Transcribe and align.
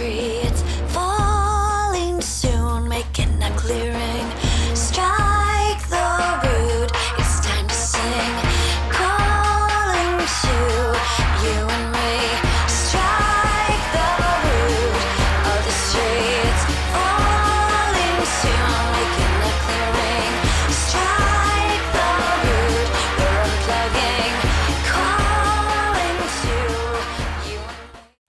free. 0.00 0.49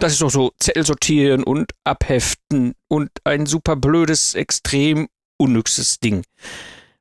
Das 0.00 0.12
ist 0.12 0.22
doch 0.22 0.30
so 0.30 0.52
Zettel 0.58 0.86
sortieren 0.86 1.44
und 1.44 1.72
abheften 1.84 2.72
und 2.88 3.10
ein 3.24 3.44
super 3.44 3.76
blödes, 3.76 4.34
extrem 4.34 5.08
unnützes 5.38 6.00
Ding. 6.00 6.24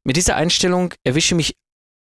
Mit 0.03 0.17
dieser 0.17 0.35
Einstellung 0.35 0.93
erwische 1.05 1.33
mich 1.33 1.55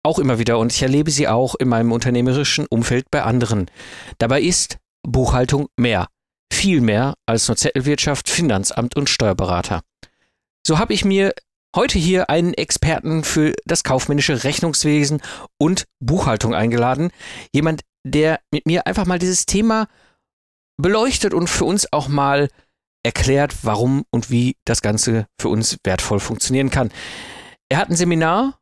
auch 0.02 0.17
immer 0.17 0.40
wieder 0.40 0.58
und 0.58 0.73
ich 0.73 0.82
erlebe 0.82 1.12
sie 1.12 1.28
auch 1.28 1.54
in 1.54 1.70
meinem 1.70 1.92
unternehmerischen 1.92 2.66
Umfeld 2.66 3.06
bei 3.12 3.22
anderen. 3.22 3.70
Dabei 4.17 4.42
ist 4.42 4.78
Buchhaltung 5.04 5.67
mehr, 5.78 6.08
viel 6.52 6.82
mehr 6.82 7.14
als 7.28 7.48
nur 7.48 7.58
Zettelwirtschaft, 7.58 8.28
Finanzamt 8.28 8.95
und 8.95 9.12
Steuerberater. 9.12 9.82
So 10.66 10.80
habe 10.80 10.95
ich 10.95 11.06
mir 11.06 11.36
heute 11.76 12.00
hier 12.00 12.32
einen 12.32 12.56
Experten 12.56 13.23
für 13.23 13.54
das 13.64 13.84
kaufmännische 13.84 14.44
Rechnungswesen 14.44 15.22
und 15.60 15.86
Buchhaltung 16.00 16.56
eingeladen. 16.56 17.12
Jemand, 17.54 17.82
der 18.04 18.40
mit 18.52 18.66
mir 18.66 18.88
einfach 18.88 19.06
mal 19.06 19.20
dieses 19.20 19.45
Thema 19.45 19.88
beleuchtet 20.82 21.34
und 21.34 21.50
für 21.50 21.66
uns 21.66 21.92
auch 21.92 22.08
mal 22.08 22.50
erklärt, 23.04 23.56
warum 23.64 24.06
und 24.12 24.30
wie 24.30 24.56
das 24.66 24.82
Ganze 24.82 25.28
für 25.40 25.50
uns 25.50 25.78
wertvoll 25.84 26.20
funktionieren 26.20 26.70
kann. 26.70 26.92
Er 27.70 27.78
hat 27.78 27.90
ein 27.90 27.96
Seminar, 27.96 28.60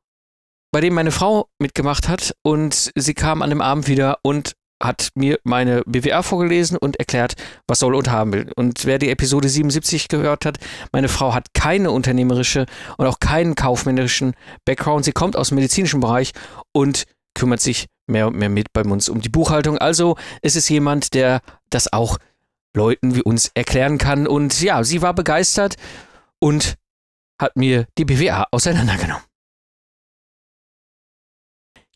bei 0.72 0.82
dem 0.82 0.94
meine 0.94 1.12
Frau 1.12 1.48
mitgemacht 1.60 2.08
hat 2.08 2.36
und 2.44 2.92
sie 2.96 3.14
kam 3.14 3.42
an 3.42 3.50
dem 3.50 3.62
Abend 3.62 3.88
wieder 3.88 4.20
und 4.22 4.54
hat 4.82 5.10
mir 5.16 5.40
meine 5.44 5.82
BWA 5.86 6.22
vorgelesen 6.22 6.78
und 6.78 6.98
erklärt, 6.98 7.34
was 7.68 7.80
soll 7.80 7.96
und 7.96 8.12
haben 8.12 8.34
will. 8.34 8.52
Und 8.56 8.86
wer 8.86 9.00
die 9.00 9.10
Episode 9.10 9.50
77 9.50 10.08
gehört 10.08 10.46
hat, 10.46 10.60
meine 10.92 11.08
Frau 11.08 11.34
hat 11.34 11.48
keine 11.54 11.90
unternehmerische 11.90 12.68
und 12.98 13.08
auch 13.08 13.20
keinen 13.20 13.56
kaufmännischen 13.56 14.36
Background. 14.66 15.06
Sie 15.06 15.14
kommt 15.14 15.36
aus 15.36 15.50
dem 15.50 15.56
medizinischen 15.56 16.00
Bereich 16.00 16.32
und 16.74 17.06
kümmert 17.34 17.60
sich 17.60 17.88
mehr 18.08 18.28
und 18.28 18.36
mehr 18.36 18.50
mit 18.50 18.74
bei 18.74 18.82
uns 18.82 19.10
um 19.10 19.22
die 19.22 19.30
Buchhaltung. 19.30 19.78
Also 19.78 20.18
es 20.42 20.56
ist 20.56 20.70
jemand, 20.70 21.14
der 21.14 21.42
das 21.70 21.92
auch 21.92 22.18
Leuten 22.76 23.16
wie 23.16 23.22
uns 23.22 23.52
erklären 23.54 23.98
kann. 23.98 24.28
Und 24.28 24.62
ja, 24.62 24.84
sie 24.84 25.02
war 25.02 25.14
begeistert 25.14 25.76
und 26.40 26.76
hat 27.40 27.56
mir 27.56 27.88
die 27.98 28.06
BWA 28.06 28.48
auseinandergenommen. 28.52 29.24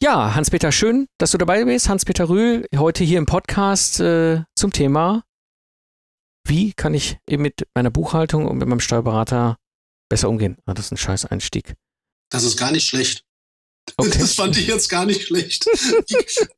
Ja, 0.01 0.33
Hans-Peter, 0.33 0.71
schön, 0.71 1.07
dass 1.19 1.31
du 1.31 1.37
dabei 1.37 1.63
bist. 1.63 1.87
Hans-Peter 1.87 2.27
Rühl, 2.27 2.65
heute 2.75 3.03
hier 3.03 3.19
im 3.19 3.27
Podcast 3.27 3.99
äh, 3.99 4.43
zum 4.55 4.71
Thema, 4.71 5.23
wie 6.47 6.73
kann 6.73 6.95
ich 6.95 7.19
eben 7.27 7.43
mit 7.43 7.67
meiner 7.75 7.91
Buchhaltung 7.91 8.47
und 8.47 8.57
mit 8.57 8.67
meinem 8.67 8.79
Steuerberater 8.79 9.57
besser 10.09 10.27
umgehen. 10.27 10.57
Ah, 10.65 10.73
das 10.73 10.85
ist 10.85 10.91
ein 10.91 10.97
scheiß 10.97 11.25
Einstieg. 11.25 11.75
Das 12.31 12.43
ist 12.43 12.57
gar 12.57 12.71
nicht 12.71 12.87
schlecht. 12.87 13.23
Okay. 13.97 14.17
Das 14.19 14.33
fand 14.33 14.57
ich 14.57 14.67
jetzt 14.67 14.89
gar 14.89 15.05
nicht 15.05 15.23
schlecht. 15.27 15.65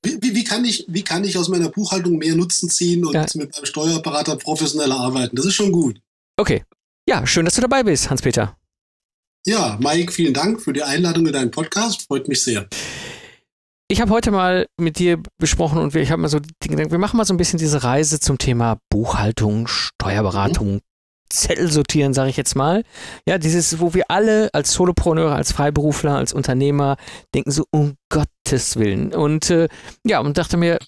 Wie, 0.03 0.17
wie, 0.21 0.35
wie, 0.35 0.43
kann 0.43 0.65
ich, 0.65 0.85
wie 0.87 1.03
kann 1.03 1.23
ich 1.23 1.37
aus 1.37 1.49
meiner 1.49 1.69
Buchhaltung 1.69 2.17
mehr 2.17 2.35
Nutzen 2.35 2.69
ziehen 2.69 3.05
und 3.05 3.13
Ja. 3.13 3.25
mit 3.35 3.51
meinem 3.53 3.65
Steuerberater 3.65 4.35
professioneller 4.35 4.97
arbeiten? 4.99 5.35
Das 5.35 5.45
ist 5.45 5.55
schon 5.55 5.71
gut. 5.71 5.99
Okay. 6.37 6.63
Ja, 7.07 7.25
schön, 7.25 7.45
dass 7.45 7.55
du 7.55 7.61
dabei 7.61 7.83
bist, 7.83 8.09
Hans-Peter. 8.09 8.57
Ja, 9.45 9.77
Mike, 9.81 10.11
vielen 10.11 10.33
Dank 10.33 10.61
für 10.61 10.71
die 10.73 10.83
Einladung 10.83 11.25
in 11.27 11.33
deinen 11.33 11.51
Podcast. 11.51 12.03
Freut 12.07 12.27
mich 12.27 12.43
sehr. 12.43 12.67
Ich 13.89 13.99
habe 13.99 14.11
heute 14.11 14.31
mal 14.31 14.65
mit 14.79 14.97
dir 14.99 15.21
besprochen 15.37 15.79
und 15.79 15.93
wir, 15.93 16.01
ich 16.01 16.11
habe 16.11 16.21
mal 16.21 16.29
so 16.29 16.39
die 16.39 16.69
Gedanken, 16.69 16.91
wir 16.91 16.97
machen 16.99 17.17
mal 17.17 17.25
so 17.25 17.33
ein 17.33 17.37
bisschen 17.37 17.59
diese 17.59 17.83
Reise 17.83 18.19
zum 18.19 18.37
Thema 18.37 18.79
Buchhaltung, 18.89 19.67
Steuerberatung, 19.67 20.79
Zettel 21.33 21.71
sortieren, 21.71 22.13
sage 22.13 22.29
ich 22.29 22.37
jetzt 22.37 22.55
mal. 22.55 22.83
Ja, 23.27 23.37
dieses, 23.37 23.79
wo 23.79 23.93
wir 23.93 24.05
alle 24.09 24.49
als 24.53 24.73
Solopreneure, 24.73 25.35
als 25.35 25.51
Freiberufler, 25.51 26.15
als 26.15 26.33
Unternehmer 26.33 26.97
denken 27.33 27.51
so, 27.51 27.65
um 27.71 27.95
Gottes 28.09 28.77
Willen. 28.77 29.13
Und 29.13 29.49
äh, 29.49 29.67
ja, 30.05 30.19
und 30.19 30.37
dachte 30.37 30.57
mir, 30.57 30.79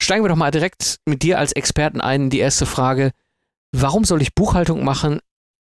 steigen 0.00 0.24
wir 0.24 0.28
doch 0.28 0.36
mal 0.36 0.50
direkt 0.50 0.98
mit 1.04 1.22
dir 1.22 1.38
als 1.38 1.52
Experten 1.52 2.00
ein. 2.00 2.30
Die 2.30 2.38
erste 2.38 2.66
Frage, 2.66 3.12
warum 3.72 4.04
soll 4.04 4.22
ich 4.22 4.34
Buchhaltung 4.34 4.84
machen? 4.84 5.20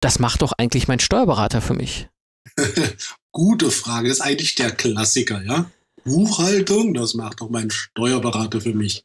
Das 0.01 0.19
macht 0.19 0.43
doch 0.43 0.53
eigentlich 0.57 0.89
mein 0.89 1.01
Steuerberater 1.01 1.61
für 1.61 1.75
mich. 1.75 2.09
Gute 3.33 3.71
Frage. 3.71 4.09
Das 4.09 4.19
ist 4.19 4.25
eigentlich 4.25 4.55
der 4.55 4.73
Klassiker, 4.73 5.43
ja? 5.43 5.71
Buchhaltung, 6.05 6.95
das 6.95 7.15
macht 7.15 7.41
doch 7.41 7.51
mein 7.51 7.71
Steuerberater 7.71 8.61
für 8.61 8.75
mich. 8.75 9.05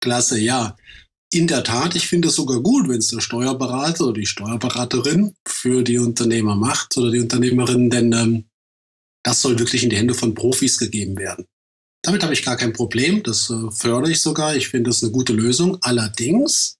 Klasse, 0.00 0.38
ja. 0.38 0.76
In 1.30 1.46
der 1.46 1.62
Tat, 1.62 1.94
ich 1.94 2.08
finde 2.08 2.28
es 2.28 2.36
sogar 2.36 2.60
gut, 2.60 2.88
wenn 2.88 2.98
es 2.98 3.08
der 3.08 3.20
Steuerberater 3.20 4.04
oder 4.04 4.20
die 4.20 4.26
Steuerberaterin 4.26 5.34
für 5.46 5.82
die 5.82 5.98
Unternehmer 5.98 6.56
macht 6.56 6.96
oder 6.96 7.10
die 7.10 7.20
Unternehmerin, 7.20 7.90
denn 7.90 8.12
ähm, 8.12 8.44
das 9.22 9.42
soll 9.42 9.58
wirklich 9.58 9.84
in 9.84 9.90
die 9.90 9.96
Hände 9.96 10.14
von 10.14 10.34
Profis 10.34 10.78
gegeben 10.78 11.18
werden. 11.18 11.44
Damit 12.02 12.22
habe 12.22 12.32
ich 12.32 12.44
gar 12.44 12.56
kein 12.56 12.72
Problem, 12.72 13.22
das 13.22 13.50
äh, 13.50 13.70
fördere 13.70 14.12
ich 14.12 14.22
sogar. 14.22 14.56
Ich 14.56 14.68
finde 14.68 14.88
das 14.88 15.02
eine 15.02 15.12
gute 15.12 15.34
Lösung. 15.34 15.76
Allerdings, 15.82 16.78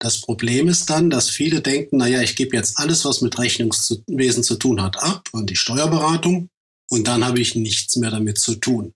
das 0.00 0.22
Problem 0.22 0.68
ist 0.68 0.88
dann, 0.88 1.10
dass 1.10 1.28
viele 1.28 1.60
denken, 1.60 1.98
naja, 1.98 2.22
ich 2.22 2.36
gebe 2.36 2.56
jetzt 2.56 2.78
alles, 2.78 3.04
was 3.04 3.20
mit 3.20 3.38
Rechnungswesen 3.38 4.42
zu 4.42 4.56
tun 4.56 4.80
hat, 4.80 4.96
ab 5.02 5.28
an 5.34 5.46
die 5.46 5.56
Steuerberatung 5.56 6.48
und 6.88 7.06
dann 7.06 7.24
habe 7.24 7.40
ich 7.40 7.54
nichts 7.54 7.96
mehr 7.96 8.10
damit 8.10 8.38
zu 8.38 8.54
tun. 8.54 8.94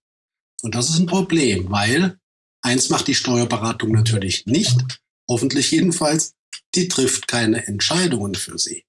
Und 0.62 0.74
das 0.74 0.88
ist 0.88 0.98
ein 0.98 1.06
Problem, 1.06 1.70
weil 1.70 2.18
eins 2.62 2.90
macht 2.90 3.08
die 3.08 3.14
Steuerberatung 3.14 3.92
natürlich 3.92 4.46
nicht, 4.46 5.00
hoffentlich 5.28 5.70
jedenfalls, 5.70 6.34
die 6.74 6.88
trifft 6.88 7.28
keine 7.28 7.66
Entscheidungen 7.66 8.34
für 8.34 8.58
sie. 8.58 8.84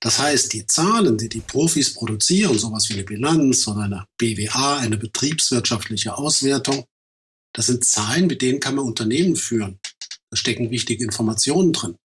Das 0.00 0.18
heißt, 0.18 0.52
die 0.52 0.66
Zahlen, 0.66 1.16
die 1.16 1.30
die 1.30 1.40
Profis 1.40 1.94
produzieren, 1.94 2.58
sowas 2.58 2.88
wie 2.88 2.94
eine 2.94 3.04
Bilanz 3.04 3.66
oder 3.66 3.82
eine 3.82 4.06
BWA, 4.18 4.78
eine 4.78 4.98
betriebswirtschaftliche 4.98 6.18
Auswertung, 6.18 6.84
das 7.54 7.66
sind 7.66 7.84
Zahlen, 7.84 8.26
mit 8.26 8.42
denen 8.42 8.60
kann 8.60 8.74
man 8.74 8.84
Unternehmen 8.84 9.36
führen. 9.36 9.78
Da 10.30 10.36
stecken 10.36 10.70
wichtige 10.70 11.04
Informationen 11.04 11.72
drin. 11.72 11.96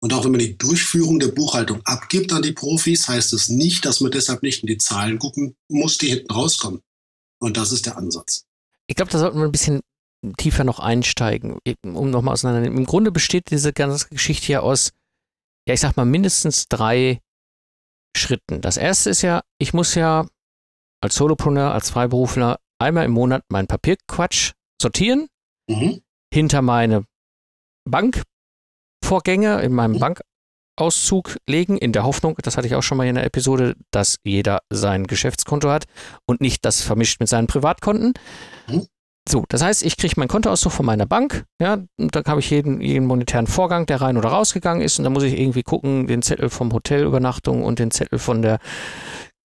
Und 0.00 0.12
auch 0.12 0.24
wenn 0.24 0.32
man 0.32 0.40
die 0.40 0.58
Durchführung 0.58 1.18
der 1.18 1.28
Buchhaltung 1.28 1.80
abgibt 1.84 2.32
an 2.32 2.42
die 2.42 2.52
Profis, 2.52 3.08
heißt 3.08 3.32
es 3.32 3.48
nicht, 3.48 3.84
dass 3.84 4.00
man 4.00 4.12
deshalb 4.12 4.42
nicht 4.42 4.62
in 4.62 4.66
die 4.66 4.78
Zahlen 4.78 5.18
gucken 5.18 5.56
muss, 5.68 5.98
die 5.98 6.08
hinten 6.08 6.30
rauskommen. 6.30 6.82
Und 7.40 7.56
das 7.56 7.72
ist 7.72 7.86
der 7.86 7.96
Ansatz. 7.96 8.44
Ich 8.86 8.96
glaube, 8.96 9.10
da 9.10 9.18
sollten 9.18 9.38
wir 9.38 9.44
ein 9.44 9.52
bisschen 9.52 9.80
tiefer 10.36 10.64
noch 10.64 10.80
einsteigen, 10.80 11.58
um 11.84 12.10
nochmal 12.10 12.32
auseinandernehmen. 12.34 12.78
Im 12.78 12.86
Grunde 12.86 13.12
besteht 13.12 13.50
diese 13.50 13.72
ganze 13.72 14.08
Geschichte 14.08 14.52
ja 14.52 14.60
aus, 14.60 14.92
ja, 15.66 15.74
ich 15.74 15.80
sag 15.80 15.96
mal, 15.96 16.04
mindestens 16.04 16.66
drei 16.68 17.20
Schritten. 18.16 18.60
Das 18.60 18.76
erste 18.76 19.10
ist 19.10 19.22
ja, 19.22 19.42
ich 19.58 19.72
muss 19.74 19.94
ja 19.94 20.26
als 21.00 21.14
Solopreneur, 21.14 21.72
als 21.72 21.90
Freiberufler 21.90 22.58
einmal 22.80 23.04
im 23.04 23.12
Monat 23.12 23.44
meinen 23.48 23.68
Papierquatsch 23.68 24.52
sortieren, 24.80 25.28
Mhm. 25.70 26.00
hinter 26.32 26.62
meine 26.62 27.04
Bankvorgänge 29.04 29.60
in 29.62 29.72
meinem 29.72 29.92
Mhm. 29.92 30.14
Bankauszug 30.78 31.36
legen, 31.48 31.76
in 31.78 31.92
der 31.92 32.04
Hoffnung, 32.04 32.36
das 32.42 32.56
hatte 32.56 32.66
ich 32.66 32.74
auch 32.74 32.82
schon 32.82 32.98
mal 32.98 33.06
in 33.06 33.14
der 33.14 33.24
Episode, 33.24 33.76
dass 33.92 34.18
jeder 34.24 34.60
sein 34.70 35.06
Geschäftskonto 35.06 35.70
hat 35.70 35.84
und 36.26 36.40
nicht 36.40 36.64
das 36.64 36.82
vermischt 36.82 37.20
mit 37.20 37.28
seinen 37.28 37.46
Privatkonten. 37.46 38.14
Mhm. 38.68 38.86
So, 39.28 39.44
das 39.48 39.62
heißt, 39.62 39.84
ich 39.84 39.96
kriege 39.98 40.14
meinen 40.16 40.28
Kontoauszug 40.28 40.72
von 40.72 40.86
meiner 40.86 41.04
Bank, 41.04 41.44
ja, 41.60 41.74
und 41.98 42.16
dann 42.16 42.24
habe 42.24 42.40
ich 42.40 42.48
jeden, 42.48 42.80
jeden 42.80 43.06
monetären 43.06 43.46
Vorgang, 43.46 43.84
der 43.84 44.00
rein 44.00 44.16
oder 44.16 44.30
rausgegangen 44.30 44.82
ist, 44.82 44.98
und 44.98 45.04
dann 45.04 45.12
muss 45.12 45.22
ich 45.22 45.38
irgendwie 45.38 45.62
gucken, 45.62 46.06
den 46.06 46.22
Zettel 46.22 46.48
vom 46.48 46.72
Hotelübernachtung 46.72 47.62
und 47.62 47.78
den 47.78 47.90
Zettel 47.90 48.18
von 48.18 48.40
der 48.40 48.58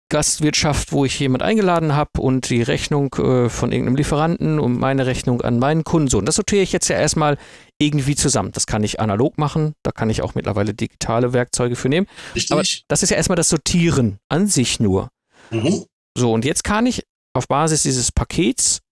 Gastwirtschaft, 0.09 0.93
wo 0.93 1.07
ich 1.07 1.19
jemand 1.19 1.43
eingeladen 1.43 1.97
habe 1.97 2.21
und 2.21 2.51
die 2.51 2.61
Rechnung 2.61 3.15
äh, 3.15 3.49
von 3.49 3.73
irgendeinem 3.73 3.97
Lieferanten 3.97 4.61
und 4.61 4.79
meine 4.79 5.07
Rechnung 5.07 5.41
an 5.41 5.59
meinen 5.59 5.85
Kunden. 5.85 6.09
So, 6.09 6.19
und 6.19 6.27
das 6.27 6.37
sortiere 6.37 6.63
ich 6.63 6.71
jetzt 6.71 6.89
ja 6.89 6.99
erstmal 6.99 7.39
irgendwie 7.81 8.15
zusammen. 8.15 8.53
Das 8.53 8.67
kann 8.67 8.85
ich 8.85 9.01
analog 9.01 9.39
machen, 9.39 9.73
da 9.83 9.91
kann 9.91 10.11
ich 10.11 10.21
auch 10.21 10.35
mittlerweile 10.35 10.75
digitale 10.75 11.33
Werkzeuge 11.33 11.77
für 11.77 11.89
nehmen. 11.89 12.07
Richtig. 12.35 12.53
Aber 12.53 12.63
das 12.89 13.03
ist 13.03 13.09
ja 13.09 13.17
erstmal 13.17 13.37
das 13.37 13.49
Sortieren 13.49 14.19
an 14.29 14.47
sich 14.47 14.81
nur. 14.81 15.09
mhm. 15.51 15.87
So, 16.15 16.31
und 16.31 16.45
jetzt 16.45 16.63
kann 16.63 16.85
ich 16.85 17.05
auf 17.33 17.49
Basis 17.49 17.83
dieses 17.83 18.13
Pakets 18.13 18.83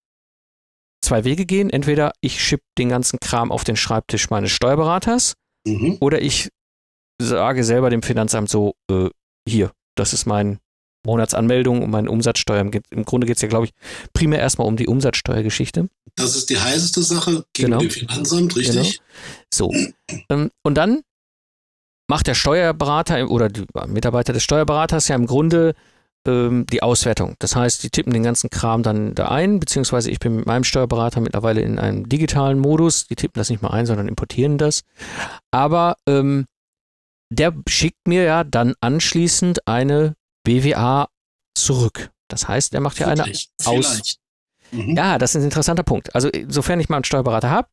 zwei 1.02 1.24
Wege 1.24 1.46
gehen. 1.46 1.70
Entweder 1.70 2.12
ich 2.20 2.42
schippe 2.42 2.64
den 2.78 2.88
ganzen 2.90 3.18
Kram 3.20 3.50
auf 3.52 3.64
den 3.64 3.76
Schreibtisch 3.76 4.30
meines 4.30 4.50
Steuerberaters 4.52 5.34
Mhm. 5.66 5.98
oder 6.00 6.22
ich 6.22 6.48
sage 7.20 7.64
selber 7.64 7.90
dem 7.90 8.02
Finanzamt 8.02 8.48
so, 8.48 8.74
äh, 8.90 9.08
hier, 9.46 9.72
das 9.94 10.12
ist 10.14 10.24
mein 10.26 10.58
Monatsanmeldung 11.06 11.82
und 11.82 11.90
meine 11.90 12.10
Umsatzsteuer. 12.10 12.60
Im 12.90 13.04
Grunde 13.04 13.26
geht 13.26 13.36
es 13.36 13.42
ja, 13.42 13.48
glaube 13.48 13.66
ich, 13.66 13.72
primär 14.12 14.38
erstmal 14.38 14.66
um 14.66 14.76
die 14.76 14.86
Umsatzsteuergeschichte. 14.86 15.88
Das 16.16 16.36
ist 16.36 16.50
die 16.50 16.58
heißeste 16.58 17.02
Sache 17.02 17.44
gegen 17.54 17.68
Genau. 17.70 17.80
dem 17.80 17.90
Finanzamt, 17.90 18.56
richtig? 18.56 19.00
So. 19.52 19.72
Ähm, 20.28 20.50
und 20.62 20.74
dann 20.74 21.00
macht 22.08 22.26
der 22.26 22.34
Steuerberater 22.34 23.30
oder 23.30 23.48
die 23.48 23.64
Mitarbeiter 23.86 24.32
des 24.32 24.42
Steuerberaters 24.42 25.08
ja 25.08 25.16
im 25.16 25.26
Grunde 25.26 25.74
ähm, 26.26 26.66
die 26.70 26.82
Auswertung. 26.82 27.36
Das 27.38 27.56
heißt, 27.56 27.82
die 27.82 27.90
tippen 27.90 28.12
den 28.12 28.22
ganzen 28.22 28.50
Kram 28.50 28.82
dann 28.82 29.14
da 29.14 29.28
ein, 29.28 29.60
beziehungsweise 29.60 30.10
ich 30.10 30.18
bin 30.18 30.36
mit 30.36 30.46
meinem 30.46 30.64
Steuerberater 30.64 31.20
mittlerweile 31.20 31.60
in 31.62 31.78
einem 31.78 32.08
digitalen 32.08 32.58
Modus. 32.58 33.06
Die 33.06 33.16
tippen 33.16 33.38
das 33.38 33.50
nicht 33.50 33.62
mal 33.62 33.70
ein, 33.70 33.86
sondern 33.86 34.08
importieren 34.08 34.58
das. 34.58 34.82
Aber 35.50 35.96
ähm, 36.06 36.46
der 37.30 37.54
schickt 37.68 38.06
mir 38.06 38.24
ja 38.24 38.44
dann 38.44 38.74
anschließend 38.80 39.66
eine 39.66 40.14
BWA 40.44 41.08
zurück. 41.54 42.10
Das 42.28 42.48
heißt, 42.48 42.74
er 42.74 42.80
macht 42.80 42.98
ja 42.98 43.08
eine. 43.08 43.24
Aus-. 43.64 44.16
Mhm. 44.72 44.96
ja, 44.96 45.18
das 45.18 45.34
ist 45.34 45.42
ein 45.42 45.44
interessanter 45.44 45.82
Punkt. 45.82 46.14
Also, 46.14 46.30
sofern 46.48 46.80
ich 46.80 46.88
mal 46.88 46.96
einen 46.96 47.04
Steuerberater 47.04 47.50
habe, 47.50 47.68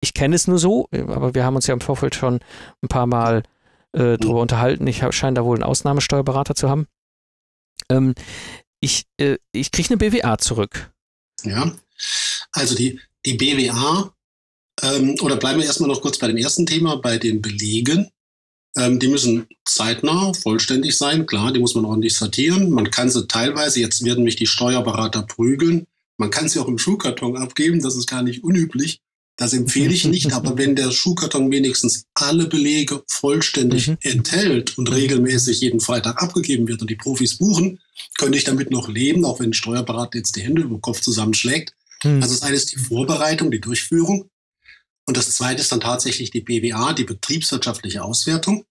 ich 0.00 0.14
kenne 0.14 0.34
es 0.34 0.46
nur 0.46 0.58
so, 0.58 0.88
aber 0.92 1.34
wir 1.34 1.44
haben 1.44 1.56
uns 1.56 1.66
ja 1.66 1.74
im 1.74 1.80
Vorfeld 1.80 2.14
schon 2.14 2.40
ein 2.82 2.88
paar 2.88 3.06
Mal 3.06 3.42
äh, 3.92 4.16
darüber 4.16 4.40
unterhalten. 4.40 4.86
Ich 4.86 5.04
scheine 5.10 5.34
da 5.34 5.44
wohl 5.44 5.56
einen 5.56 5.64
Ausnahmesteuerberater 5.64 6.54
zu 6.54 6.70
haben. 6.70 6.86
Ähm, 7.90 8.14
ich 8.80 9.04
äh, 9.18 9.36
ich 9.52 9.70
kriege 9.70 9.90
eine 9.90 9.98
BWA 9.98 10.38
zurück. 10.38 10.90
Ja. 11.44 11.76
Also 12.52 12.74
die, 12.74 12.98
die 13.26 13.34
BWA, 13.34 14.12
ähm, 14.82 15.16
oder 15.20 15.36
bleiben 15.36 15.58
wir 15.60 15.66
erstmal 15.66 15.88
noch 15.88 16.00
kurz 16.00 16.18
bei 16.18 16.26
dem 16.26 16.36
ersten 16.36 16.66
Thema, 16.66 16.96
bei 16.96 17.18
den 17.18 17.42
Belegen. 17.42 18.10
Ähm, 18.76 18.98
die 18.98 19.08
müssen 19.08 19.46
zeitnah, 19.64 20.32
vollständig 20.32 20.96
sein, 20.96 21.26
klar, 21.26 21.52
die 21.52 21.60
muss 21.60 21.74
man 21.74 21.84
ordentlich 21.84 22.14
sortieren. 22.14 22.70
Man 22.70 22.90
kann 22.90 23.10
sie 23.10 23.26
teilweise, 23.26 23.80
jetzt 23.80 24.04
werden 24.04 24.24
mich 24.24 24.36
die 24.36 24.46
Steuerberater 24.46 25.22
prügeln, 25.22 25.86
man 26.16 26.30
kann 26.30 26.48
sie 26.48 26.60
auch 26.60 26.68
im 26.68 26.78
Schuhkarton 26.78 27.36
abgeben, 27.36 27.80
das 27.80 27.96
ist 27.96 28.08
gar 28.08 28.22
nicht 28.22 28.44
unüblich. 28.44 29.00
Das 29.40 29.54
empfehle 29.54 29.94
ich 29.94 30.04
nicht, 30.04 30.34
aber 30.34 30.58
wenn 30.58 30.76
der 30.76 30.90
Schuhkarton 30.92 31.50
wenigstens 31.50 32.04
alle 32.12 32.46
Belege 32.46 33.02
vollständig 33.08 33.88
Mhm. 33.88 33.96
enthält 34.02 34.76
und 34.76 34.92
regelmäßig 34.92 35.62
jeden 35.62 35.80
Freitag 35.80 36.22
abgegeben 36.22 36.68
wird 36.68 36.82
und 36.82 36.90
die 36.90 36.96
Profis 36.96 37.38
buchen, 37.38 37.80
könnte 38.18 38.36
ich 38.36 38.44
damit 38.44 38.70
noch 38.70 38.90
leben, 38.90 39.24
auch 39.24 39.40
wenn 39.40 39.48
ein 39.48 39.54
Steuerberater 39.54 40.18
jetzt 40.18 40.36
die 40.36 40.42
Hände 40.42 40.60
über 40.60 40.74
den 40.74 40.82
Kopf 40.82 41.00
zusammenschlägt. 41.00 41.72
Hm. 42.02 42.20
Also 42.20 42.34
das 42.34 42.42
eine 42.42 42.54
ist 42.54 42.72
die 42.72 42.78
Vorbereitung, 42.78 43.50
die 43.50 43.62
Durchführung. 43.62 44.28
Und 45.06 45.16
das 45.16 45.30
zweite 45.30 45.62
ist 45.62 45.72
dann 45.72 45.80
tatsächlich 45.80 46.30
die 46.30 46.42
BWA, 46.42 46.92
die 46.92 47.04
betriebswirtschaftliche 47.04 48.04
Auswertung. 48.04 48.66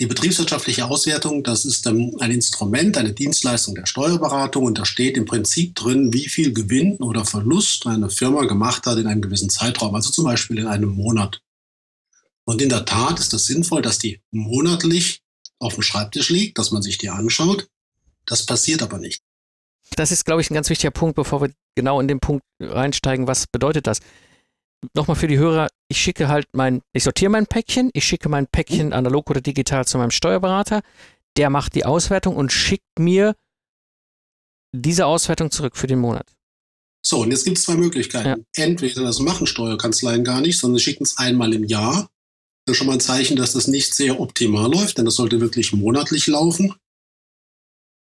Die 0.00 0.06
betriebswirtschaftliche 0.06 0.86
Auswertung, 0.86 1.44
das 1.44 1.64
ist 1.64 1.86
ähm, 1.86 2.16
ein 2.18 2.32
Instrument, 2.32 2.96
eine 2.98 3.12
Dienstleistung 3.12 3.76
der 3.76 3.86
Steuerberatung 3.86 4.64
und 4.64 4.78
da 4.78 4.84
steht 4.84 5.16
im 5.16 5.24
Prinzip 5.24 5.76
drin, 5.76 6.12
wie 6.12 6.28
viel 6.28 6.52
Gewinn 6.52 6.96
oder 6.96 7.24
Verlust 7.24 7.86
eine 7.86 8.10
Firma 8.10 8.44
gemacht 8.44 8.86
hat 8.86 8.98
in 8.98 9.06
einem 9.06 9.22
gewissen 9.22 9.50
Zeitraum, 9.50 9.94
also 9.94 10.10
zum 10.10 10.24
Beispiel 10.24 10.58
in 10.58 10.66
einem 10.66 10.90
Monat. 10.90 11.42
Und 12.44 12.60
in 12.60 12.68
der 12.68 12.84
Tat 12.84 13.20
ist 13.20 13.32
es 13.34 13.46
sinnvoll, 13.46 13.82
dass 13.82 13.98
die 13.98 14.20
monatlich 14.32 15.22
auf 15.60 15.74
dem 15.74 15.82
Schreibtisch 15.82 16.28
liegt, 16.28 16.58
dass 16.58 16.72
man 16.72 16.82
sich 16.82 16.98
die 16.98 17.10
anschaut. 17.10 17.68
Das 18.26 18.44
passiert 18.44 18.82
aber 18.82 18.98
nicht. 18.98 19.22
Das 19.96 20.10
ist, 20.10 20.24
glaube 20.24 20.40
ich, 20.40 20.50
ein 20.50 20.54
ganz 20.54 20.70
wichtiger 20.70 20.90
Punkt, 20.90 21.14
bevor 21.14 21.40
wir 21.40 21.52
genau 21.76 22.00
in 22.00 22.08
den 22.08 22.18
Punkt 22.18 22.44
reinsteigen. 22.60 23.28
Was 23.28 23.46
bedeutet 23.46 23.86
das? 23.86 24.00
Nochmal 24.94 25.16
für 25.16 25.28
die 25.28 25.38
Hörer, 25.38 25.68
ich 25.88 25.98
schicke 25.98 26.28
halt 26.28 26.46
mein, 26.52 26.82
ich 26.92 27.04
sortiere 27.04 27.30
mein 27.30 27.46
Päckchen, 27.46 27.90
ich 27.94 28.04
schicke 28.04 28.28
mein 28.28 28.46
Päckchen 28.46 28.92
analog 28.92 29.30
oder 29.30 29.40
digital 29.40 29.86
zu 29.86 29.98
meinem 29.98 30.10
Steuerberater, 30.10 30.82
der 31.36 31.50
macht 31.50 31.74
die 31.74 31.84
Auswertung 31.84 32.36
und 32.36 32.52
schickt 32.52 32.98
mir 32.98 33.34
diese 34.74 35.06
Auswertung 35.06 35.50
zurück 35.50 35.76
für 35.76 35.86
den 35.86 36.00
Monat. 36.00 36.26
So, 37.06 37.20
und 37.20 37.30
jetzt 37.30 37.44
gibt 37.44 37.58
es 37.58 37.64
zwei 37.64 37.76
Möglichkeiten. 37.76 38.46
Entweder 38.56 39.02
das 39.02 39.20
machen 39.20 39.46
Steuerkanzleien 39.46 40.24
gar 40.24 40.40
nicht, 40.40 40.58
sondern 40.58 40.78
sie 40.78 40.84
schicken 40.84 41.04
es 41.04 41.18
einmal 41.18 41.52
im 41.52 41.64
Jahr. 41.64 42.08
Das 42.66 42.72
ist 42.72 42.78
schon 42.78 42.86
mal 42.86 42.94
ein 42.94 43.00
Zeichen, 43.00 43.36
dass 43.36 43.52
das 43.52 43.68
nicht 43.68 43.94
sehr 43.94 44.18
optimal 44.20 44.72
läuft, 44.72 44.96
denn 44.96 45.04
das 45.04 45.16
sollte 45.16 45.40
wirklich 45.40 45.72
monatlich 45.74 46.26
laufen. 46.26 46.74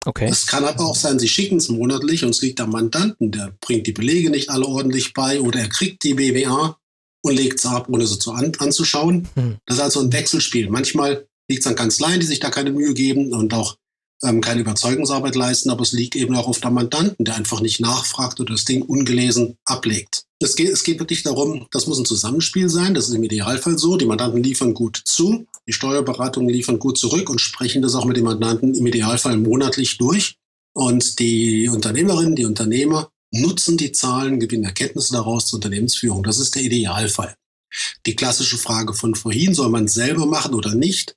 Okay. 0.05 0.29
Es 0.29 0.47
kann 0.47 0.63
aber 0.63 0.85
auch 0.85 0.95
sein, 0.95 1.19
sie 1.19 1.27
schicken 1.27 1.57
es 1.57 1.69
monatlich 1.69 2.23
und 2.23 2.29
es 2.29 2.41
liegt 2.41 2.61
am 2.61 2.71
Mandanten, 2.71 3.31
der 3.31 3.53
bringt 3.59 3.85
die 3.85 3.91
Belege 3.91 4.29
nicht 4.29 4.49
alle 4.49 4.65
ordentlich 4.65 5.13
bei 5.13 5.41
oder 5.41 5.59
er 5.59 5.69
kriegt 5.69 6.03
die 6.03 6.13
BWA 6.13 6.77
und 7.21 7.35
legt 7.35 7.59
sie 7.59 7.69
ab, 7.69 7.87
ohne 7.89 8.07
sie 8.07 8.17
zu 8.17 8.31
an, 8.31 8.53
anzuschauen. 8.59 9.27
Hm. 9.35 9.57
Das 9.65 9.77
ist 9.77 9.83
also 9.83 9.99
ein 10.01 10.13
Wechselspiel. 10.13 10.69
Manchmal 10.69 11.27
liegt 11.49 11.63
es 11.63 11.67
an 11.67 11.75
Kanzleien, 11.75 12.19
die 12.21 12.25
sich 12.25 12.39
da 12.39 12.49
keine 12.49 12.71
Mühe 12.71 12.93
geben 12.93 13.33
und 13.33 13.53
auch 13.53 13.75
ähm, 14.23 14.41
keine 14.41 14.61
Überzeugungsarbeit 14.61 15.35
leisten, 15.35 15.69
aber 15.69 15.81
es 15.81 15.91
liegt 15.91 16.15
eben 16.15 16.35
auch 16.35 16.47
auf 16.47 16.59
der 16.59 16.71
Mandanten, 16.71 17.25
der 17.25 17.35
einfach 17.35 17.61
nicht 17.61 17.79
nachfragt 17.79 18.39
oder 18.39 18.53
das 18.53 18.65
Ding 18.65 18.81
ungelesen 18.81 19.57
ablegt. 19.65 20.23
Es 20.41 20.55
geht, 20.55 20.69
es 20.69 20.83
geht 20.83 20.99
wirklich 20.99 21.23
darum, 21.23 21.67
das 21.71 21.85
muss 21.85 21.99
ein 21.99 22.05
Zusammenspiel 22.05 22.69
sein, 22.69 22.93
das 22.93 23.09
ist 23.09 23.15
im 23.15 23.23
Idealfall 23.23 23.77
so. 23.77 23.97
Die 23.97 24.05
Mandanten 24.05 24.41
liefern 24.41 24.73
gut 24.73 25.01
zu, 25.03 25.45
die 25.67 25.73
Steuerberatungen 25.73 26.49
liefern 26.49 26.79
gut 26.79 26.97
zurück 26.97 27.29
und 27.29 27.41
sprechen 27.41 27.81
das 27.81 27.93
auch 27.93 28.05
mit 28.05 28.15
den 28.15 28.23
Mandanten 28.23 28.73
im 28.73 28.87
Idealfall 28.87 29.37
monatlich 29.37 29.97
durch. 29.97 30.37
Und 30.73 31.19
die 31.19 31.67
Unternehmerinnen, 31.67 32.37
die 32.37 32.45
Unternehmer 32.45 33.11
nutzen 33.31 33.77
die 33.77 33.91
Zahlen, 33.91 34.39
gewinnen 34.39 34.63
Erkenntnisse 34.63 35.13
daraus 35.13 35.47
zur 35.47 35.57
Unternehmensführung. 35.57 36.23
Das 36.23 36.39
ist 36.39 36.55
der 36.55 36.63
Idealfall. 36.63 37.35
Die 38.05 38.15
klassische 38.15 38.57
Frage 38.57 38.93
von 38.93 39.15
vorhin, 39.15 39.53
soll 39.53 39.69
man 39.69 39.85
es 39.85 39.93
selber 39.93 40.25
machen 40.25 40.53
oder 40.53 40.73
nicht? 40.73 41.15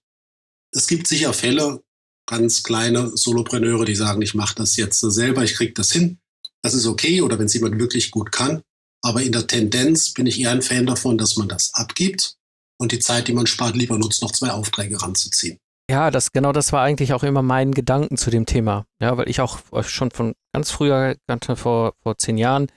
Es 0.73 0.89
gibt 0.89 1.07
sicher 1.07 1.33
Fälle, 1.33 1.83
ganz 2.27 2.63
kleine 2.63 3.17
Solopreneure, 3.17 3.85
die 3.85 3.95
sagen, 3.95 4.21
ich 4.21 4.35
mache 4.35 4.57
das 4.57 4.77
jetzt 4.77 5.01
selber, 5.01 5.45
ich 5.45 5.55
kriege 5.55 5.75
das 5.75 5.93
hin. 5.93 6.19
Das 6.63 6.75
ist 6.75 6.87
okay 6.87 7.21
oder 7.21 7.39
wenn 7.39 7.47
es 7.47 7.55
jemand 7.55 7.79
wirklich 7.79 8.11
gut 8.11 8.33
kann. 8.33 8.63
Aber 9.03 9.23
in 9.23 9.33
der 9.33 9.47
Tendenz 9.47 10.13
bin 10.13 10.27
ich 10.27 10.41
eher 10.41 10.53
ein 10.53 10.63
Fan 10.63 10.87
davon, 10.87 11.19
dass 11.19 11.37
man 11.37 11.49
das 11.49 11.75
abgibt 11.75 12.37
und 12.79 12.93
die 12.93 13.01
Zeit, 13.01 13.29
die 13.29 13.33
man 13.33 13.47
spart, 13.47 13.77
lieber 13.77 13.99
nutzt, 13.99 14.23
noch 14.23 14.33
zwei 14.33 14.51
Aufträge 14.51 15.01
ranzuziehen. 15.03 15.59
Ja, 15.91 16.11
das 16.11 16.33
genau 16.33 16.53
das 16.53 16.73
war 16.73 16.83
eigentlich 16.83 17.13
auch 17.13 17.23
immer 17.23 17.43
mein 17.43 17.73
Gedanken 17.73 18.17
zu 18.17 18.31
dem 18.31 18.47
Thema. 18.47 18.87
Ja, 19.01 19.17
weil 19.17 19.29
ich 19.29 19.41
auch 19.41 19.59
schon 19.83 20.11
von 20.11 20.35
ganz 20.53 20.71
früher, 20.71 21.17
vor, 21.57 21.95
vor 22.03 22.17
zehn 22.19 22.39
Jahren, 22.39 22.69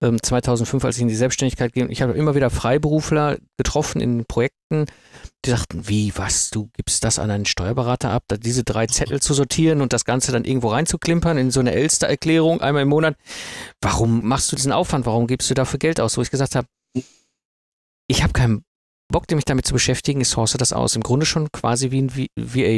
2005, 0.00 0.84
als 0.84 0.96
ich 0.96 1.02
in 1.02 1.08
die 1.08 1.14
Selbstständigkeit 1.14 1.72
ging, 1.72 1.88
ich 1.90 2.02
habe 2.02 2.12
immer 2.12 2.34
wieder 2.34 2.50
Freiberufler 2.50 3.38
getroffen 3.56 4.00
in 4.00 4.24
Projekten, 4.26 4.86
die 5.44 5.50
sagten, 5.50 5.88
wie, 5.88 6.12
was, 6.16 6.50
du 6.50 6.68
gibst 6.74 7.04
das 7.04 7.18
an 7.18 7.30
einen 7.30 7.46
Steuerberater 7.46 8.10
ab, 8.10 8.24
diese 8.38 8.64
drei 8.64 8.86
Zettel 8.86 9.20
zu 9.20 9.34
sortieren 9.34 9.80
und 9.80 9.92
das 9.92 10.04
Ganze 10.04 10.32
dann 10.32 10.44
irgendwo 10.44 10.68
reinzuklimpern 10.68 11.38
in 11.38 11.50
so 11.50 11.60
eine 11.60 11.72
Elster-Erklärung 11.72 12.60
einmal 12.60 12.82
im 12.82 12.88
Monat. 12.88 13.16
Warum 13.80 14.26
machst 14.26 14.52
du 14.52 14.56
diesen 14.56 14.72
Aufwand? 14.72 15.06
Warum 15.06 15.26
gibst 15.26 15.48
du 15.50 15.54
dafür 15.54 15.78
Geld 15.78 16.00
aus? 16.00 16.16
Wo 16.16 16.22
ich 16.22 16.30
gesagt 16.30 16.54
habe, 16.54 16.68
ich 18.06 18.22
habe 18.22 18.32
keinen 18.32 18.64
Bock, 19.08 19.30
mich 19.30 19.44
damit 19.44 19.66
zu 19.66 19.74
beschäftigen, 19.74 20.20
ich 20.20 20.28
source 20.28 20.56
das 20.58 20.72
aus. 20.72 20.96
Im 20.96 21.02
Grunde 21.02 21.26
schon 21.26 21.50
quasi 21.52 21.90
wie 21.90 22.02
ein 22.02 22.14
VA, 22.14 22.26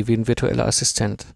wie 0.06 0.14
ein 0.14 0.28
virtueller 0.28 0.66
Assistent. 0.66 1.26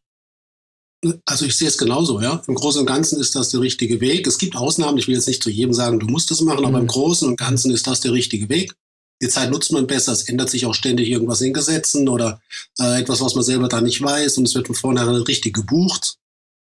Also 1.25 1.47
ich 1.47 1.57
sehe 1.57 1.69
es 1.69 1.79
genauso, 1.79 2.21
ja. 2.21 2.43
Im 2.47 2.55
Großen 2.55 2.81
und 2.81 2.87
Ganzen 2.87 3.19
ist 3.21 3.35
das 3.35 3.49
der 3.49 3.61
richtige 3.61 4.01
Weg. 4.01 4.27
Es 4.27 4.37
gibt 4.37 4.55
Ausnahmen, 4.57 4.99
ich 4.99 5.09
will 5.09 5.15
jetzt 5.15 5.29
nicht 5.29 5.43
zu 5.43 5.49
jedem 5.49 5.73
sagen, 5.73 5.99
du 5.99 6.07
musst 6.07 6.31
das 6.31 6.43
machen, 6.43 6.65
aber 6.65 6.77
Mhm. 6.77 6.83
im 6.83 6.87
Großen 6.89 7.27
und 7.27 7.39
Ganzen 7.39 7.71
ist 7.71 7.87
das 7.87 8.01
der 8.01 8.13
richtige 8.13 8.49
Weg. 8.51 8.75
Die 9.23 9.29
Zeit 9.29 9.51
nutzt 9.51 9.73
man 9.73 9.87
besser, 9.87 10.13
es 10.13 10.23
ändert 10.29 10.51
sich 10.51 10.67
auch 10.67 10.75
ständig 10.75 11.09
irgendwas 11.09 11.41
in 11.43 11.53
Gesetzen 11.53 12.09
oder 12.09 12.41
äh, 12.79 13.01
etwas, 13.01 13.21
was 13.21 13.35
man 13.35 13.45
selber 13.45 13.69
da 13.69 13.81
nicht 13.81 14.01
weiß 14.03 14.39
und 14.39 14.47
es 14.47 14.55
wird 14.55 14.67
von 14.67 14.77
vornherein 14.77 15.15
richtig 15.15 15.55
gebucht. 15.55 16.17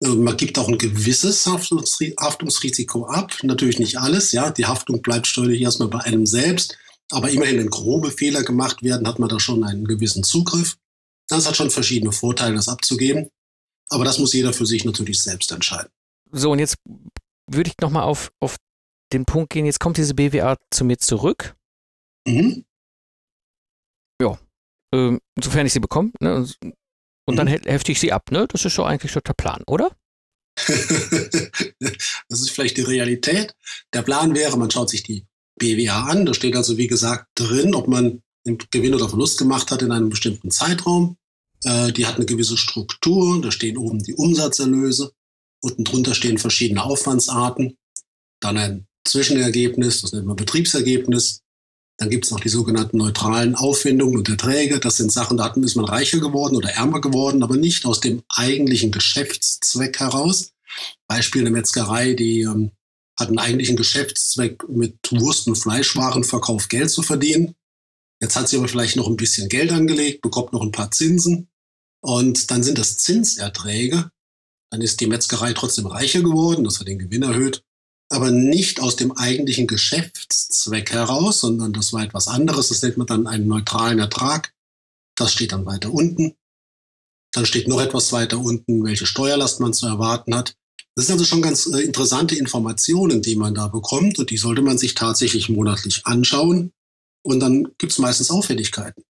Äh, 0.04 0.10
man 0.10 0.38
gibt 0.38 0.58
auch 0.60 0.68
ein 0.68 0.78
gewisses 0.78 1.46
Haftungsri 1.46 2.14
Haftungsrisiko 2.20 3.06
ab, 3.06 3.36
natürlich 3.44 3.80
nicht 3.80 4.00
alles, 4.00 4.32
ja. 4.32 4.52
Die 4.52 4.66
Haftung 4.66 5.02
bleibt 5.02 5.26
steuerlich 5.28 5.62
erstmal 5.62 5.90
bei 5.90 6.00
einem 6.02 6.26
selbst, 6.28 6.76
aber 7.12 7.30
immerhin, 7.32 7.58
wenn 7.58 7.70
grobe 7.70 8.12
Fehler 8.12 8.44
gemacht 8.44 8.84
werden, 8.84 9.08
hat 9.08 9.18
man 9.20 9.30
da 9.30 9.40
schon 9.40 9.64
einen 9.64 9.86
gewissen 9.86 10.24
Zugriff. 10.24 10.78
Das 11.28 11.48
hat 11.48 11.56
schon 11.56 11.70
verschiedene 11.72 12.12
Vorteile, 12.12 12.56
das 12.56 12.68
abzugeben. 12.68 13.30
Aber 13.90 14.06
das 14.06 14.20
muss 14.20 14.34
jeder 14.34 14.54
für 14.54 14.66
sich 14.66 14.86
natürlich 14.86 15.22
selbst 15.22 15.52
entscheiden. 15.52 15.90
So, 16.32 16.52
und 16.52 16.60
jetzt 16.60 16.78
würde 17.50 17.70
ich 17.70 17.78
nochmal 17.82 18.04
auf, 18.04 18.32
auf 18.40 18.58
den 19.12 19.26
Punkt 19.26 19.52
gehen, 19.52 19.66
jetzt 19.66 19.80
kommt 19.80 19.98
diese 19.98 20.14
BWA 20.14 20.58
zu 20.72 20.86
mir 20.86 20.98
zurück, 21.00 21.56
Mhm. 22.28 22.66
ähm, 24.92 25.20
sofern 25.40 25.66
ich 25.68 25.74
sie 25.74 25.80
bekomme, 25.80 26.12
ne? 26.20 26.36
Und, 26.36 26.58
und 27.28 27.36
dann 27.36 27.48
Mhm. 27.48 27.52
he- 27.52 27.62
hefte 27.72 27.92
ich 27.92 28.00
sie 28.00 28.12
ab, 28.12 28.32
ne? 28.32 28.48
Das 28.48 28.66
ist 28.66 28.74
so 28.76 28.84
eigentlich 28.84 29.12
so 29.12 29.20
der 29.20 29.34
Plan, 29.34 29.64
oder? 29.68 29.96
das 32.30 32.42
ist 32.42 32.52
vielleicht 32.52 32.78
die 32.78 32.82
Realität. 32.82 33.56
Der 33.94 34.02
Plan 34.02 34.34
wäre, 34.36 34.58
man 34.58 34.72
schaut 34.72 34.90
sich 34.90 35.04
die 35.04 35.26
BWA 35.60 36.06
an. 36.06 36.26
Da 36.26 36.34
steht 36.34 36.56
also, 36.56 36.78
wie 36.78 36.88
gesagt, 36.88 37.28
drin, 37.36 37.76
ob 37.76 37.88
man 37.88 38.22
einen 38.48 38.58
Gewinn 38.72 38.94
oder 38.96 39.08
Verlust 39.10 39.38
gemacht 39.38 39.72
hat 39.72 39.82
in 39.82 39.92
einem 39.92 40.10
bestimmten 40.10 40.52
Zeitraum. 40.52 41.18
Äh, 41.64 41.92
die 41.92 42.06
hat 42.06 42.16
eine 42.16 42.26
gewisse 42.26 42.58
Struktur. 42.58 43.42
Da 43.42 43.52
stehen 43.52 43.78
oben 43.78 44.04
die 44.04 44.16
Umsatzerlöse. 44.16 45.12
Unten 45.62 45.84
drunter 45.84 46.16
stehen 46.16 46.38
verschiedene 46.38 46.84
Aufwandsarten. 46.84 47.78
Dann 48.42 48.58
ein 48.58 48.88
Zwischenergebnis, 49.06 50.02
das 50.02 50.14
nennt 50.14 50.28
man 50.28 50.36
Betriebsergebnis. 50.36 51.42
Dann 51.98 52.10
gibt 52.10 52.26
es 52.26 52.32
noch 52.32 52.40
die 52.40 52.50
sogenannten 52.50 52.98
neutralen 52.98 53.56
Aufwendungen 53.56 54.18
und 54.18 54.30
Erträge. 54.30 54.80
Das 54.80 54.96
sind 54.96 55.12
Sachen, 55.12 55.36
da 55.36 55.48
ist 55.48 55.76
man 55.76 55.86
reicher 55.86 56.20
geworden 56.20 56.56
oder 56.56 56.70
ärmer 56.70 57.02
geworden, 57.02 57.44
aber 57.44 57.58
nicht 57.58 57.86
aus 57.86 58.00
dem 58.00 58.24
eigentlichen 58.30 58.92
Geschäftszweck 58.92 60.00
heraus. 60.00 60.54
Beispiel 61.08 61.42
eine 61.42 61.52
Metzgerei, 61.52 62.14
die 62.14 62.42
ähm, 62.42 62.72
hat 63.20 63.28
einen 63.28 63.40
eigentlichen 63.40 63.76
Geschäftszweck, 63.76 64.68
mit 64.70 64.98
Wurst- 65.12 65.48
und 65.48 65.58
Fleischwarenverkauf 65.58 66.70
Geld 66.70 66.90
zu 66.90 67.02
verdienen. 67.02 67.56
Jetzt 68.22 68.36
hat 68.36 68.50
sie 68.50 68.58
aber 68.58 68.68
vielleicht 68.68 68.96
noch 68.96 69.08
ein 69.08 69.18
bisschen 69.18 69.50
Geld 69.50 69.72
angelegt, 69.72 70.22
bekommt 70.22 70.54
noch 70.54 70.62
ein 70.62 70.72
paar 70.72 70.92
Zinsen 70.92 71.50
und 72.02 72.52
dann 72.52 72.64
sind 72.64 72.78
das 72.78 72.98
Zinserträge. 72.98 74.12
Dann 74.72 74.82
ist 74.82 75.00
die 75.02 75.08
Metzgerei 75.08 75.54
trotzdem 75.54 75.88
reicher 75.88 76.22
geworden, 76.22 76.64
das 76.64 76.80
hat 76.80 76.88
den 76.88 77.00
Gewinn 77.00 77.24
erhöht 77.24 77.64
aber 78.10 78.32
nicht 78.32 78.80
aus 78.80 78.96
dem 78.96 79.12
eigentlichen 79.12 79.68
Geschäftszweck 79.68 80.92
heraus, 80.92 81.40
sondern 81.42 81.74
das 81.74 81.94
war 81.94 82.04
etwas 82.04 82.28
anderes. 82.28 82.70
Das 82.70 82.82
nennt 82.82 82.98
man 82.98 83.08
dann 83.08 83.28
einen 83.28 83.48
neutralen 83.48 84.00
Ertrag. 84.00 84.54
Das 85.16 85.32
steht 85.32 85.52
dann 85.52 85.66
weiter 85.66 85.94
unten. 85.94 86.36
Dann 87.32 87.46
steht 87.46 87.68
noch 87.68 87.80
etwas 87.80 88.12
weiter 88.12 88.40
unten, 88.40 88.84
welche 88.84 89.06
Steuerlast 89.06 89.60
man 89.60 89.74
zu 89.74 89.86
erwarten 89.86 90.34
hat. 90.34 90.56
Das 90.96 91.06
sind 91.06 91.14
also 91.14 91.26
schon 91.26 91.44
ganz 91.44 91.68
äh, 91.68 91.82
interessante 91.82 92.36
Informationen, 92.36 93.22
die 93.22 93.36
man 93.36 93.54
da 93.54 93.68
bekommt 93.68 94.18
und 94.18 94.32
die 94.32 94.38
sollte 94.38 94.64
man 94.64 94.80
sich 94.80 94.96
tatsächlich 94.96 95.48
monatlich 95.48 96.06
anschauen. 96.06 96.74
Und 97.30 97.42
dann 97.42 97.68
gibt 97.78 97.92
es 97.92 98.00
meistens 98.00 98.32
Auffälligkeiten. 98.32 99.04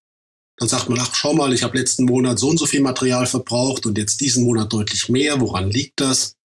Dann 0.58 0.68
sagt 0.68 0.90
man, 0.90 0.98
ach, 1.00 1.14
schau 1.14 1.32
mal, 1.32 1.54
ich 1.54 1.62
habe 1.62 1.78
letzten 1.78 2.04
Monat 2.04 2.38
so 2.38 2.50
und 2.50 2.58
so 2.58 2.66
viel 2.66 2.82
Material 2.82 3.26
verbraucht 3.26 3.86
und 3.86 3.96
jetzt 3.96 4.20
diesen 4.20 4.44
Monat 4.44 4.70
deutlich 4.70 5.08
mehr. 5.08 5.40
Woran 5.40 5.70
liegt 5.70 6.00
das? 6.00 6.36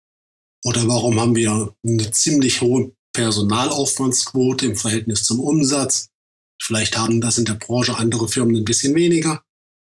Oder 0.64 0.86
warum 0.86 1.18
haben 1.20 1.34
wir 1.34 1.74
eine 1.84 2.10
ziemlich 2.12 2.60
hohe 2.60 2.92
Personalaufwandsquote 3.12 4.66
im 4.66 4.76
Verhältnis 4.76 5.24
zum 5.24 5.40
Umsatz? 5.40 6.10
Vielleicht 6.62 6.96
haben 6.96 7.20
das 7.20 7.38
in 7.38 7.44
der 7.44 7.54
Branche 7.54 7.96
andere 7.96 8.28
Firmen 8.28 8.54
ein 8.54 8.64
bisschen 8.64 8.94
weniger. 8.94 9.42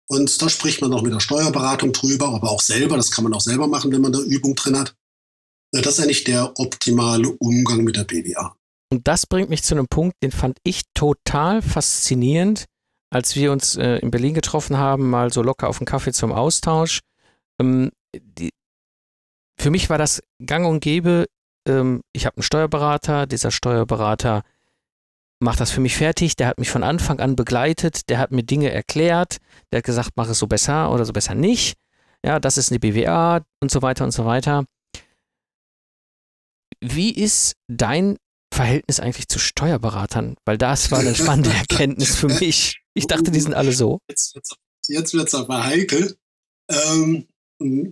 Und 0.08 0.42
da 0.42 0.48
spricht 0.48 0.80
man 0.80 0.92
auch 0.92 1.02
mit 1.02 1.12
der 1.12 1.20
Steuerberatung 1.20 1.92
drüber, 1.92 2.30
aber 2.30 2.50
auch 2.50 2.60
selber. 2.60 2.96
Das 2.96 3.12
kann 3.12 3.22
man 3.22 3.34
auch 3.34 3.40
selber 3.40 3.68
machen, 3.68 3.92
wenn 3.92 4.00
man 4.00 4.12
da 4.12 4.18
Übung 4.18 4.56
drin 4.56 4.76
hat. 4.76 4.96
Das 5.70 5.86
ist 5.86 6.00
eigentlich 6.00 6.24
der 6.24 6.58
optimale 6.58 7.30
Umgang 7.38 7.84
mit 7.84 7.94
der 7.94 8.04
BWA. 8.04 8.57
Und 8.90 9.06
das 9.06 9.26
bringt 9.26 9.50
mich 9.50 9.62
zu 9.62 9.74
einem 9.74 9.88
Punkt, 9.88 10.16
den 10.22 10.32
fand 10.32 10.58
ich 10.64 10.82
total 10.94 11.60
faszinierend, 11.62 12.64
als 13.10 13.36
wir 13.36 13.52
uns 13.52 13.76
äh, 13.76 13.96
in 13.96 14.10
Berlin 14.10 14.34
getroffen 14.34 14.78
haben, 14.78 15.10
mal 15.10 15.32
so 15.32 15.42
locker 15.42 15.68
auf 15.68 15.80
einen 15.80 15.86
Kaffee 15.86 16.12
zum 16.12 16.32
Austausch. 16.32 17.00
Ähm, 17.60 17.90
die, 18.14 18.50
für 19.58 19.70
mich 19.70 19.90
war 19.90 19.98
das 19.98 20.22
gang 20.44 20.66
und 20.66 20.80
gäbe. 20.80 21.26
Ähm, 21.66 22.02
ich 22.12 22.26
habe 22.26 22.36
einen 22.36 22.42
Steuerberater, 22.42 23.26
dieser 23.26 23.50
Steuerberater 23.50 24.42
macht 25.40 25.60
das 25.60 25.70
für 25.70 25.80
mich 25.80 25.96
fertig, 25.96 26.36
der 26.36 26.48
hat 26.48 26.58
mich 26.58 26.70
von 26.70 26.82
Anfang 26.82 27.20
an 27.20 27.36
begleitet, 27.36 28.08
der 28.08 28.18
hat 28.18 28.32
mir 28.32 28.42
Dinge 28.42 28.72
erklärt, 28.72 29.38
der 29.70 29.78
hat 29.78 29.84
gesagt, 29.84 30.10
mach 30.16 30.28
es 30.28 30.38
so 30.38 30.46
besser 30.46 30.90
oder 30.92 31.04
so 31.04 31.12
besser 31.12 31.34
nicht. 31.34 31.76
Ja, 32.24 32.40
das 32.40 32.58
ist 32.58 32.72
eine 32.72 32.80
BWA 32.80 33.44
und 33.60 33.70
so 33.70 33.82
weiter 33.82 34.04
und 34.04 34.10
so 34.10 34.24
weiter. 34.24 34.64
Wie 36.80 37.12
ist 37.12 37.54
dein 37.68 38.16
Verhältnis 38.52 39.00
eigentlich 39.00 39.28
zu 39.28 39.38
Steuerberatern? 39.38 40.36
Weil 40.44 40.58
das 40.58 40.90
war 40.90 41.00
eine 41.00 41.14
spannende 41.14 41.50
Erkenntnis 41.54 42.16
für 42.16 42.28
mich. 42.28 42.80
Ich 42.94 43.06
dachte, 43.06 43.30
die 43.30 43.40
sind 43.40 43.54
alle 43.54 43.72
so. 43.72 43.98
Jetzt, 44.08 44.38
jetzt 44.88 45.14
wird 45.14 45.28
es 45.28 45.34
aber 45.34 45.64
heikel. 45.64 46.16
Ähm, 46.70 47.26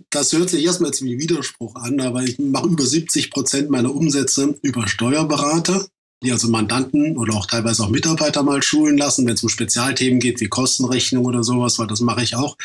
das 0.09 0.31
hört 0.33 0.49
sich 0.49 0.63
erstmal 0.63 0.91
jetzt 0.91 1.03
wie 1.03 1.19
Widerspruch 1.19 1.75
an, 1.75 1.99
aber 1.99 2.23
ich 2.23 2.39
mache 2.39 2.67
über 2.67 2.85
70 2.85 3.31
Prozent 3.31 3.69
meiner 3.69 3.93
Umsätze 3.93 4.57
über 4.61 4.87
Steuerberater, 4.87 5.87
die 6.23 6.31
also 6.31 6.47
Mandanten 6.47 7.17
oder 7.17 7.33
auch 7.35 7.45
teilweise 7.45 7.83
auch 7.83 7.89
Mitarbeiter 7.89 8.43
mal 8.43 8.63
schulen 8.63 8.97
lassen, 8.97 9.27
wenn 9.27 9.33
es 9.33 9.43
um 9.43 9.49
Spezialthemen 9.49 10.19
geht 10.19 10.39
wie 10.39 10.47
Kostenrechnung 10.47 11.25
oder 11.25 11.43
sowas, 11.43 11.77
weil 11.79 11.87
das 11.87 11.99
mache 11.99 12.23
ich 12.23 12.35
auch. 12.35 12.57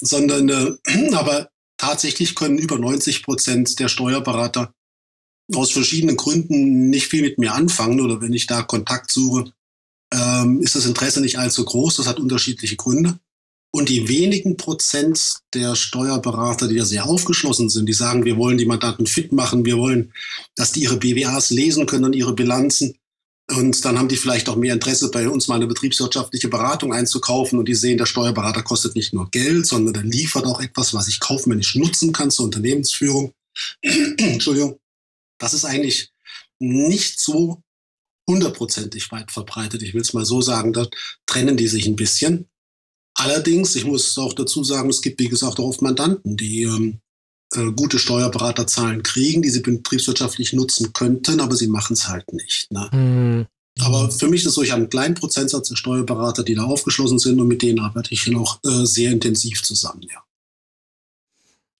Sondern 0.00 0.48
äh, 0.48 1.12
aber 1.14 1.50
tatsächlich 1.76 2.34
können 2.34 2.58
über 2.58 2.78
90 2.78 3.22
Prozent 3.22 3.78
der 3.78 3.88
Steuerberater 3.88 4.72
aus 5.54 5.70
verschiedenen 5.70 6.16
Gründen 6.16 6.90
nicht 6.90 7.06
viel 7.06 7.22
mit 7.22 7.38
mir 7.38 7.54
anfangen 7.54 8.00
oder 8.00 8.20
wenn 8.20 8.32
ich 8.32 8.46
da 8.46 8.62
Kontakt 8.62 9.12
suche, 9.12 9.52
ähm, 10.12 10.60
ist 10.60 10.74
das 10.74 10.86
Interesse 10.86 11.20
nicht 11.20 11.38
allzu 11.38 11.64
groß. 11.64 11.96
Das 11.96 12.06
hat 12.06 12.18
unterschiedliche 12.20 12.76
Gründe. 12.76 13.18
Und 13.72 13.88
die 13.88 14.08
wenigen 14.08 14.56
Prozent 14.56 15.34
der 15.52 15.76
Steuerberater, 15.76 16.66
die 16.66 16.76
da 16.76 16.84
sehr 16.84 17.04
aufgeschlossen 17.04 17.68
sind, 17.68 17.86
die 17.86 17.92
sagen, 17.92 18.24
wir 18.24 18.36
wollen 18.38 18.58
die 18.58 18.64
Mandanten 18.64 19.06
fit 19.06 19.32
machen, 19.32 19.64
wir 19.64 19.76
wollen, 19.76 20.12
dass 20.54 20.72
die 20.72 20.84
ihre 20.84 20.96
BWAs 20.96 21.50
lesen 21.50 21.86
können 21.86 22.04
und 22.04 22.14
ihre 22.14 22.34
Bilanzen. 22.34 22.96
Und 23.54 23.84
dann 23.84 23.98
haben 23.98 24.08
die 24.08 24.16
vielleicht 24.16 24.48
auch 24.48 24.56
mehr 24.56 24.72
Interesse, 24.72 25.10
bei 25.10 25.28
uns 25.28 25.46
mal 25.46 25.56
eine 25.56 25.66
betriebswirtschaftliche 25.66 26.48
Beratung 26.48 26.92
einzukaufen 26.92 27.58
und 27.58 27.68
die 27.68 27.74
sehen, 27.74 27.98
der 27.98 28.06
Steuerberater 28.06 28.62
kostet 28.62 28.96
nicht 28.96 29.12
nur 29.12 29.30
Geld, 29.30 29.66
sondern 29.66 29.94
er 29.94 30.02
liefert 30.02 30.46
auch 30.46 30.60
etwas, 30.60 30.94
was 30.94 31.06
ich 31.06 31.20
kaufmännisch 31.20 31.76
nutzen 31.76 32.12
kann 32.12 32.30
zur 32.30 32.46
Unternehmensführung. 32.46 33.32
Entschuldigung. 33.82 34.78
Das 35.38 35.54
ist 35.54 35.64
eigentlich 35.64 36.10
nicht 36.58 37.20
so 37.20 37.62
hundertprozentig 38.28 39.10
weit 39.12 39.30
verbreitet. 39.30 39.82
Ich 39.82 39.94
will 39.94 40.00
es 40.00 40.12
mal 40.12 40.24
so 40.24 40.40
sagen, 40.40 40.72
da 40.72 40.86
trennen 41.26 41.56
die 41.56 41.68
sich 41.68 41.86
ein 41.86 41.96
bisschen. 41.96 42.48
Allerdings, 43.14 43.76
ich 43.76 43.84
muss 43.84 44.18
auch 44.18 44.32
dazu 44.32 44.64
sagen, 44.64 44.90
es 44.90 45.00
gibt, 45.00 45.20
wie 45.20 45.28
gesagt, 45.28 45.58
auch 45.58 45.68
oft 45.68 45.82
Mandanten, 45.82 46.36
die 46.36 46.62
ähm, 46.62 47.00
äh, 47.54 47.72
gute 47.72 47.98
Steuerberaterzahlen 47.98 49.02
kriegen, 49.02 49.42
die 49.42 49.50
sie 49.50 49.60
betriebswirtschaftlich 49.60 50.52
nutzen 50.52 50.92
könnten, 50.92 51.40
aber 51.40 51.56
sie 51.56 51.68
machen 51.68 51.94
es 51.94 52.08
halt 52.08 52.30
nicht. 52.32 52.70
Ne? 52.70 52.90
Mhm. 52.92 53.46
Aber 53.78 54.10
für 54.10 54.28
mich 54.28 54.40
ist 54.40 54.48
es 54.48 54.54
so, 54.54 54.62
ich 54.62 54.72
habe 54.72 54.80
einen 54.80 54.90
kleinen 54.90 55.14
Prozentsatz 55.14 55.68
der 55.68 55.76
Steuerberater, 55.76 56.42
die 56.42 56.54
da 56.54 56.64
aufgeschlossen 56.64 57.18
sind 57.18 57.40
und 57.40 57.48
mit 57.48 57.62
denen 57.62 57.80
arbeite 57.80 58.12
ich 58.12 58.26
noch 58.26 58.58
äh, 58.64 58.84
sehr 58.84 59.12
intensiv 59.12 59.62
zusammen, 59.62 60.02
ja. 60.02 60.22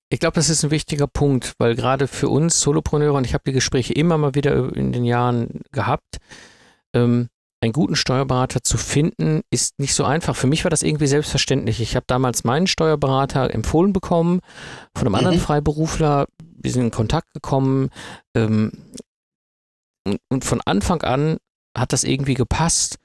Ich 0.08 0.20
glaube, 0.20 0.34
das 0.34 0.50
ist 0.50 0.64
ein 0.64 0.70
wichtiger 0.70 1.08
Punkt, 1.08 1.54
weil 1.58 1.74
gerade 1.74 2.06
für 2.06 2.28
uns 2.28 2.60
Solopreneure, 2.60 3.14
und 3.14 3.26
ich 3.26 3.34
habe 3.34 3.42
die 3.46 3.52
Gespräche 3.52 3.92
immer 3.92 4.18
mal 4.18 4.34
wieder 4.34 4.74
in 4.76 4.92
den 4.92 5.04
Jahren 5.04 5.62
gehabt, 5.72 6.18
ähm, 6.94 7.28
einen 7.60 7.72
guten 7.72 7.96
Steuerberater 7.96 8.62
zu 8.62 8.76
finden, 8.78 9.42
ist 9.50 9.78
nicht 9.78 9.94
so 9.94 10.04
einfach. 10.04 10.36
Für 10.36 10.46
mich 10.46 10.64
war 10.64 10.70
das 10.70 10.82
irgendwie 10.82 11.06
selbstverständlich. 11.06 11.80
Ich 11.80 11.96
habe 11.96 12.04
damals 12.06 12.44
meinen 12.44 12.66
Steuerberater 12.66 13.52
empfohlen 13.52 13.92
bekommen 13.92 14.40
von 14.96 15.06
einem 15.06 15.12
mhm. 15.12 15.18
anderen 15.18 15.40
Freiberufler. 15.40 16.26
Wir 16.40 16.70
sind 16.70 16.84
in 16.84 16.90
Kontakt 16.90 17.32
gekommen. 17.32 17.90
Ähm, 18.36 18.72
und, 20.06 20.20
und 20.28 20.44
von 20.44 20.60
Anfang 20.64 21.02
an 21.02 21.38
hat 21.76 21.92
das 21.92 22.04
irgendwie 22.04 22.34
gepasst. 22.34 22.98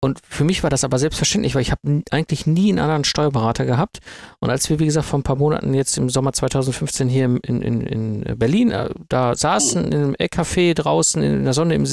Und 0.00 0.20
für 0.28 0.44
mich 0.44 0.62
war 0.62 0.70
das 0.70 0.84
aber 0.84 0.96
selbstverständlich, 0.98 1.56
weil 1.56 1.62
ich 1.62 1.72
habe 1.72 2.02
eigentlich 2.10 2.46
nie 2.46 2.70
einen 2.70 2.78
anderen 2.78 3.02
Steuerberater 3.02 3.64
gehabt. 3.64 3.98
Und 4.38 4.48
als 4.48 4.70
wir, 4.70 4.78
wie 4.78 4.84
gesagt, 4.84 5.06
vor 5.06 5.18
ein 5.18 5.24
paar 5.24 5.34
Monaten 5.34 5.74
jetzt 5.74 5.98
im 5.98 6.08
Sommer 6.08 6.32
2015 6.32 7.08
hier 7.08 7.24
in, 7.24 7.62
in, 7.62 7.80
in 7.80 8.38
Berlin 8.38 8.70
äh, 8.70 8.90
da 9.08 9.34
saßen, 9.34 9.86
in 9.86 9.94
einem 9.94 10.14
Eckcafé 10.14 10.74
draußen 10.74 11.20
in 11.20 11.42
der 11.42 11.52
Sonne 11.52 11.74
im 11.74 11.84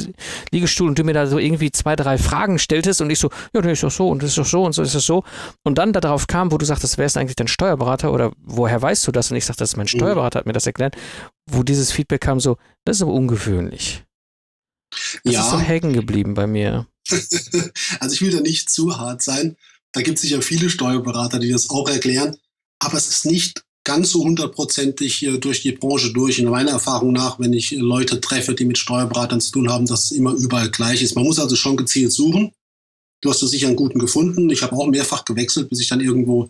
Liegestuhl 0.51 0.88
und 0.88 1.00
du 1.00 1.03
mir 1.03 1.13
da 1.13 1.25
so 1.25 1.39
irgendwie 1.39 1.71
zwei, 1.71 1.95
drei 1.95 2.19
Fragen 2.19 2.59
stelltest 2.59 3.01
und 3.01 3.09
ich 3.09 3.17
so, 3.17 3.31
ja, 3.53 3.62
das 3.62 3.71
ist 3.71 3.83
doch 3.83 3.91
so 3.91 4.09
und 4.09 4.21
das 4.21 4.29
ist 4.29 4.38
doch 4.38 4.45
so 4.45 4.63
und 4.63 4.74
so 4.74 4.83
ist 4.83 4.93
das 4.93 5.05
so. 5.05 5.24
Und 5.63 5.79
dann 5.79 5.91
darauf 5.91 6.27
kam, 6.27 6.51
wo 6.51 6.59
du 6.59 6.65
sagtest, 6.65 7.00
wer 7.00 7.07
ist 7.07 7.17
eigentlich 7.17 7.38
dein 7.38 7.47
Steuerberater 7.47 8.13
oder 8.13 8.33
woher 8.43 8.79
weißt 8.79 9.07
du 9.07 9.12
das? 9.12 9.31
Und 9.31 9.38
ich 9.38 9.45
sagte, 9.45 9.62
das 9.62 9.71
ist 9.71 9.77
mein 9.77 9.85
mhm. 9.85 9.97
Steuerberater, 9.97 10.39
hat 10.39 10.45
mir 10.45 10.53
das 10.53 10.67
erklärt, 10.67 10.95
wo 11.50 11.63
dieses 11.63 11.91
Feedback 11.91 12.21
kam 12.21 12.39
so, 12.39 12.57
das 12.85 12.97
ist 12.97 13.01
aber 13.01 13.13
ungewöhnlich. 13.13 14.04
Das 15.23 15.33
ja. 15.33 15.41
ist 15.43 15.51
so 15.51 15.59
hängen 15.59 15.93
geblieben 15.93 16.33
bei 16.33 16.47
mir. 16.47 16.87
also 17.99 18.13
ich 18.13 18.21
will 18.21 18.31
da 18.31 18.39
nicht 18.41 18.69
zu 18.69 18.97
hart 18.97 19.21
sein. 19.21 19.57
Da 19.91 20.01
gibt 20.01 20.17
es 20.17 20.23
sicher 20.23 20.41
viele 20.41 20.69
Steuerberater, 20.69 21.39
die 21.39 21.49
das 21.49 21.69
auch 21.69 21.87
erklären. 21.87 22.35
Aber 22.79 22.97
es 22.97 23.07
ist 23.07 23.25
nicht 23.25 23.63
ganz 23.85 24.11
so 24.11 24.23
hundertprozentig 24.23 25.25
durch 25.39 25.61
die 25.61 25.71
Branche 25.71 26.11
durch. 26.11 26.39
In 26.39 26.49
meiner 26.49 26.71
Erfahrung 26.71 27.13
nach, 27.13 27.39
wenn 27.39 27.53
ich 27.53 27.71
Leute 27.71 28.19
treffe, 28.19 28.53
die 28.53 28.65
mit 28.65 28.77
Steuerberatern 28.77 29.39
zu 29.39 29.51
tun 29.51 29.69
haben, 29.69 29.85
dass 29.85 30.05
es 30.05 30.11
immer 30.11 30.33
überall 30.33 30.69
gleich 30.69 31.01
ist. 31.01 31.15
Man 31.15 31.23
muss 31.23 31.39
also 31.39 31.55
schon 31.55 31.77
gezielt 31.77 32.11
suchen. 32.11 32.51
Du 33.21 33.29
hast 33.29 33.39
sicher 33.39 33.67
einen 33.67 33.75
guten 33.75 33.99
gefunden. 33.99 34.49
Ich 34.49 34.63
habe 34.63 34.75
auch 34.75 34.87
mehrfach 34.87 35.23
gewechselt, 35.23 35.69
bis 35.69 35.79
ich 35.79 35.87
dann 35.87 36.01
irgendwo 36.01 36.49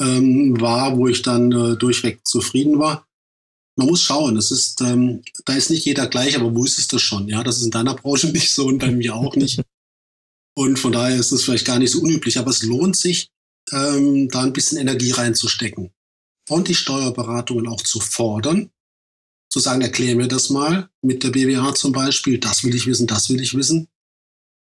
ähm, 0.00 0.60
war, 0.60 0.96
wo 0.96 1.08
ich 1.08 1.22
dann 1.22 1.50
äh, 1.52 1.76
durchweg 1.76 2.26
zufrieden 2.26 2.78
war. 2.78 3.06
Man 3.76 3.88
muss 3.88 4.02
schauen, 4.02 4.36
es 4.36 4.50
ist, 4.50 4.80
ähm, 4.82 5.22
da 5.46 5.54
ist 5.54 5.70
nicht 5.70 5.84
jeder 5.84 6.06
gleich, 6.06 6.36
aber 6.36 6.54
wo 6.54 6.64
ist 6.64 6.78
es 6.78 6.88
das 6.88 7.00
schon? 7.00 7.28
Ja, 7.28 7.42
das 7.42 7.58
ist 7.58 7.64
in 7.64 7.70
deiner 7.70 7.94
Branche 7.94 8.28
nicht 8.32 8.52
so 8.52 8.66
und 8.66 8.78
bei 8.78 8.90
mir 8.90 9.14
auch 9.14 9.34
nicht. 9.34 9.62
Und 10.54 10.78
von 10.78 10.92
daher 10.92 11.16
ist 11.16 11.32
es 11.32 11.44
vielleicht 11.44 11.66
gar 11.66 11.78
nicht 11.78 11.92
so 11.92 12.00
unüblich, 12.00 12.38
aber 12.38 12.50
es 12.50 12.62
lohnt 12.62 12.96
sich, 12.96 13.30
ähm, 13.72 14.28
da 14.28 14.42
ein 14.42 14.52
bisschen 14.52 14.76
Energie 14.76 15.12
reinzustecken 15.12 15.90
und 16.50 16.68
die 16.68 16.74
Steuerberatungen 16.74 17.66
auch 17.68 17.80
zu 17.82 18.00
fordern. 18.00 18.70
zu 19.50 19.60
sagen, 19.60 19.82
erklär 19.82 20.16
mir 20.16 20.28
das 20.28 20.48
mal 20.48 20.88
mit 21.02 21.22
der 21.22 21.28
BWA 21.28 21.74
zum 21.74 21.92
Beispiel, 21.92 22.38
das 22.38 22.64
will 22.64 22.74
ich 22.74 22.86
wissen, 22.86 23.06
das 23.06 23.28
will 23.28 23.40
ich 23.40 23.54
wissen. 23.54 23.88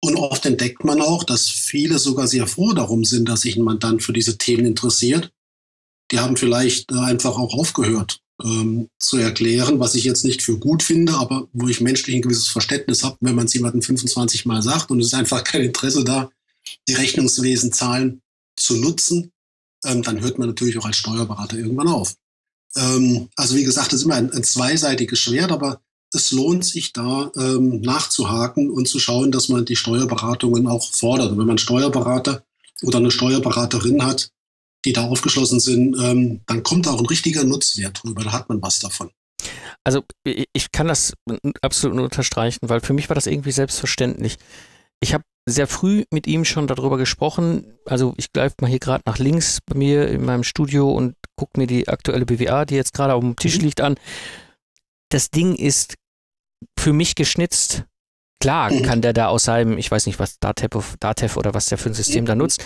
Und 0.02 0.16
oft 0.16 0.44
entdeckt 0.44 0.84
man 0.84 1.00
auch, 1.00 1.24
dass 1.24 1.48
viele 1.48 1.98
sogar 1.98 2.28
sehr 2.28 2.46
froh 2.46 2.74
darum 2.74 3.02
sind, 3.04 3.26
dass 3.26 3.40
sich 3.42 3.56
ein 3.56 3.64
Mandant 3.64 4.02
für 4.02 4.12
diese 4.12 4.36
Themen 4.36 4.66
interessiert. 4.66 5.32
Die 6.10 6.18
haben 6.18 6.36
vielleicht 6.36 6.92
äh, 6.92 6.96
einfach 6.96 7.38
auch 7.38 7.54
aufgehört 7.54 8.23
ähm, 8.42 8.88
zu 8.98 9.16
erklären, 9.18 9.78
was 9.78 9.94
ich 9.94 10.04
jetzt 10.04 10.24
nicht 10.24 10.42
für 10.42 10.58
gut 10.58 10.82
finde, 10.82 11.14
aber 11.14 11.48
wo 11.52 11.68
ich 11.68 11.80
menschlich 11.80 12.16
ein 12.16 12.22
gewisses 12.22 12.48
Verständnis 12.48 13.04
habe, 13.04 13.16
wenn 13.20 13.34
man 13.34 13.46
es 13.46 13.54
jemandem 13.54 13.82
25 13.82 14.46
Mal 14.46 14.62
sagt 14.62 14.90
und 14.90 15.00
es 15.00 15.08
ist 15.08 15.14
einfach 15.14 15.44
kein 15.44 15.62
Interesse 15.62 16.04
da, 16.04 16.30
die 16.88 16.94
Rechnungswesen 16.94 17.72
Zahlen 17.72 18.22
zu 18.56 18.76
nutzen, 18.76 19.32
ähm, 19.84 20.02
dann 20.02 20.20
hört 20.20 20.38
man 20.38 20.48
natürlich 20.48 20.78
auch 20.78 20.86
als 20.86 20.96
Steuerberater 20.96 21.56
irgendwann 21.56 21.88
auf. 21.88 22.14
Ähm, 22.76 23.28
also 23.36 23.54
wie 23.54 23.64
gesagt, 23.64 23.92
das 23.92 24.00
ist 24.00 24.06
immer 24.06 24.16
ein, 24.16 24.32
ein 24.32 24.44
zweiseitiges 24.44 25.18
Schwert, 25.18 25.52
aber 25.52 25.80
es 26.12 26.30
lohnt 26.32 26.64
sich 26.64 26.92
da 26.92 27.30
ähm, 27.36 27.80
nachzuhaken 27.80 28.70
und 28.70 28.88
zu 28.88 28.98
schauen, 28.98 29.32
dass 29.32 29.48
man 29.48 29.64
die 29.64 29.76
Steuerberatungen 29.76 30.66
auch 30.66 30.92
fordert. 30.92 31.32
Und 31.32 31.38
wenn 31.38 31.46
man 31.46 31.58
Steuerberater 31.58 32.44
oder 32.82 32.98
eine 32.98 33.10
Steuerberaterin 33.10 34.04
hat, 34.04 34.30
die 34.84 34.92
da 34.92 35.04
aufgeschlossen 35.04 35.60
sind, 35.60 35.96
ähm, 36.00 36.40
dann 36.46 36.62
kommt 36.62 36.86
da 36.86 36.92
auch 36.92 37.00
ein 37.00 37.06
richtiger 37.06 37.44
Nutzwert 37.44 38.02
drüber. 38.02 38.24
Da 38.24 38.32
hat 38.32 38.48
man 38.48 38.62
was 38.62 38.78
davon. 38.78 39.10
Also 39.84 40.02
ich 40.24 40.72
kann 40.72 40.88
das 40.88 41.12
absolut 41.60 41.96
nur 41.96 42.06
unterstreichen, 42.06 42.68
weil 42.68 42.80
für 42.80 42.94
mich 42.94 43.10
war 43.10 43.14
das 43.14 43.26
irgendwie 43.26 43.52
selbstverständlich. 43.52 44.38
Ich 45.00 45.12
habe 45.12 45.24
sehr 45.46 45.66
früh 45.66 46.04
mit 46.10 46.26
ihm 46.26 46.44
schon 46.44 46.66
darüber 46.66 46.96
gesprochen. 46.96 47.74
Also 47.84 48.14
ich 48.16 48.32
greife 48.32 48.56
mal 48.60 48.70
hier 48.70 48.78
gerade 48.78 49.02
nach 49.04 49.18
links 49.18 49.58
bei 49.66 49.76
mir 49.76 50.08
in 50.08 50.24
meinem 50.24 50.44
Studio 50.44 50.90
und 50.90 51.16
gucke 51.36 51.60
mir 51.60 51.66
die 51.66 51.88
aktuelle 51.88 52.24
BWA, 52.24 52.64
die 52.64 52.76
jetzt 52.76 52.94
gerade 52.94 53.14
auf 53.14 53.20
dem 53.20 53.36
Tisch 53.36 53.58
mhm. 53.58 53.64
liegt, 53.64 53.80
an. 53.80 53.96
Das 55.10 55.30
Ding 55.30 55.54
ist 55.54 55.96
für 56.78 56.92
mich 56.92 57.14
geschnitzt. 57.14 57.84
Klar 58.40 58.72
mhm. 58.72 58.82
kann 58.82 59.02
der 59.02 59.12
da 59.12 59.28
aus 59.28 59.44
seinem, 59.44 59.76
ich 59.76 59.90
weiß 59.90 60.06
nicht, 60.06 60.18
was 60.18 60.38
Datev, 60.38 60.96
Datev 61.00 61.38
oder 61.38 61.52
was 61.52 61.66
der 61.66 61.78
für 61.78 61.90
ein 61.90 61.94
System 61.94 62.24
mhm. 62.24 62.28
da 62.28 62.34
nutzt, 62.34 62.64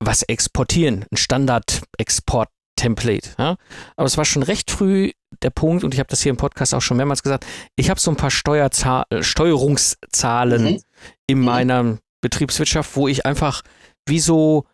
was 0.00 0.22
exportieren, 0.22 1.04
ein 1.10 1.16
Standard-Export-Template. 1.16 3.30
Ja? 3.38 3.56
Aber 3.96 4.06
es 4.06 4.16
war 4.16 4.24
schon 4.24 4.42
recht 4.42 4.70
früh 4.70 5.12
der 5.42 5.50
Punkt, 5.50 5.84
und 5.84 5.94
ich 5.94 6.00
habe 6.00 6.08
das 6.08 6.22
hier 6.22 6.30
im 6.30 6.36
Podcast 6.36 6.74
auch 6.74 6.82
schon 6.82 6.96
mehrmals 6.96 7.22
gesagt, 7.22 7.46
ich 7.76 7.90
habe 7.90 8.00
so 8.00 8.10
ein 8.10 8.16
paar 8.16 8.30
Steuerzahl 8.30 9.04
Steuerungszahlen 9.20 10.64
mhm. 10.64 10.82
in 11.26 11.38
mhm. 11.38 11.44
meiner 11.44 11.98
Betriebswirtschaft, 12.22 12.96
wo 12.96 13.08
ich 13.08 13.26
einfach 13.26 13.62
wie 14.06 14.20
so 14.20 14.64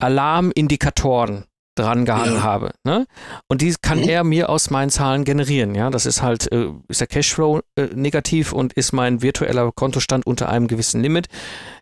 Alarmindikatoren 0.00 1.44
dran 1.76 2.04
gehangen 2.04 2.36
ja. 2.36 2.42
habe. 2.42 2.72
Ne? 2.84 3.06
Und 3.48 3.62
die 3.62 3.74
kann 3.80 4.00
mhm. 4.00 4.08
er 4.08 4.24
mir 4.24 4.48
aus 4.48 4.70
meinen 4.70 4.90
Zahlen 4.90 5.24
generieren. 5.24 5.74
Ja, 5.74 5.90
das 5.90 6.06
ist 6.06 6.22
halt, 6.22 6.50
äh, 6.50 6.68
ist 6.88 7.00
der 7.00 7.06
Cashflow 7.06 7.60
äh, 7.76 7.86
negativ 7.94 8.52
und 8.52 8.72
ist 8.72 8.92
mein 8.92 9.22
virtueller 9.22 9.70
Kontostand 9.72 10.26
unter 10.26 10.48
einem 10.48 10.66
gewissen 10.66 11.02
Limit. 11.02 11.28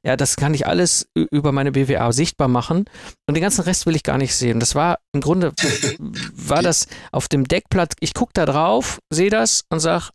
Ja, 0.05 0.17
das 0.17 0.37
kann 0.37 0.53
ich 0.53 0.67
alles 0.67 1.09
über 1.15 1.53
meine 1.53 1.73
BWA 1.73 2.13
sichtbar 2.13 2.49
machen 2.49 2.85
und 3.27 3.35
den 3.35 3.43
ganzen 3.43 3.63
Rest 3.63 3.87
will 3.87 3.97
ich 3.97 4.03
gar 4.03 4.19
nicht 4.19 4.35
sehen. 4.35 4.61
Das 4.61 4.75
war 4.75 4.99
im 5.13 5.21
Grunde, 5.21 5.53
war 6.35 6.63
das 6.63 6.87
auf 7.13 7.29
dem 7.29 7.49
Deckblatt, 7.49 7.95
ich 8.01 8.13
gucke 8.13 8.33
da 8.35 8.45
drauf, 8.45 8.99
sehe 9.11 9.31
das 9.31 9.65
und 9.71 9.81
sage, 9.81 10.11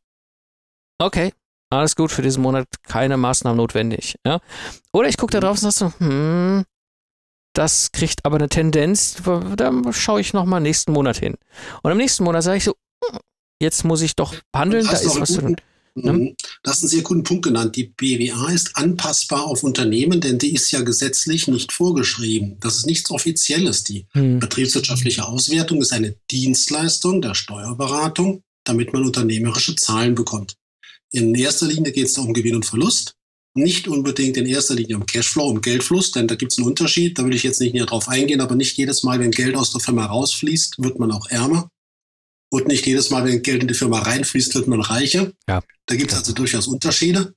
okay, 1.02 1.32
alles 1.72 1.96
gut, 1.96 2.12
für 2.12 2.22
diesen 2.22 2.42
Monat 2.42 2.68
keine 2.84 3.18
Maßnahmen 3.18 3.58
notwendig. 3.58 4.16
Ja? 4.26 4.40
Oder 4.92 5.08
ich 5.08 5.18
gucke 5.18 5.32
da 5.32 5.40
drauf 5.40 5.62
und 5.62 5.72
sage 5.72 5.94
so, 6.00 6.06
hm, 6.06 6.66
das 7.60 7.92
kriegt 7.92 8.24
aber 8.24 8.38
eine 8.38 8.48
Tendenz, 8.48 9.18
da 9.58 9.74
schaue 9.92 10.22
ich 10.22 10.32
nochmal 10.32 10.62
nächsten 10.62 10.94
Monat 10.94 11.18
hin. 11.18 11.36
Und 11.84 11.92
am 11.92 11.98
nächsten 11.98 12.24
Monat 12.24 12.44
sage 12.44 12.58
ich 12.58 12.64
so, 12.64 12.76
hm, 13.04 13.20
jetzt 13.62 13.84
muss 13.84 14.02
ich 14.02 14.16
doch 14.16 14.34
handeln, 14.56 14.86
da 14.86 14.94
ist 14.94 15.20
was 15.20 15.34
zu 15.34 15.42
tun. 15.42 15.58
Ne? 15.96 16.36
Du 16.64 16.72
hast 16.72 16.84
einen 16.84 16.90
sehr 16.90 17.02
guten 17.02 17.24
Punkt 17.24 17.44
genannt. 17.44 17.76
Die 17.76 17.84
BWA 17.84 18.50
ist 18.50 18.78
anpassbar 18.78 19.44
auf 19.44 19.64
Unternehmen, 19.64 20.22
denn 20.22 20.38
die 20.38 20.54
ist 20.54 20.72
ja 20.72 20.80
gesetzlich 20.82 21.50
nicht 21.50 21.74
vorgeschrieben. 21.74 22.56
Das 22.62 22.78
ist 22.78 22.86
nichts 22.86 23.12
Offizielles. 23.12 23.84
Die 23.84 24.08
hm. 24.14 24.40
betriebswirtschaftliche 24.40 25.28
Auswertung 25.28 25.82
ist 25.82 25.92
eine 25.92 26.16
Dienstleistung 26.32 27.22
der 27.22 27.36
Steuerberatung, 27.36 28.44
damit 28.64 28.94
man 28.94 29.04
unternehmerische 29.04 29.76
Zahlen 29.76 30.16
bekommt. 30.16 30.56
In 31.12 31.36
erster 31.36 31.66
Linie 31.66 31.92
geht 31.92 32.06
es 32.06 32.18
um 32.18 32.34
Gewinn 32.34 32.56
und 32.56 32.66
Verlust 32.66 33.18
nicht 33.56 33.88
unbedingt 33.88 34.38
in 34.38 34.46
erster 34.46 34.76
Linie 34.76 34.98
um 34.98 35.06
Cashflow, 35.06 35.48
um 35.48 35.62
Geldfluss, 35.62 36.12
denn 36.12 36.28
da 36.28 36.36
gibt 36.36 36.52
es 36.52 36.58
einen 36.58 36.68
Unterschied. 36.68 37.18
Da 37.18 37.26
will 37.26 37.36
ich 37.36 37.44
jetzt 37.44 37.60
nicht 37.60 37.74
näher 37.74 37.86
drauf 37.86 38.08
eingehen, 38.08 38.42
aber 38.42 38.56
nicht 38.56 38.78
jedes 38.78 39.04
Mal, 39.04 39.20
wenn 39.20 39.32
Geld 39.32 39.56
aus 39.56 39.72
der 39.72 39.82
Firma 39.82 40.06
rausfließt, 40.06 40.82
wird 40.82 41.00
man 41.00 41.12
auch 41.12 41.28
ärmer. 41.30 41.70
Und 42.52 42.68
nicht 42.68 42.86
jedes 42.86 43.10
Mal, 43.10 43.26
wenn 43.26 43.42
Geld 43.42 43.62
in 43.62 43.68
die 43.68 43.74
Firma 43.74 44.00
reinfließt, 44.00 44.56
wird 44.56 44.68
man 44.68 44.82
reicher. 44.82 45.32
Ja. 45.48 45.62
Da 45.86 45.96
gibt 45.96 46.12
es 46.12 46.18
also 46.18 46.34
durchaus 46.34 46.68
Unterschiede. 46.68 47.34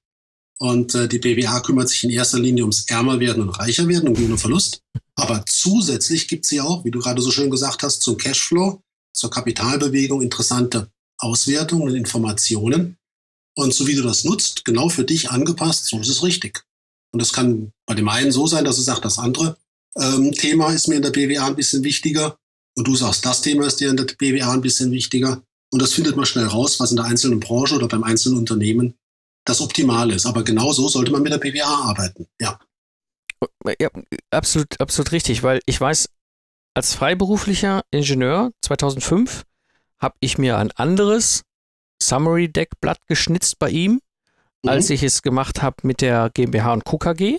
Und 0.59 0.95
äh, 0.95 1.09
die 1.09 1.19
BWA 1.19 1.61
kümmert 1.61 1.89
sich 1.89 2.05
in 2.05 2.11
erster 2.11 2.39
Linie 2.39 2.63
ums 2.63 2.85
Ärmerwerden 2.87 3.43
und 3.43 3.51
Reicherwerden, 3.51 4.09
um 4.09 4.15
Gewinn 4.15 4.33
und 4.33 4.39
Verlust. 4.39 4.83
Aber 5.17 5.45
zusätzlich 5.47 6.29
gibt 6.29 6.47
sie 6.47 6.61
auch, 6.61 6.85
wie 6.85 6.91
du 6.91 7.01
gerade 7.01 7.21
so 7.21 7.31
schön 7.31 7.51
gesagt 7.51 7.83
hast, 7.83 8.03
zum 8.03 8.17
Cashflow, 8.17 8.81
zur 9.13 9.31
Kapitalbewegung 9.31 10.23
interessante 10.23 10.91
Auswertungen 11.19 11.89
und 11.89 11.95
Informationen, 11.95 12.97
und 13.55 13.75
so 13.75 13.87
wie 13.87 13.95
du 13.95 14.03
das 14.03 14.25
nutzt, 14.25 14.65
genau 14.65 14.89
für 14.89 15.05
dich 15.05 15.31
angepasst, 15.31 15.87
so 15.87 15.99
ist 16.01 16.09
es 16.09 16.23
richtig. 16.23 16.65
Und 17.13 17.21
das 17.21 17.33
kann 17.33 17.73
bei 17.87 17.95
dem 17.95 18.09
einen 18.09 18.33
so 18.33 18.47
sein, 18.47 18.65
dass 18.65 18.79
er 18.79 18.85
sagt, 18.85 19.05
das 19.05 19.19
andere 19.19 19.57
ähm, 19.97 20.33
Thema 20.33 20.73
ist 20.73 20.89
mir 20.89 20.97
in 20.97 21.03
der 21.03 21.11
BWA 21.11 21.47
ein 21.47 21.57
bisschen 21.57 21.85
wichtiger. 21.85 22.39
Und 22.75 22.89
du 22.89 22.97
sagst, 22.97 23.25
das 23.27 23.43
Thema 23.43 23.67
ist 23.67 23.81
dir 23.81 23.91
in 23.91 23.97
der 23.97 24.05
BWA 24.05 24.53
ein 24.53 24.63
bisschen 24.63 24.91
wichtiger. 24.91 25.43
Und 25.71 25.83
das 25.83 25.93
findet 25.93 26.17
man 26.17 26.25
schnell 26.25 26.47
raus, 26.47 26.81
was 26.81 26.91
in 26.91 26.97
der 26.97 27.07
einzelnen 27.07 27.41
Branche 27.41 27.75
oder 27.75 27.89
beim 27.89 28.03
einzelnen 28.03 28.39
Unternehmen 28.39 28.95
das 29.45 29.61
Optimale 29.61 30.15
ist. 30.15 30.27
Aber 30.27 30.43
genau 30.43 30.73
so 30.73 30.89
sollte 30.89 31.13
man 31.13 31.23
mit 31.23 31.33
der 31.33 31.39
BWA 31.39 31.89
arbeiten. 31.89 32.27
Ja. 32.41 32.59
Ja, 33.79 33.89
absolut, 34.31 34.81
absolut 34.81 35.13
richtig, 35.13 35.43
weil 35.43 35.61
ich 35.67 35.81
weiß, 35.81 36.09
als 36.75 36.95
freiberuflicher 36.95 37.83
Ingenieur 37.91 38.53
2005 38.63 39.43
habe 39.99 40.15
ich 40.21 40.39
mir 40.39 40.59
ein 40.59 40.71
anderes 40.73 41.43
Summary 42.07 42.49
Deck 42.49 42.81
Blatt 42.81 42.99
geschnitzt 43.07 43.59
bei 43.59 43.71
ihm, 43.71 44.01
mhm. 44.63 44.71
als 44.71 44.91
ich 44.91 45.03
es 45.03 45.23
gemacht 45.23 45.63
habe 45.63 45.77
mit 45.83 46.01
der 46.01 46.31
GmbH 46.33 46.73
und 46.73 46.85
Co. 46.85 46.99
KG. 46.99 47.39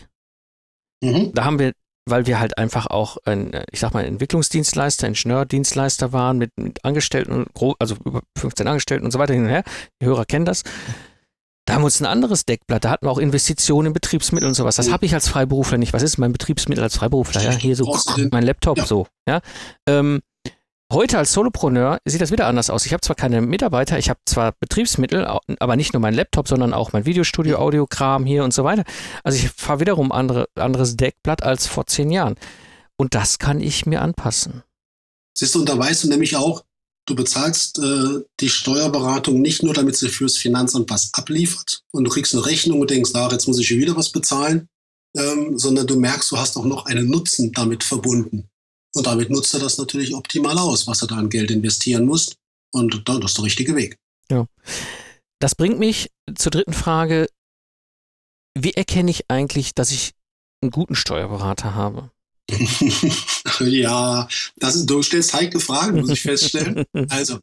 Mhm. 1.02 1.34
Da 1.34 1.45
haben 1.45 1.60
wir, 1.60 1.73
weil 2.06 2.26
wir 2.26 2.39
halt 2.39 2.58
einfach 2.58 2.88
auch 2.88 3.17
ein, 3.26 3.52
ich 3.71 3.80
sag 3.80 3.93
mal, 3.93 4.06
Entwicklungsdienstleister, 4.06 5.08
Ingenieurdienstleister 5.08 6.13
waren 6.13 6.38
mit, 6.38 6.52
mit 6.58 6.84
Angestellten, 6.84 7.45
also 7.80 7.95
über 8.06 8.21
15 8.38 8.67
Angestellten 8.67 9.06
und 9.06 9.12
so 9.12 9.19
weiter 9.19 9.34
hin 9.34 9.43
und 9.43 9.49
her. 9.49 9.63
Die 10.02 10.06
Hörer 10.06 10.26
kennen 10.26 10.45
das. 10.45 10.63
Da 11.65 11.76
haben 11.76 11.82
wir 11.82 11.86
uns 11.86 12.02
ein 12.02 12.06
anderes 12.06 12.43
Deckblatt, 12.43 12.84
da 12.84 12.89
hatten 12.89 13.06
wir 13.06 13.12
auch 13.12 13.19
Investitionen 13.19 13.88
in 13.88 13.93
Betriebsmittel 13.93 14.47
und 14.49 14.54
sowas. 14.54 14.76
Das 14.76 14.89
mhm. 14.89 14.93
habe 14.93 15.06
ich 15.06 15.13
als 15.13 15.30
Freiberufler 15.30 15.78
nicht. 15.78 15.93
Was 15.93 16.04
ist 16.04 16.17
mein 16.17 16.34
Betriebsmittel 16.34 16.84
als 16.84 16.97
Freiberufler? 16.97 17.41
Ja, 17.41 17.52
hier 17.52 17.76
so 17.78 17.97
mein 18.32 18.43
Laptop 18.43 18.78
ja. 18.78 18.86
so. 18.86 19.08
Ja. 19.28 19.39
Ähm, 19.88 20.19
Heute 20.91 21.17
als 21.17 21.34
Solopreneur 21.34 21.98
sieht 22.06 22.22
das 22.22 22.32
wieder 22.32 22.46
anders 22.46 22.69
aus. 22.69 22.86
Ich 22.86 22.93
habe 22.93 23.02
zwar 23.02 23.15
keine 23.15 23.41
Mitarbeiter, 23.41 23.98
ich 23.98 24.10
habe 24.10 24.19
zwar 24.26 24.54
Betriebsmittel, 24.60 25.26
aber 25.26 25.76
nicht 25.76 25.93
nur 25.93 26.02
mein 26.02 26.13
Laptop, 26.13 26.48
sondern 26.48 26.74
auch 26.74 26.93
mein 26.93 27.06
Videostudio, 27.06 27.58
Audiokram 27.58 28.26
hier 28.26 28.43
und 28.43 28.54
so 28.54 28.63
weiter. 28.63 28.84
Also 29.24 29.38
ich 29.38 29.50
fahre 29.50 29.80
wiederum 29.80 30.12
andere, 30.12 30.48
anderes 30.56 30.96
Deckblatt 30.96 31.41
als 31.41 31.65
vor 31.65 31.88
zehn 31.88 32.12
Jahren. 32.12 32.36
Und 32.96 33.15
das 33.15 33.39
kann 33.39 33.60
ich 33.60 33.86
mir 33.86 34.02
anpassen. 34.02 34.63
Siehst 35.36 35.56
du, 35.56 35.62
und 35.62 35.69
da 35.69 35.78
weißt 35.78 36.04
du 36.04 36.10
nämlich 36.10 36.36
auch, 36.36 36.63
du 37.06 37.15
bezahlst 37.15 37.80
äh, 37.80 38.22
die 38.39 38.50
Steuerberatung 38.50 39.41
nicht 39.41 39.63
nur, 39.63 39.74
damit 39.74 39.96
sie 39.96 40.10
fürs 40.10 40.38
Finanzamt 40.38 40.89
was 40.89 41.10
abliefert 41.13 41.82
und 41.91 42.04
du 42.04 42.12
kriegst 42.12 42.34
eine 42.34 42.46
Rechnung 42.46 42.80
und 42.82 42.91
denkst, 42.91 43.12
ach, 43.15 43.32
jetzt 43.32 43.48
muss 43.48 43.60
ich 43.60 43.69
wieder 43.72 43.96
was 43.96 44.12
bezahlen, 44.12 44.69
ähm, 45.17 45.58
sondern 45.58 45.88
du 45.88 46.00
merkst, 46.00 46.32
du 46.32 46.38
hast 46.38 46.56
auch 46.56 46.65
noch 46.65 46.86
einen 46.86 47.10
Nutzen 47.10 47.52
damit 47.52 47.84
verbunden. 47.84 48.50
Und 48.95 49.08
damit 49.08 49.29
nutzt 49.29 49.53
er 49.53 49.60
das 49.60 49.77
natürlich 49.77 50.13
optimal 50.13 50.58
aus, 50.58 50.88
was 50.88 51.01
er 51.01 51.08
da 51.08 51.15
an 51.15 51.29
Geld 51.29 51.51
investieren 51.51 52.06
muss. 52.06 52.36
Und 52.71 53.08
das 53.08 53.17
ist 53.17 53.38
der 53.38 53.45
richtige 53.45 53.75
Weg. 53.75 53.97
Ja. 54.29 54.47
Das 55.39 55.56
bringt 55.56 55.79
mich 55.79 56.10
zur 56.36 56.51
dritten 56.51 56.73
Frage. 56.73 57.27
Wie 58.58 58.73
erkenne 58.73 59.12
ich 59.12 59.29
eigentlich, 59.29 59.73
dass 59.73 59.91
ich 59.91 60.12
einen 60.62 60.71
guten 60.71 60.95
Steuerberater 60.95 61.75
habe? 61.75 62.12
ja, 63.60 64.27
das 64.58 64.75
ist, 64.75 64.89
du 64.89 65.01
stellst 65.01 65.34
heikle 65.34 65.60
Fragen, 65.60 66.01
muss 66.01 66.10
ich 66.10 66.21
feststellen. 66.21 66.86
Also, 67.10 67.39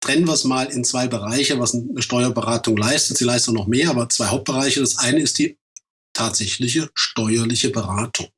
trennen 0.00 0.26
wir 0.26 0.34
es 0.34 0.44
mal 0.44 0.66
in 0.66 0.84
zwei 0.84 1.06
Bereiche, 1.06 1.58
was 1.58 1.74
eine 1.74 2.02
Steuerberatung 2.02 2.76
leistet. 2.76 3.18
Sie 3.18 3.24
leistet 3.24 3.54
noch 3.54 3.66
mehr, 3.66 3.90
aber 3.90 4.08
zwei 4.08 4.26
Hauptbereiche. 4.26 4.80
Das 4.80 4.98
eine 4.98 5.20
ist 5.20 5.38
die 5.38 5.58
tatsächliche 6.12 6.90
steuerliche 6.94 7.70
Beratung. 7.70 8.28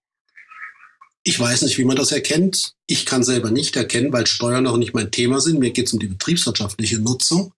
Ich 1.24 1.38
weiß 1.38 1.62
nicht, 1.62 1.78
wie 1.78 1.85
man 1.85 1.96
das 1.96 2.11
erkennt. 2.11 2.74
Ich 2.87 3.06
kann 3.06 3.22
selber 3.22 3.50
nicht 3.50 3.76
erkennen, 3.76 4.12
weil 4.12 4.26
Steuern 4.26 4.66
auch 4.66 4.76
nicht 4.76 4.94
mein 4.94 5.11
Thema 5.11 5.40
sind. 5.40 5.61
Mir 5.61 5.70
geht 5.70 5.87
es 5.87 5.92
um 5.92 6.00
die 6.00 6.08
betriebswirtschaftliche 6.08 6.98
Nutzung 6.98 7.52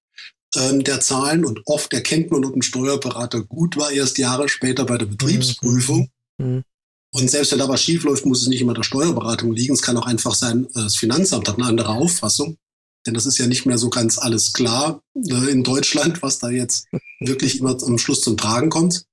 ähm, 0.57 0.85
der 0.85 1.01
Zahlen. 1.01 1.45
Und 1.45 1.63
oft 1.65 1.93
erkennt 1.93 2.31
man, 2.31 2.45
ob 2.45 2.55
ein 2.55 2.63
Steuerberater 2.63 3.43
gut 3.43 3.77
war, 3.77 3.91
erst 3.91 4.19
Jahre 4.19 4.49
später 4.49 4.85
bei 4.85 4.99
der 4.99 5.07
Betriebsprüfung. 5.07 6.11
Mhm. 6.39 6.47
mhm. 6.47 6.65
Und 7.17 7.31
selbst 7.31 7.53
wenn 7.53 7.61
da 7.61 7.69
was 7.69 7.81
schief 7.81 8.03
läuft, 8.03 8.27
muss 8.27 8.43
es 8.43 8.49
nicht 8.49 8.61
immer 8.61 8.75
der 8.75 8.83
Steuerberatung 8.83 9.53
liegen. 9.53 9.75
Es 9.75 9.83
kann 9.83 9.97
auch 9.97 10.07
einfach 10.07 10.35
sein, 10.35 10.67
äh, 10.75 10.83
das 10.83 10.97
Finanzamt 10.97 11.49
hat 11.49 11.59
eine 11.59 11.67
andere 11.67 11.91
Auffassung. 11.91 12.59
denn 13.07 13.15
das 13.15 13.27
ist 13.27 13.39
ja 13.39 13.47
nicht 13.47 13.67
mehr 13.67 13.79
so 13.79 13.89
ganz 13.89 14.19
alles 14.19 14.53
klar 14.53 15.01
äh, 15.15 15.51
in 15.51 15.63
Deutschland, 15.63 16.23
was 16.23 16.41
da 16.41 16.51
jetzt 16.51 16.89
wirklich 17.21 17.61
immer 17.61 17.81
am 17.85 17.99
Schluss 17.99 18.23
zum 18.23 18.37
Tragen 18.37 18.69
kommt. 18.69 19.05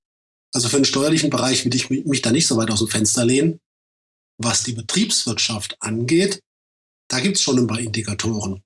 Also 0.52 0.68
für 0.68 0.76
den 0.76 0.84
steuerlichen 0.84 1.30
Bereich 1.30 1.64
will 1.64 1.74
ich 1.76 1.90
mich 1.90 2.22
da 2.22 2.32
nicht 2.32 2.48
so 2.48 2.56
weit 2.56 2.72
aus 2.72 2.80
dem 2.80 2.88
Fenster 2.88 3.24
lehnen. 3.24 3.60
Was 4.44 4.64
die 4.64 4.72
Betriebswirtschaft 4.72 5.76
angeht, 5.80 6.42
da 7.08 7.20
gibt 7.20 7.36
es 7.36 7.42
schon 7.42 7.58
ein 7.58 7.66
paar 7.68 7.78
Indikatoren. 7.78 8.62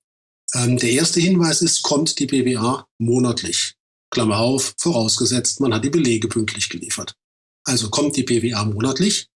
Ähm, 0.55 0.77
der 0.77 0.89
erste 0.89 1.19
Hinweis 1.19 1.61
ist, 1.61 1.83
kommt 1.83 2.17
die 2.17 2.25
BWA 2.25 2.87
monatlich? 2.97 3.75
Klammer 4.09 4.39
auf, 4.39 4.73
vorausgesetzt, 4.79 5.59
man 5.59 5.73
hat 5.73 5.83
die 5.83 5.91
Belege 5.91 6.27
pünktlich 6.29 6.69
geliefert. 6.69 7.13
Also 7.63 7.89
kommt 7.89 8.15
die 8.15 8.23
BWA 8.23 8.63
monatlich, 8.65 9.27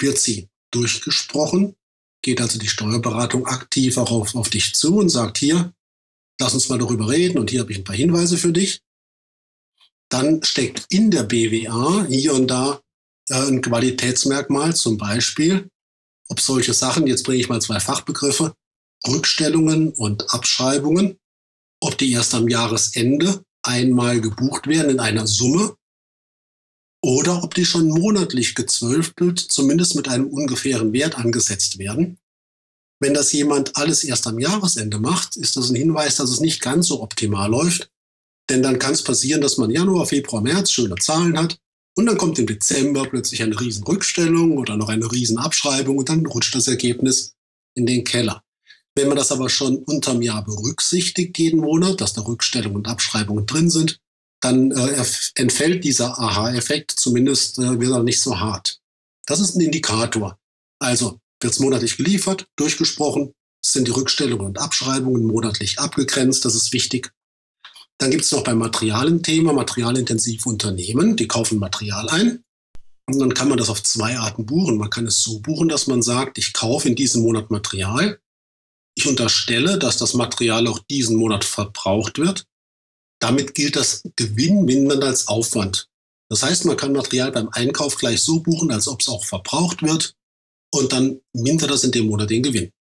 wird 0.00 0.18
sie 0.18 0.48
durchgesprochen, 0.70 1.74
geht 2.22 2.40
also 2.40 2.58
die 2.58 2.68
Steuerberatung 2.68 3.46
aktiv 3.46 3.98
auch 3.98 4.12
auf, 4.12 4.34
auf 4.34 4.48
dich 4.48 4.74
zu 4.74 4.96
und 4.96 5.10
sagt, 5.10 5.38
hier, 5.38 5.74
lass 6.40 6.54
uns 6.54 6.68
mal 6.70 6.78
darüber 6.78 7.10
reden 7.10 7.38
und 7.38 7.50
hier 7.50 7.60
habe 7.60 7.72
ich 7.72 7.78
ein 7.78 7.84
paar 7.84 7.96
Hinweise 7.96 8.38
für 8.38 8.52
dich. 8.52 8.80
Dann 10.08 10.42
steckt 10.42 10.86
in 10.88 11.10
der 11.10 11.24
BWA 11.24 12.06
hier 12.06 12.34
und 12.34 12.46
da 12.46 12.80
ein 13.30 13.62
Qualitätsmerkmal, 13.62 14.74
zum 14.74 14.98
Beispiel, 14.98 15.68
ob 16.28 16.40
solche 16.40 16.74
Sachen, 16.74 17.06
jetzt 17.06 17.24
bringe 17.24 17.40
ich 17.40 17.48
mal 17.48 17.60
zwei 17.60 17.80
Fachbegriffe, 17.80 18.54
Rückstellungen 19.06 19.92
und 19.92 20.32
Abschreibungen, 20.32 21.18
ob 21.80 21.98
die 21.98 22.12
erst 22.12 22.34
am 22.34 22.48
Jahresende 22.48 23.44
einmal 23.62 24.20
gebucht 24.20 24.66
werden 24.66 24.90
in 24.90 25.00
einer 25.00 25.26
Summe 25.26 25.76
oder 27.02 27.42
ob 27.42 27.54
die 27.54 27.66
schon 27.66 27.88
monatlich 27.88 28.54
gezwölftelt, 28.54 29.38
zumindest 29.38 29.94
mit 29.94 30.08
einem 30.08 30.28
ungefähren 30.28 30.92
Wert 30.92 31.18
angesetzt 31.18 31.78
werden. 31.78 32.18
Wenn 33.00 33.12
das 33.12 33.32
jemand 33.32 33.76
alles 33.76 34.04
erst 34.04 34.26
am 34.26 34.38
Jahresende 34.38 34.98
macht, 34.98 35.36
ist 35.36 35.56
das 35.56 35.68
ein 35.68 35.76
Hinweis, 35.76 36.16
dass 36.16 36.30
es 36.30 36.40
nicht 36.40 36.62
ganz 36.62 36.86
so 36.86 37.02
optimal 37.02 37.50
läuft. 37.50 37.90
Denn 38.48 38.62
dann 38.62 38.78
kann 38.78 38.92
es 38.92 39.02
passieren, 39.02 39.40
dass 39.40 39.58
man 39.58 39.70
Januar, 39.70 40.06
Februar, 40.06 40.42
März 40.42 40.70
schöne 40.70 40.94
Zahlen 40.96 41.38
hat 41.38 41.58
und 41.96 42.06
dann 42.06 42.18
kommt 42.18 42.38
im 42.38 42.46
Dezember 42.46 43.06
plötzlich 43.08 43.42
eine 43.42 43.58
Riesenrückstellung 43.58 44.58
oder 44.58 44.76
noch 44.76 44.88
eine 44.88 45.10
Riesenabschreibung 45.10 45.98
und 45.98 46.08
dann 46.08 46.26
rutscht 46.26 46.54
das 46.54 46.66
Ergebnis 46.66 47.34
in 47.74 47.86
den 47.86 48.04
Keller. 48.04 48.42
Wenn 48.96 49.08
man 49.08 49.16
das 49.16 49.32
aber 49.32 49.48
schon 49.48 49.78
unterm 49.78 50.22
Jahr 50.22 50.44
berücksichtigt 50.44 51.38
jeden 51.38 51.60
Monat, 51.60 52.00
dass 52.00 52.12
da 52.12 52.22
Rückstellungen 52.22 52.76
und 52.76 52.88
Abschreibungen 52.88 53.46
drin 53.46 53.70
sind, 53.70 54.00
dann 54.40 54.72
äh, 54.72 55.04
entfällt 55.36 55.84
dieser 55.84 56.18
Aha-Effekt, 56.18 56.92
zumindest 56.92 57.58
äh, 57.58 57.80
wird 57.80 57.92
er 57.92 58.02
nicht 58.02 58.20
so 58.20 58.38
hart. 58.38 58.80
Das 59.26 59.40
ist 59.40 59.56
ein 59.56 59.62
Indikator. 59.62 60.38
Also 60.78 61.18
wird 61.40 61.54
es 61.54 61.60
monatlich 61.60 61.96
geliefert, 61.96 62.46
durchgesprochen, 62.56 63.32
sind 63.64 63.88
die 63.88 63.92
Rückstellungen 63.92 64.46
und 64.46 64.58
Abschreibungen 64.58 65.24
monatlich 65.24 65.78
abgegrenzt, 65.78 66.44
das 66.44 66.54
ist 66.54 66.72
wichtig. 66.72 67.10
Dann 67.98 68.10
gibt 68.10 68.24
es 68.24 68.32
noch 68.32 68.44
beim 68.44 68.58
Material 68.58 69.20
Thema, 69.20 69.52
materialintensive 69.52 70.48
Unternehmen, 70.48 71.16
die 71.16 71.28
kaufen 71.28 71.58
Material 71.58 72.08
ein. 72.08 72.44
Und 73.06 73.18
dann 73.18 73.34
kann 73.34 73.48
man 73.48 73.58
das 73.58 73.68
auf 73.68 73.82
zwei 73.82 74.18
Arten 74.18 74.46
buchen. 74.46 74.78
Man 74.78 74.90
kann 74.90 75.06
es 75.06 75.22
so 75.22 75.40
buchen, 75.40 75.68
dass 75.68 75.86
man 75.86 76.02
sagt, 76.02 76.38
ich 76.38 76.52
kaufe 76.52 76.88
in 76.88 76.96
diesem 76.96 77.22
Monat 77.22 77.50
Material 77.50 78.18
ich 78.94 79.06
unterstelle, 79.06 79.78
dass 79.78 79.98
das 79.98 80.14
Material 80.14 80.66
auch 80.68 80.78
diesen 80.78 81.16
Monat 81.16 81.44
verbraucht 81.44 82.18
wird. 82.18 82.46
Damit 83.20 83.54
gilt 83.54 83.76
das 83.76 84.02
Gewinn 84.16 84.64
mindern 84.64 85.02
als 85.02 85.28
Aufwand. 85.28 85.88
Das 86.30 86.42
heißt, 86.42 86.64
man 86.64 86.76
kann 86.76 86.92
Material 86.92 87.32
beim 87.32 87.48
Einkauf 87.50 87.96
gleich 87.96 88.22
so 88.22 88.40
buchen, 88.40 88.70
als 88.70 88.88
ob 88.88 89.00
es 89.00 89.08
auch 89.08 89.24
verbraucht 89.24 89.82
wird 89.82 90.16
und 90.72 90.92
dann 90.92 91.20
mindert 91.32 91.70
das 91.70 91.84
in 91.84 91.92
dem 91.92 92.06
Monat 92.06 92.30
den 92.30 92.42
Gewinn. 92.42 92.72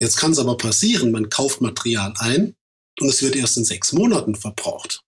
Jetzt 0.00 0.16
kann 0.16 0.32
es 0.32 0.38
aber 0.38 0.56
passieren, 0.56 1.10
man 1.10 1.28
kauft 1.28 1.60
Material 1.60 2.14
ein 2.18 2.54
und 3.00 3.08
es 3.08 3.22
wird 3.22 3.36
erst 3.36 3.56
in 3.56 3.64
sechs 3.64 3.92
Monaten 3.92 4.34
verbraucht. 4.34 5.02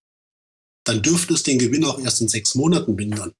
Dann 0.84 1.02
dürfte 1.02 1.34
es 1.34 1.42
den 1.42 1.58
Gewinn 1.58 1.84
auch 1.84 1.98
erst 1.98 2.20
in 2.20 2.28
sechs 2.28 2.54
Monaten 2.54 2.94
mindern. 2.94 3.32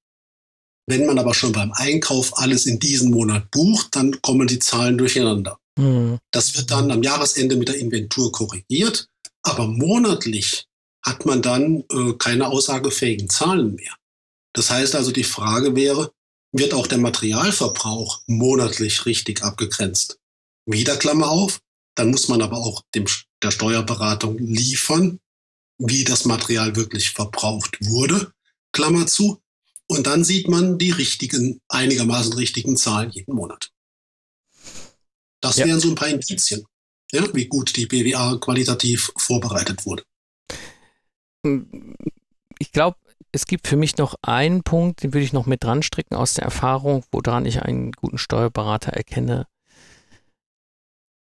Wenn 0.85 1.05
man 1.05 1.19
aber 1.19 1.33
schon 1.33 1.51
beim 1.51 1.71
Einkauf 1.73 2.37
alles 2.37 2.65
in 2.65 2.79
diesem 2.79 3.11
Monat 3.11 3.49
bucht, 3.51 3.95
dann 3.95 4.21
kommen 4.21 4.47
die 4.47 4.59
Zahlen 4.59 4.97
durcheinander. 4.97 5.57
Mhm. 5.77 6.19
Das 6.31 6.55
wird 6.57 6.71
dann 6.71 6.91
am 6.91 7.03
Jahresende 7.03 7.55
mit 7.55 7.69
der 7.69 7.79
Inventur 7.79 8.31
korrigiert, 8.31 9.07
aber 9.43 9.67
monatlich 9.67 10.67
hat 11.05 11.25
man 11.25 11.41
dann 11.41 11.83
äh, 11.91 12.13
keine 12.17 12.47
aussagefähigen 12.47 13.29
Zahlen 13.29 13.75
mehr. 13.75 13.95
Das 14.53 14.69
heißt 14.69 14.95
also, 14.95 15.11
die 15.11 15.23
Frage 15.23 15.75
wäre, 15.75 16.11
wird 16.51 16.73
auch 16.73 16.87
der 16.87 16.99
Materialverbrauch 16.99 18.21
monatlich 18.27 19.05
richtig 19.05 19.43
abgegrenzt? 19.43 20.19
Wieder 20.65 20.95
Klammer 20.97 21.29
auf, 21.29 21.59
dann 21.95 22.11
muss 22.11 22.27
man 22.27 22.41
aber 22.41 22.57
auch 22.57 22.83
dem, 22.95 23.05
der 23.41 23.51
Steuerberatung 23.51 24.37
liefern, 24.37 25.19
wie 25.77 26.03
das 26.03 26.25
Material 26.25 26.75
wirklich 26.75 27.11
verbraucht 27.11 27.77
wurde, 27.81 28.33
Klammer 28.71 29.07
zu. 29.07 29.41
Und 29.87 30.07
dann 30.07 30.23
sieht 30.23 30.47
man 30.47 30.77
die 30.77 30.91
richtigen, 30.91 31.61
einigermaßen 31.67 32.33
richtigen 32.33 32.77
Zahlen 32.77 33.11
jeden 33.11 33.35
Monat. 33.35 33.71
Das 35.41 35.57
ja. 35.57 35.65
wären 35.65 35.79
so 35.79 35.89
ein 35.89 35.95
paar 35.95 36.07
Indizien, 36.07 36.65
ja, 37.11 37.23
wie 37.33 37.47
gut 37.47 37.75
die 37.75 37.85
BWA 37.85 38.37
qualitativ 38.37 39.11
vorbereitet 39.17 39.85
wurde. 39.85 40.03
Ich 42.59 42.71
glaube, 42.71 42.97
es 43.33 43.45
gibt 43.45 43.67
für 43.67 43.75
mich 43.75 43.97
noch 43.97 44.15
einen 44.21 44.63
Punkt, 44.63 45.03
den 45.03 45.13
würde 45.13 45.25
ich 45.25 45.33
noch 45.33 45.45
mit 45.45 45.63
dran 45.63 45.83
stricken 45.83 46.15
aus 46.15 46.35
der 46.35 46.45
Erfahrung, 46.45 47.03
woran 47.11 47.45
ich 47.45 47.61
einen 47.61 47.91
guten 47.91 48.17
Steuerberater 48.17 48.93
erkenne. 48.93 49.47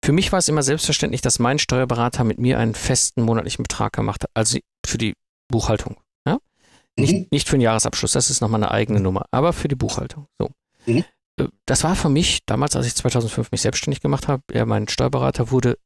Für 0.06 0.12
mich 0.12 0.32
war 0.32 0.38
es 0.38 0.48
immer 0.48 0.62
selbstverständlich, 0.62 1.20
dass 1.20 1.38
mein 1.38 1.58
Steuerberater 1.58 2.24
mit 2.24 2.38
mir 2.38 2.58
einen 2.58 2.74
festen 2.74 3.22
monatlichen 3.22 3.64
Betrag 3.64 3.92
gemacht 3.92 4.22
hat, 4.22 4.30
also 4.34 4.58
für 4.84 4.98
die 4.98 5.14
Buchhaltung. 5.48 5.96
Ja? 6.26 6.38
Nicht, 6.96 7.12
mhm. 7.12 7.26
nicht 7.30 7.48
für 7.48 7.56
den 7.56 7.62
Jahresabschluss, 7.62 8.12
das 8.12 8.30
ist 8.30 8.40
nochmal 8.40 8.62
eine 8.62 8.70
eigene 8.70 9.00
Nummer, 9.00 9.26
aber 9.30 9.52
für 9.52 9.68
die 9.68 9.74
Buchhaltung. 9.74 10.28
So. 10.38 10.50
Mhm 10.86 11.04
das 11.66 11.84
war 11.84 11.94
für 11.96 12.08
mich 12.08 12.44
damals, 12.46 12.76
als 12.76 12.86
ich 12.86 12.94
2005 12.94 13.52
mich 13.52 13.60
selbstständig 13.60 14.00
gemacht 14.00 14.28
habe, 14.28 14.42
ja, 14.52 14.64
mein 14.64 14.88
Steuerberater 14.88 15.50
wurde 15.50 15.78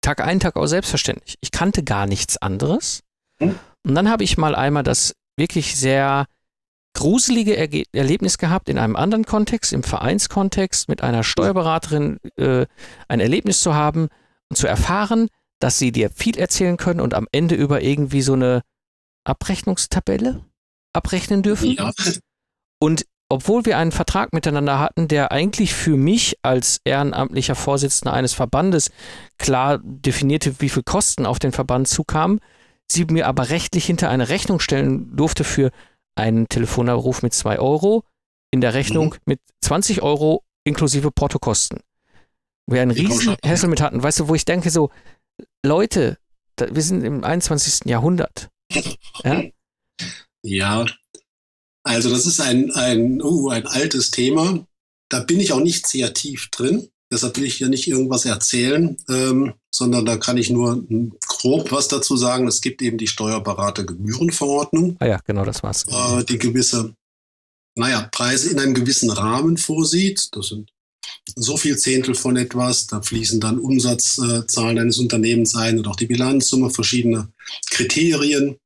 Tag 0.00 0.22
ein, 0.22 0.40
Tag 0.40 0.56
aus 0.56 0.70
selbstverständlich. 0.70 1.36
Ich 1.40 1.50
kannte 1.50 1.84
gar 1.84 2.06
nichts 2.06 2.38
anderes. 2.38 3.02
Hm? 3.38 3.58
Und 3.86 3.94
dann 3.94 4.08
habe 4.08 4.24
ich 4.24 4.38
mal 4.38 4.54
einmal 4.54 4.82
das 4.82 5.14
wirklich 5.36 5.76
sehr 5.76 6.26
gruselige 7.00 7.56
Erge 7.56 7.84
Erlebnis 7.92 8.36
gehabt 8.36 8.68
in 8.68 8.78
einem 8.78 8.94
anderen 8.94 9.24
Kontext, 9.24 9.72
im 9.72 9.82
Vereinskontext, 9.82 10.86
mit 10.90 11.02
einer 11.02 11.24
Steuerberaterin 11.24 12.18
äh, 12.36 12.66
ein 13.08 13.20
Erlebnis 13.20 13.62
zu 13.62 13.74
haben 13.74 14.08
und 14.50 14.56
zu 14.56 14.66
erfahren, 14.66 15.28
dass 15.60 15.78
sie 15.78 15.92
dir 15.92 16.10
viel 16.10 16.38
erzählen 16.38 16.76
können 16.76 17.00
und 17.00 17.14
am 17.14 17.26
Ende 17.32 17.54
über 17.54 17.80
irgendwie 17.80 18.20
so 18.20 18.34
eine 18.34 18.60
Abrechnungstabelle 19.24 20.44
abrechnen 20.92 21.42
dürfen. 21.42 21.72
Ja. 21.72 21.90
Und 22.80 23.06
obwohl 23.30 23.64
wir 23.64 23.78
einen 23.78 23.92
Vertrag 23.92 24.34
miteinander 24.34 24.78
hatten, 24.78 25.08
der 25.08 25.32
eigentlich 25.32 25.72
für 25.72 25.96
mich 25.96 26.36
als 26.42 26.82
ehrenamtlicher 26.84 27.54
Vorsitzender 27.54 28.12
eines 28.12 28.34
Verbandes 28.34 28.90
klar 29.38 29.80
definierte, 29.82 30.60
wie 30.60 30.68
viel 30.68 30.82
Kosten 30.82 31.24
auf 31.24 31.38
den 31.38 31.52
Verband 31.52 31.88
zukamen, 31.88 32.40
sie 32.92 33.06
mir 33.06 33.26
aber 33.26 33.48
rechtlich 33.48 33.86
hinter 33.86 34.10
eine 34.10 34.28
Rechnung 34.28 34.60
stellen 34.60 35.16
durfte 35.16 35.44
für 35.44 35.70
einen 36.16 36.48
Telefonanruf 36.48 37.22
mit 37.22 37.34
zwei 37.34 37.58
Euro, 37.58 38.04
in 38.50 38.60
der 38.60 38.74
Rechnung 38.74 39.10
mhm. 39.10 39.20
mit 39.24 39.40
20 39.62 40.02
Euro 40.02 40.42
inklusive 40.64 41.10
Portokosten. 41.10 41.80
Wir 42.66 42.82
einen 42.82 42.90
riesen 42.90 43.36
Hassel 43.44 43.68
mit 43.68 43.80
hatten, 43.80 44.02
weißt 44.02 44.20
du, 44.20 44.28
wo 44.28 44.34
ich 44.34 44.44
denke 44.44 44.70
so, 44.70 44.90
Leute, 45.64 46.18
da, 46.56 46.74
wir 46.74 46.82
sind 46.82 47.02
im 47.04 47.24
21. 47.24 47.86
Jahrhundert. 47.86 48.48
Ja, 49.22 49.42
ja 50.42 50.86
also 51.82 52.10
das 52.10 52.26
ist 52.26 52.40
ein, 52.40 52.70
ein, 52.72 53.22
uh, 53.22 53.50
ein 53.50 53.66
altes 53.66 54.10
Thema. 54.10 54.66
Da 55.10 55.20
bin 55.20 55.40
ich 55.40 55.52
auch 55.52 55.60
nicht 55.60 55.86
sehr 55.86 56.14
tief 56.14 56.48
drin. 56.50 56.88
Deshalb 57.12 57.36
will 57.36 57.44
ich 57.44 57.56
hier 57.56 57.68
nicht 57.68 57.88
irgendwas 57.88 58.24
erzählen, 58.24 58.96
ähm, 59.08 59.54
sondern 59.74 60.04
da 60.04 60.16
kann 60.16 60.36
ich 60.36 60.48
nur 60.50 60.84
grob 61.26 61.72
was 61.72 61.88
dazu 61.88 62.16
sagen. 62.16 62.46
Es 62.46 62.60
gibt 62.60 62.82
eben 62.82 62.98
die 62.98 63.08
Steuerberatergebührenverordnung. 63.08 64.96
Ah 65.00 65.06
ja, 65.06 65.20
genau, 65.26 65.44
das 65.44 65.62
war's. 65.62 65.86
Äh, 65.88 66.24
die 66.24 66.38
gewisse, 66.38 66.94
naja, 67.74 68.08
Preise 68.12 68.50
in 68.50 68.60
einem 68.60 68.74
gewissen 68.74 69.10
Rahmen 69.10 69.56
vorsieht. 69.56 70.28
Das 70.32 70.48
sind 70.48 70.70
so 71.34 71.56
viel 71.56 71.76
Zehntel 71.76 72.14
von 72.14 72.36
etwas. 72.36 72.86
Da 72.86 73.02
fließen 73.02 73.40
dann 73.40 73.58
Umsatzzahlen 73.58 74.78
eines 74.78 74.98
Unternehmens 74.98 75.56
ein 75.56 75.78
und 75.78 75.88
auch 75.88 75.96
die 75.96 76.06
Bilanzsumme, 76.06 76.70
verschiedene 76.70 77.32
Kriterien. 77.70 78.56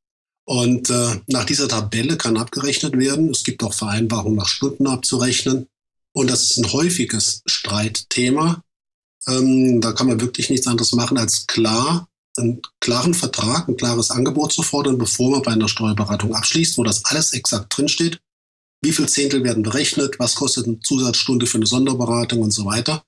Und 0.47 0.91
äh, 0.91 1.21
nach 1.29 1.45
dieser 1.45 1.69
Tabelle 1.69 2.19
kann 2.19 2.37
abgerechnet 2.37 2.99
werden. 2.99 3.31
Es 3.31 3.45
gibt 3.45 3.63
auch 3.65 3.73
Vereinbarungen 3.73 4.37
nach 4.37 4.49
Stunden 4.49 4.87
abzurechnen. 4.87 5.67
Und 6.15 6.31
das 6.31 6.51
ist 6.51 6.59
ein 6.59 6.73
häufiges 6.73 7.43
Streitthema. 7.47 8.63
Ähm, 9.27 9.81
da 9.81 9.93
kann 9.93 10.07
man 10.07 10.21
wirklich 10.21 10.51
nichts 10.51 10.67
anderes 10.67 10.93
machen, 10.93 11.19
als 11.19 11.47
klar 11.47 12.09
einen 12.37 12.63
klaren 12.81 13.15
Vertrag, 13.15 13.69
ein 13.69 13.77
klares 13.77 14.11
Angebot 14.11 14.53
zu 14.53 14.63
fordern, 14.63 14.99
bevor 14.99 15.31
man 15.31 15.43
bei 15.43 15.53
einer 15.53 15.69
Steuerberatung 15.69 16.35
abschließt, 16.35 16.79
wo 16.79 16.85
das 16.85 17.05
alles 17.05 17.33
exakt 17.33 17.77
drinsteht. 17.77 18.21
Wie 18.83 18.93
viel 18.93 19.09
Zehntel 19.09 19.45
werden 19.45 19.63
berechnet? 19.63 20.19
Was 20.19 20.35
kostet 20.35 20.67
eine 20.67 20.81
Zusatzstunde 20.81 21.47
für 21.47 21.59
eine 21.59 21.67
Sonderberatung 21.67 22.41
und 22.43 22.51
so 22.51 22.65
weiter? 22.65 23.05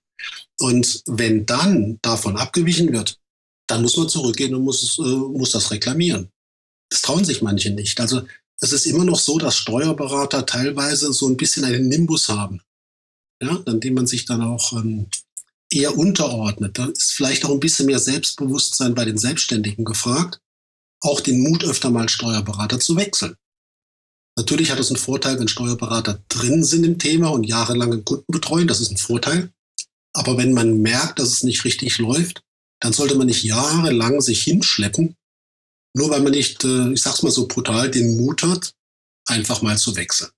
Und 0.59 1.03
wenn 1.07 1.45
dann 1.45 1.99
davon 2.03 2.37
abgewichen 2.37 2.92
wird, 2.92 3.19
dann 3.66 3.83
muss 3.83 3.97
man 3.97 4.09
zurückgehen 4.09 4.55
und 4.55 4.62
muss, 4.62 4.99
äh, 4.99 5.03
muss 5.03 5.51
das 5.51 5.71
reklamieren. 5.71 6.31
Das 6.88 7.03
trauen 7.03 7.25
sich 7.25 7.42
manche 7.42 7.71
nicht. 7.71 8.01
Also 8.01 8.23
es 8.61 8.73
ist 8.73 8.87
immer 8.87 9.05
noch 9.05 9.19
so, 9.19 9.38
dass 9.38 9.57
Steuerberater 9.57 10.47
teilweise 10.47 11.12
so 11.12 11.29
ein 11.29 11.37
bisschen 11.37 11.64
einen 11.64 11.88
Nimbus 11.88 12.29
haben, 12.29 12.62
ja, 13.42 13.62
an 13.66 13.81
dem 13.81 13.94
man 13.94 14.07
sich 14.07 14.25
dann 14.25 14.42
auch 14.42 14.72
ähm, 14.72 15.09
eher 15.70 15.96
unterordnet. 15.96 16.79
Da 16.79 16.87
ist 16.87 17.12
vielleicht 17.12 17.44
auch 17.44 17.51
ein 17.51 17.61
bisschen 17.61 17.87
mehr 17.87 17.99
Selbstbewusstsein 17.99 18.94
bei 18.94 19.05
den 19.05 19.18
Selbstständigen 19.18 19.85
gefragt, 19.85 20.40
auch 21.01 21.20
den 21.20 21.42
Mut 21.42 21.64
öfter 21.64 21.90
mal 21.90 22.09
Steuerberater 22.09 22.81
zu 22.81 22.96
wechseln. 22.96 23.37
Natürlich 24.38 24.70
hat 24.70 24.79
es 24.79 24.90
einen 24.90 24.99
Vorteil, 24.99 25.38
wenn 25.38 25.49
Steuerberater 25.49 26.22
drin 26.29 26.62
sind 26.62 26.85
im 26.85 26.99
Thema 26.99 27.29
und 27.29 27.44
jahrelang 27.44 27.92
einen 27.92 28.05
Kunden 28.05 28.31
betreuen. 28.31 28.68
Das 28.68 28.81
ist 28.81 28.90
ein 28.90 28.99
Vorteil. 28.99 29.51
Aber 30.12 30.37
wenn 30.37 30.53
man 30.53 30.81
merkt, 30.81 31.18
dass 31.18 31.31
es 31.31 31.42
nicht 31.42 31.64
richtig 31.64 31.99
läuft, 31.99 32.42
dann 32.81 32.92
sollte 32.92 33.14
man 33.14 33.27
nicht 33.27 33.44
jahrelang 33.44 34.20
sich 34.20 34.42
hinschleppen, 34.42 35.16
nur 35.94 36.11
weil 36.11 36.20
man 36.20 36.33
nicht, 36.33 36.64
äh, 36.64 36.92
ich 36.92 37.03
sag's 37.03 37.22
mal 37.22 37.33
so 37.33 37.49
brutal, 37.49 37.90
den 37.90 38.16
Mut 38.18 38.42
hat, 38.42 38.72
einfach 39.27 39.62
mal 39.62 39.79
zu 39.79 39.96
wechseln. 39.96 40.31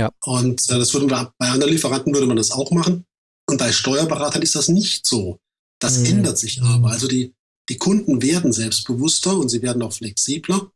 Ja. 0.00 0.10
Und 0.24 0.70
äh, 0.70 0.78
das 0.78 0.94
würden 0.94 1.10
wir, 1.10 1.34
bei 1.38 1.48
anderen 1.48 1.72
Lieferanten 1.72 2.14
würde 2.14 2.26
man 2.26 2.38
das 2.38 2.50
auch 2.50 2.70
machen. 2.70 3.04
Und 3.48 3.58
bei 3.58 3.70
Steuerberatern 3.70 4.40
ist 4.40 4.54
das 4.54 4.68
nicht 4.68 5.06
so. 5.06 5.38
Das 5.78 5.98
mhm. 5.98 6.06
ändert 6.06 6.38
sich 6.38 6.62
aber. 6.62 6.90
Also 6.90 7.06
die, 7.06 7.34
die 7.68 7.76
Kunden 7.76 8.22
werden 8.22 8.52
selbstbewusster 8.52 9.36
und 9.36 9.50
sie 9.50 9.60
werden 9.60 9.82
auch 9.82 9.92
flexibler. 9.92 10.72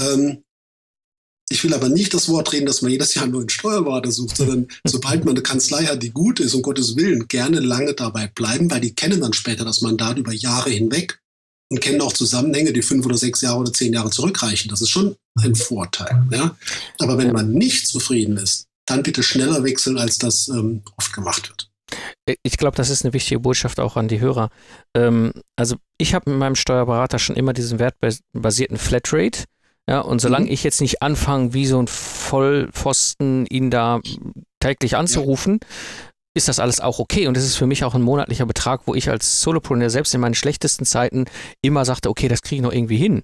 Ähm, 0.00 0.42
ich 1.50 1.62
will 1.62 1.72
aber 1.72 1.88
nicht 1.88 2.12
das 2.12 2.28
Wort 2.28 2.52
reden, 2.52 2.66
dass 2.66 2.82
man 2.82 2.90
jedes 2.90 3.14
Jahr 3.14 3.24
einen 3.24 3.48
Steuerberater 3.48 4.10
sucht, 4.10 4.36
sondern 4.36 4.66
sobald 4.84 5.24
man 5.24 5.34
eine 5.34 5.42
Kanzlei 5.42 5.84
hat, 5.84 6.02
die 6.02 6.10
gut 6.10 6.40
ist, 6.40 6.54
um 6.54 6.62
Gottes 6.62 6.96
Willen, 6.96 7.28
gerne 7.28 7.60
lange 7.60 7.94
dabei 7.94 8.26
bleiben, 8.26 8.70
weil 8.70 8.80
die 8.80 8.94
kennen 8.94 9.20
dann 9.20 9.32
später 9.34 9.64
das 9.64 9.80
Mandat 9.82 10.18
über 10.18 10.32
Jahre 10.32 10.70
hinweg 10.70 11.20
und 11.70 11.80
kennen 11.80 12.00
auch 12.00 12.12
Zusammenhänge, 12.12 12.72
die 12.72 12.82
fünf 12.82 13.04
oder 13.06 13.16
sechs 13.16 13.40
Jahre 13.40 13.58
oder 13.58 13.72
zehn 13.72 13.92
Jahre 13.92 14.10
zurückreichen. 14.10 14.70
Das 14.70 14.80
ist 14.80 14.90
schon 14.90 15.16
ein 15.40 15.54
Vorteil. 15.54 16.26
Ja? 16.30 16.56
Aber 16.98 17.18
wenn 17.18 17.32
man 17.32 17.52
nicht 17.52 17.86
zufrieden 17.86 18.36
ist, 18.36 18.66
dann 18.86 19.02
bitte 19.02 19.22
schneller 19.22 19.62
wechseln, 19.64 19.98
als 19.98 20.18
das 20.18 20.48
ähm, 20.48 20.82
oft 20.96 21.12
gemacht 21.12 21.48
wird. 21.48 21.70
Ich 22.42 22.56
glaube, 22.56 22.76
das 22.76 22.90
ist 22.90 23.04
eine 23.04 23.12
wichtige 23.12 23.40
Botschaft 23.40 23.80
auch 23.80 23.96
an 23.96 24.08
die 24.08 24.20
Hörer. 24.20 24.50
Ähm, 24.94 25.32
also 25.56 25.76
ich 25.98 26.14
habe 26.14 26.30
mit 26.30 26.38
meinem 26.38 26.56
Steuerberater 26.56 27.18
schon 27.18 27.36
immer 27.36 27.52
diesen 27.52 27.78
wertbasierten 27.78 28.78
Flatrate 28.78 29.44
ja, 29.88 30.00
und 30.00 30.20
solange 30.20 30.46
mhm. 30.46 30.52
ich 30.52 30.64
jetzt 30.64 30.82
nicht 30.82 31.00
anfange, 31.00 31.54
wie 31.54 31.64
so 31.64 31.80
ein 31.80 31.88
Vollpfosten, 31.88 33.46
ihn 33.46 33.70
da 33.70 34.00
täglich 34.60 34.96
anzurufen, 34.96 35.60
ja. 35.62 35.66
Ist 36.38 36.48
das 36.48 36.58
alles 36.58 36.80
auch 36.80 36.98
okay. 36.98 37.26
Und 37.26 37.36
es 37.36 37.44
ist 37.44 37.56
für 37.56 37.66
mich 37.66 37.84
auch 37.84 37.94
ein 37.94 38.02
monatlicher 38.02 38.46
Betrag, 38.46 38.82
wo 38.86 38.94
ich 38.94 39.10
als 39.10 39.42
Solopreneur 39.42 39.90
selbst 39.90 40.14
in 40.14 40.20
meinen 40.20 40.34
schlechtesten 40.34 40.86
Zeiten 40.86 41.26
immer 41.60 41.84
sagte, 41.84 42.08
okay, 42.08 42.28
das 42.28 42.40
kriege 42.40 42.56
ich 42.56 42.62
noch 42.62 42.72
irgendwie 42.72 42.96
hin. 42.96 43.22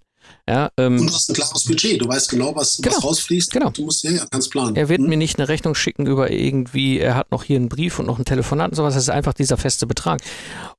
Ja, 0.48 0.70
ähm, 0.78 1.00
und 1.00 1.06
du 1.06 1.14
hast 1.14 1.30
ein 1.30 1.34
klares 1.34 1.64
Budget, 1.64 2.00
du 2.00 2.08
weißt 2.08 2.30
genau, 2.30 2.54
was, 2.54 2.78
genau, 2.78 2.96
was 2.96 3.04
rausfließt. 3.04 3.50
Genau. 3.50 3.70
Du 3.70 3.84
musst 3.84 4.04
ja, 4.04 4.10
ja 4.10 4.24
ganz 4.30 4.48
planen. 4.48 4.76
Er 4.76 4.88
wird 4.88 5.00
hm? 5.00 5.08
mir 5.08 5.16
nicht 5.16 5.38
eine 5.38 5.48
Rechnung 5.48 5.74
schicken 5.74 6.06
über 6.06 6.30
irgendwie, 6.30 6.98
er 6.98 7.14
hat 7.14 7.30
noch 7.30 7.44
hier 7.44 7.56
einen 7.56 7.68
Brief 7.68 7.98
und 7.98 8.06
noch 8.06 8.18
ein 8.18 8.24
Telefonat 8.24 8.70
und 8.70 8.76
sowas. 8.76 8.94
Das 8.94 9.04
ist 9.04 9.10
einfach 9.10 9.34
dieser 9.34 9.56
feste 9.56 9.86
Betrag. 9.86 10.20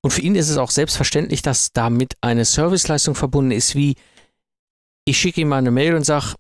Und 0.02 0.12
für 0.12 0.22
ihn 0.22 0.36
ist 0.36 0.50
es 0.50 0.58
auch 0.58 0.72
selbstverständlich, 0.72 1.42
dass 1.42 1.72
damit 1.74 2.14
eine 2.22 2.46
Serviceleistung 2.46 3.16
verbunden 3.16 3.52
ist, 3.52 3.76
wie 3.76 3.96
ich 5.06 5.20
schicke 5.20 5.42
ihm 5.42 5.50
mal 5.50 5.58
eine 5.58 5.72
Mail 5.72 5.96
und 5.96 6.06
sage, 6.06 6.34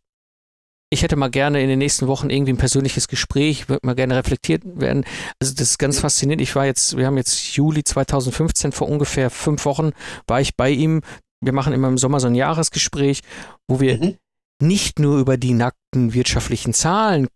ich 0.95 1.03
hätte 1.03 1.17
mal 1.17 1.29
gerne 1.29 1.61
in 1.61 1.67
den 1.67 1.79
nächsten 1.79 2.07
Wochen 2.07 2.29
irgendwie 2.29 2.53
ein 2.53 2.57
persönliches 2.57 3.09
Gespräch, 3.09 3.67
würde 3.67 3.85
mal 3.85 3.95
gerne 3.95 4.15
reflektiert 4.15 4.63
werden. 4.65 5.03
Also 5.41 5.53
das 5.53 5.71
ist 5.71 5.77
ganz 5.77 5.99
faszinierend. 5.99 6.41
Ich 6.41 6.55
war 6.55 6.65
jetzt, 6.65 6.95
wir 6.95 7.05
haben 7.05 7.17
jetzt 7.17 7.55
Juli 7.57 7.83
2015, 7.83 8.71
vor 8.71 8.87
ungefähr 8.87 9.29
fünf 9.29 9.65
Wochen 9.65 9.91
war 10.25 10.39
ich 10.39 10.55
bei 10.55 10.69
ihm. 10.69 11.01
Wir 11.41 11.51
machen 11.51 11.73
immer 11.73 11.89
im 11.89 11.97
Sommer 11.97 12.21
so 12.21 12.27
ein 12.27 12.35
Jahresgespräch, 12.35 13.23
wo 13.67 13.81
wir 13.81 13.97
mhm. 13.97 14.15
nicht 14.61 14.99
nur 14.99 15.19
über 15.19 15.35
die 15.35 15.53
nackten 15.53 16.13
wirtschaftlichen 16.13 16.73
Zahlen 16.73 17.27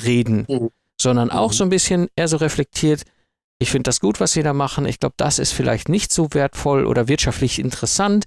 reden, 0.00 0.46
mhm. 0.48 0.68
sondern 1.00 1.32
auch 1.32 1.50
mhm. 1.50 1.56
so 1.56 1.64
ein 1.64 1.70
bisschen 1.70 2.06
eher 2.14 2.28
so 2.28 2.36
reflektiert, 2.36 3.02
ich 3.60 3.70
finde 3.70 3.88
das 3.88 3.98
gut, 3.98 4.20
was 4.20 4.32
Sie 4.32 4.44
da 4.44 4.52
machen. 4.52 4.86
Ich 4.86 5.00
glaube, 5.00 5.16
das 5.16 5.40
ist 5.40 5.50
vielleicht 5.50 5.88
nicht 5.88 6.12
so 6.12 6.28
wertvoll 6.32 6.86
oder 6.86 7.08
wirtschaftlich 7.08 7.58
interessant 7.58 8.24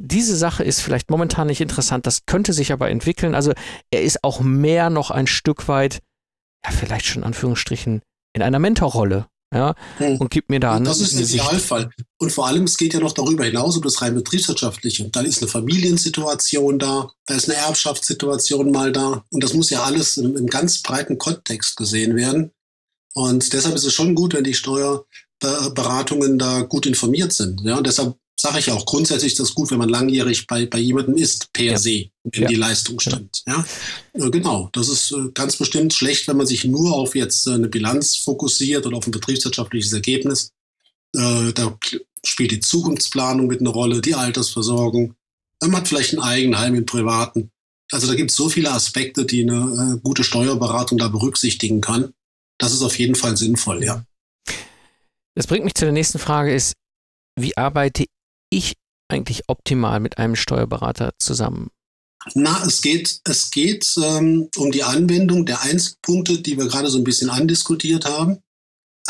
diese 0.00 0.34
Sache 0.34 0.64
ist 0.64 0.80
vielleicht 0.80 1.10
momentan 1.10 1.46
nicht 1.46 1.60
interessant, 1.60 2.06
das 2.06 2.24
könnte 2.24 2.52
sich 2.52 2.72
aber 2.72 2.88
entwickeln. 2.88 3.34
Also 3.34 3.52
er 3.90 4.02
ist 4.02 4.24
auch 4.24 4.40
mehr 4.40 4.88
noch 4.88 5.10
ein 5.10 5.26
Stück 5.26 5.68
weit, 5.68 6.00
ja, 6.64 6.70
vielleicht 6.70 7.06
schon 7.06 7.22
in 7.22 7.26
Anführungsstrichen, 7.26 8.00
in 8.34 8.42
einer 8.42 8.58
Mentorrolle. 8.58 9.26
Ja, 9.52 9.74
hm. 9.96 10.18
und 10.18 10.30
gibt 10.30 10.48
mir 10.48 10.60
da 10.60 10.76
und 10.76 10.84
Das 10.84 11.00
ist 11.00 11.12
ein 11.12 11.24
Idealfall. 11.24 11.90
Und 12.18 12.30
vor 12.30 12.46
allem, 12.46 12.62
es 12.62 12.76
geht 12.76 12.94
ja 12.94 13.00
noch 13.00 13.12
darüber 13.12 13.44
hinaus 13.44 13.76
um 13.76 13.82
das 13.82 14.00
rein 14.00 14.14
betriebswirtschaftliche. 14.14 15.08
Dann 15.10 15.26
ist 15.26 15.42
eine 15.42 15.50
Familiensituation 15.50 16.78
da, 16.78 17.10
da 17.26 17.34
ist 17.34 17.50
eine 17.50 17.58
Erbschaftssituation 17.58 18.70
mal 18.70 18.92
da. 18.92 19.24
Und 19.28 19.42
das 19.42 19.52
muss 19.52 19.70
ja 19.70 19.82
alles 19.82 20.18
im, 20.18 20.36
im 20.36 20.46
ganz 20.46 20.82
breiten 20.82 21.18
Kontext 21.18 21.76
gesehen 21.76 22.14
werden. 22.14 22.52
Und 23.12 23.52
deshalb 23.52 23.74
ist 23.74 23.84
es 23.84 23.92
schon 23.92 24.14
gut, 24.14 24.34
wenn 24.34 24.44
die 24.44 24.54
Steuerberatungen 24.54 26.38
da 26.38 26.62
gut 26.62 26.86
informiert 26.86 27.32
sind. 27.32 27.60
Ja, 27.62 27.76
und 27.76 27.88
deshalb 27.88 28.19
sage 28.40 28.58
ich 28.58 28.70
auch, 28.70 28.86
grundsätzlich 28.86 29.32
ist 29.32 29.40
das 29.40 29.54
gut, 29.54 29.70
wenn 29.70 29.78
man 29.78 29.88
langjährig 29.90 30.46
bei, 30.46 30.64
bei 30.64 30.78
jemandem 30.78 31.16
ist, 31.16 31.52
per 31.52 31.72
ja. 31.72 31.78
se, 31.78 32.10
wenn 32.24 32.42
ja. 32.42 32.48
die 32.48 32.54
Leistung 32.54 32.98
stimmt. 32.98 33.42
Ja. 33.46 33.64
ja. 34.16 34.26
Äh, 34.26 34.30
genau, 34.30 34.70
das 34.72 34.88
ist 34.88 35.12
äh, 35.12 35.30
ganz 35.34 35.56
bestimmt 35.56 35.92
schlecht, 35.92 36.26
wenn 36.26 36.38
man 36.38 36.46
sich 36.46 36.64
nur 36.64 36.94
auf 36.94 37.14
jetzt 37.14 37.46
äh, 37.46 37.52
eine 37.52 37.68
Bilanz 37.68 38.16
fokussiert 38.16 38.86
oder 38.86 38.96
auf 38.96 39.06
ein 39.06 39.10
betriebswirtschaftliches 39.10 39.92
Ergebnis. 39.92 40.52
Da 41.12 41.76
spielt 42.24 42.52
die 42.52 42.60
Zukunftsplanung 42.60 43.48
mit 43.48 43.58
eine 43.58 43.70
Rolle, 43.70 44.00
die 44.00 44.14
Altersversorgung. 44.14 45.16
Man 45.60 45.74
hat 45.74 45.88
vielleicht 45.88 46.12
ein 46.12 46.20
Eigenheim 46.20 46.76
im 46.76 46.86
Privaten. 46.86 47.50
Also 47.90 48.06
da 48.06 48.14
gibt 48.14 48.30
es 48.30 48.36
so 48.36 48.48
viele 48.48 48.70
Aspekte, 48.70 49.24
die 49.24 49.42
eine 49.42 49.98
gute 50.04 50.22
Steuerberatung 50.22 50.98
da 50.98 51.08
berücksichtigen 51.08 51.80
kann. 51.80 52.14
Das 52.58 52.72
ist 52.72 52.82
auf 52.82 52.96
jeden 52.96 53.16
Fall 53.16 53.36
sinnvoll, 53.36 53.82
ja. 53.82 54.04
Das 55.34 55.48
bringt 55.48 55.64
mich 55.64 55.74
zu 55.74 55.84
der 55.84 55.92
nächsten 55.92 56.20
Frage, 56.20 56.54
ist, 56.54 56.74
wie 57.34 57.56
arbeite 57.56 58.04
ich 58.50 58.74
eigentlich 59.08 59.48
optimal 59.48 60.00
mit 60.00 60.18
einem 60.18 60.36
Steuerberater 60.36 61.12
zusammen? 61.18 61.70
Na, 62.34 62.64
es 62.66 62.82
geht, 62.82 63.20
es 63.24 63.50
geht 63.50 63.94
ähm, 63.96 64.50
um 64.56 64.70
die 64.70 64.82
Anwendung 64.82 65.46
der 65.46 65.62
Einzelpunkte, 65.62 66.40
die 66.40 66.58
wir 66.58 66.66
gerade 66.66 66.90
so 66.90 66.98
ein 66.98 67.04
bisschen 67.04 67.30
andiskutiert 67.30 68.04
haben. 68.04 68.42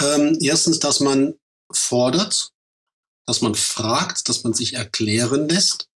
Ähm, 0.01 0.39
erstens, 0.41 0.79
dass 0.79 1.01
man 1.01 1.35
fordert, 1.73 2.53
dass 3.27 3.43
man 3.43 3.55
fragt, 3.55 4.29
dass 4.29 4.45
man 4.45 4.55
sich 4.55 4.75
erklären 4.75 5.49
lässt, 5.49 5.89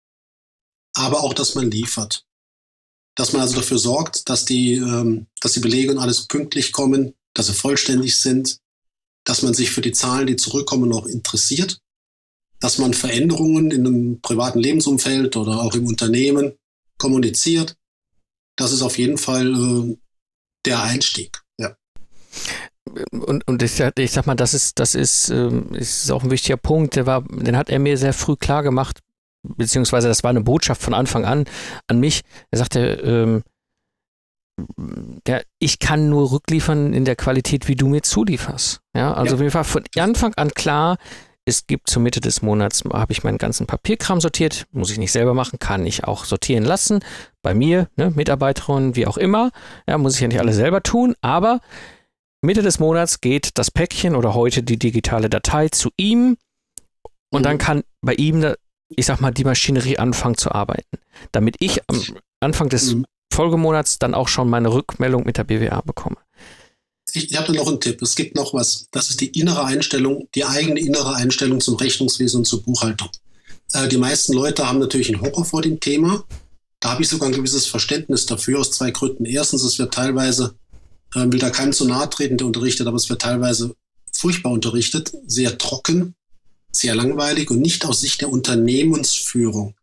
aber 0.94 1.20
auch, 1.20 1.34
dass 1.34 1.54
man 1.54 1.70
liefert. 1.70 2.24
Dass 3.16 3.32
man 3.32 3.42
also 3.42 3.56
dafür 3.56 3.78
sorgt, 3.78 4.28
dass 4.28 4.44
die, 4.44 4.74
ähm, 4.74 5.28
dass 5.40 5.52
die 5.52 5.60
Belege 5.60 5.92
und 5.92 5.98
alles 5.98 6.26
pünktlich 6.26 6.72
kommen, 6.72 7.14
dass 7.32 7.46
sie 7.46 7.54
vollständig 7.54 8.20
sind, 8.20 8.58
dass 9.24 9.42
man 9.42 9.54
sich 9.54 9.70
für 9.70 9.80
die 9.80 9.92
Zahlen, 9.92 10.26
die 10.26 10.36
zurückkommen, 10.36 10.88
noch 10.88 11.06
interessiert 11.06 11.80
dass 12.64 12.78
man 12.78 12.94
Veränderungen 12.94 13.70
in 13.70 13.86
einem 13.86 14.20
privaten 14.22 14.58
Lebensumfeld 14.58 15.36
oder 15.36 15.60
auch 15.60 15.74
im 15.74 15.86
Unternehmen 15.86 16.54
kommuniziert. 16.96 17.76
Das 18.56 18.72
ist 18.72 18.80
auf 18.80 18.96
jeden 18.96 19.18
Fall 19.18 19.52
äh, 19.54 19.98
der 20.64 20.82
Einstieg. 20.82 21.42
Ja. 21.58 21.76
Und, 23.10 23.46
und 23.46 23.62
ich, 23.62 23.78
ich 23.78 24.12
sag 24.12 24.26
mal, 24.26 24.34
das 24.34 24.54
ist, 24.54 24.78
das 24.80 24.94
ist, 24.94 25.28
ähm, 25.28 25.74
ist 25.74 26.10
auch 26.10 26.24
ein 26.24 26.30
wichtiger 26.30 26.56
Punkt. 26.56 26.96
Der 26.96 27.04
war, 27.04 27.20
den 27.20 27.54
hat 27.54 27.68
er 27.68 27.78
mir 27.80 27.98
sehr 27.98 28.14
früh 28.14 28.36
klar 28.36 28.62
gemacht, 28.62 29.00
beziehungsweise 29.42 30.08
das 30.08 30.22
war 30.22 30.30
eine 30.30 30.40
Botschaft 30.40 30.80
von 30.80 30.94
Anfang 30.94 31.26
an 31.26 31.44
an 31.86 32.00
mich. 32.00 32.22
Er 32.50 32.56
sagte, 32.60 32.80
ähm, 32.80 33.42
ja, 35.28 35.42
ich 35.58 35.80
kann 35.80 36.08
nur 36.08 36.32
rückliefern 36.32 36.94
in 36.94 37.04
der 37.04 37.16
Qualität, 37.16 37.68
wie 37.68 37.76
du 37.76 37.88
mir 37.88 38.00
zulieferst. 38.00 38.80
Ja, 38.96 39.12
also 39.12 39.36
ja. 39.36 39.42
mir 39.42 39.52
war 39.52 39.64
von 39.64 39.84
Anfang 39.98 40.32
an 40.36 40.48
klar, 40.52 40.96
es 41.46 41.66
gibt 41.66 41.90
zur 41.90 42.02
Mitte 42.02 42.20
des 42.20 42.42
Monats, 42.42 42.84
habe 42.90 43.12
ich 43.12 43.22
meinen 43.22 43.38
ganzen 43.38 43.66
Papierkram 43.66 44.20
sortiert, 44.20 44.66
muss 44.72 44.90
ich 44.90 44.98
nicht 44.98 45.12
selber 45.12 45.34
machen, 45.34 45.58
kann 45.58 45.84
ich 45.84 46.04
auch 46.04 46.24
sortieren 46.24 46.64
lassen, 46.64 47.00
bei 47.42 47.54
mir, 47.54 47.88
ne, 47.96 48.10
Mitarbeiterinnen, 48.10 48.96
wie 48.96 49.06
auch 49.06 49.18
immer, 49.18 49.50
ja, 49.86 49.98
muss 49.98 50.14
ich 50.14 50.20
ja 50.20 50.28
nicht 50.28 50.40
alles 50.40 50.56
selber 50.56 50.82
tun, 50.82 51.14
aber 51.20 51.60
Mitte 52.40 52.62
des 52.62 52.78
Monats 52.78 53.20
geht 53.20 53.58
das 53.58 53.70
Päckchen 53.70 54.16
oder 54.16 54.34
heute 54.34 54.62
die 54.62 54.78
digitale 54.78 55.30
Datei 55.30 55.68
zu 55.68 55.90
ihm. 55.96 56.36
Und 57.30 57.40
mhm. 57.40 57.44
dann 57.44 57.58
kann 57.58 57.82
bei 58.02 58.14
ihm, 58.14 58.54
ich 58.88 59.06
sag 59.06 59.20
mal, 59.20 59.32
die 59.32 59.44
Maschinerie 59.44 59.98
anfangen 59.98 60.36
zu 60.36 60.52
arbeiten, 60.52 60.98
damit 61.32 61.56
ich 61.60 61.80
am 61.88 62.00
Anfang 62.40 62.68
des 62.68 62.94
mhm. 62.94 63.06
Folgemonats 63.32 63.98
dann 63.98 64.14
auch 64.14 64.28
schon 64.28 64.50
meine 64.50 64.72
Rückmeldung 64.72 65.24
mit 65.24 65.38
der 65.38 65.44
BWA 65.44 65.80
bekomme 65.80 66.16
ich, 67.14 67.30
ich 67.30 67.36
habe 67.36 67.52
noch 67.52 67.68
einen 67.68 67.80
Tipp. 67.80 68.02
Es 68.02 68.14
gibt 68.14 68.34
noch 68.36 68.54
was. 68.54 68.88
Das 68.90 69.10
ist 69.10 69.20
die 69.20 69.38
innere 69.38 69.64
Einstellung, 69.64 70.28
die 70.34 70.44
eigene 70.44 70.80
innere 70.80 71.14
Einstellung 71.14 71.60
zum 71.60 71.76
Rechnungswesen 71.76 72.38
und 72.38 72.44
zur 72.44 72.62
Buchhaltung. 72.62 73.08
Äh, 73.72 73.88
die 73.88 73.96
meisten 73.96 74.32
Leute 74.32 74.66
haben 74.66 74.78
natürlich 74.78 75.08
einen 75.08 75.22
Horror 75.22 75.44
vor 75.44 75.62
dem 75.62 75.80
Thema. 75.80 76.24
Da 76.80 76.90
habe 76.90 77.02
ich 77.02 77.08
sogar 77.08 77.28
ein 77.28 77.34
gewisses 77.34 77.66
Verständnis 77.66 78.26
dafür 78.26 78.60
aus 78.60 78.72
zwei 78.72 78.90
Gründen. 78.90 79.24
Erstens, 79.24 79.62
es 79.62 79.78
wird 79.78 79.94
teilweise, 79.94 80.54
äh, 81.14 81.24
will 81.30 81.38
da 81.38 81.50
keinem 81.50 81.72
zu 81.72 81.86
nahe 81.86 82.10
treten, 82.10 82.36
der 82.36 82.46
unterrichtet, 82.46 82.86
aber 82.86 82.96
es 82.96 83.08
wird 83.08 83.22
teilweise 83.22 83.74
furchtbar 84.12 84.52
unterrichtet, 84.52 85.12
sehr 85.26 85.56
trocken. 85.58 86.14
sehr 86.76 86.96
langweilig 86.96 87.50
und 87.52 87.60
nicht 87.60 87.84
aus 87.84 88.00
Sicht 88.00 88.20
der 88.20 88.30
Unternehmensführung. 88.30 89.76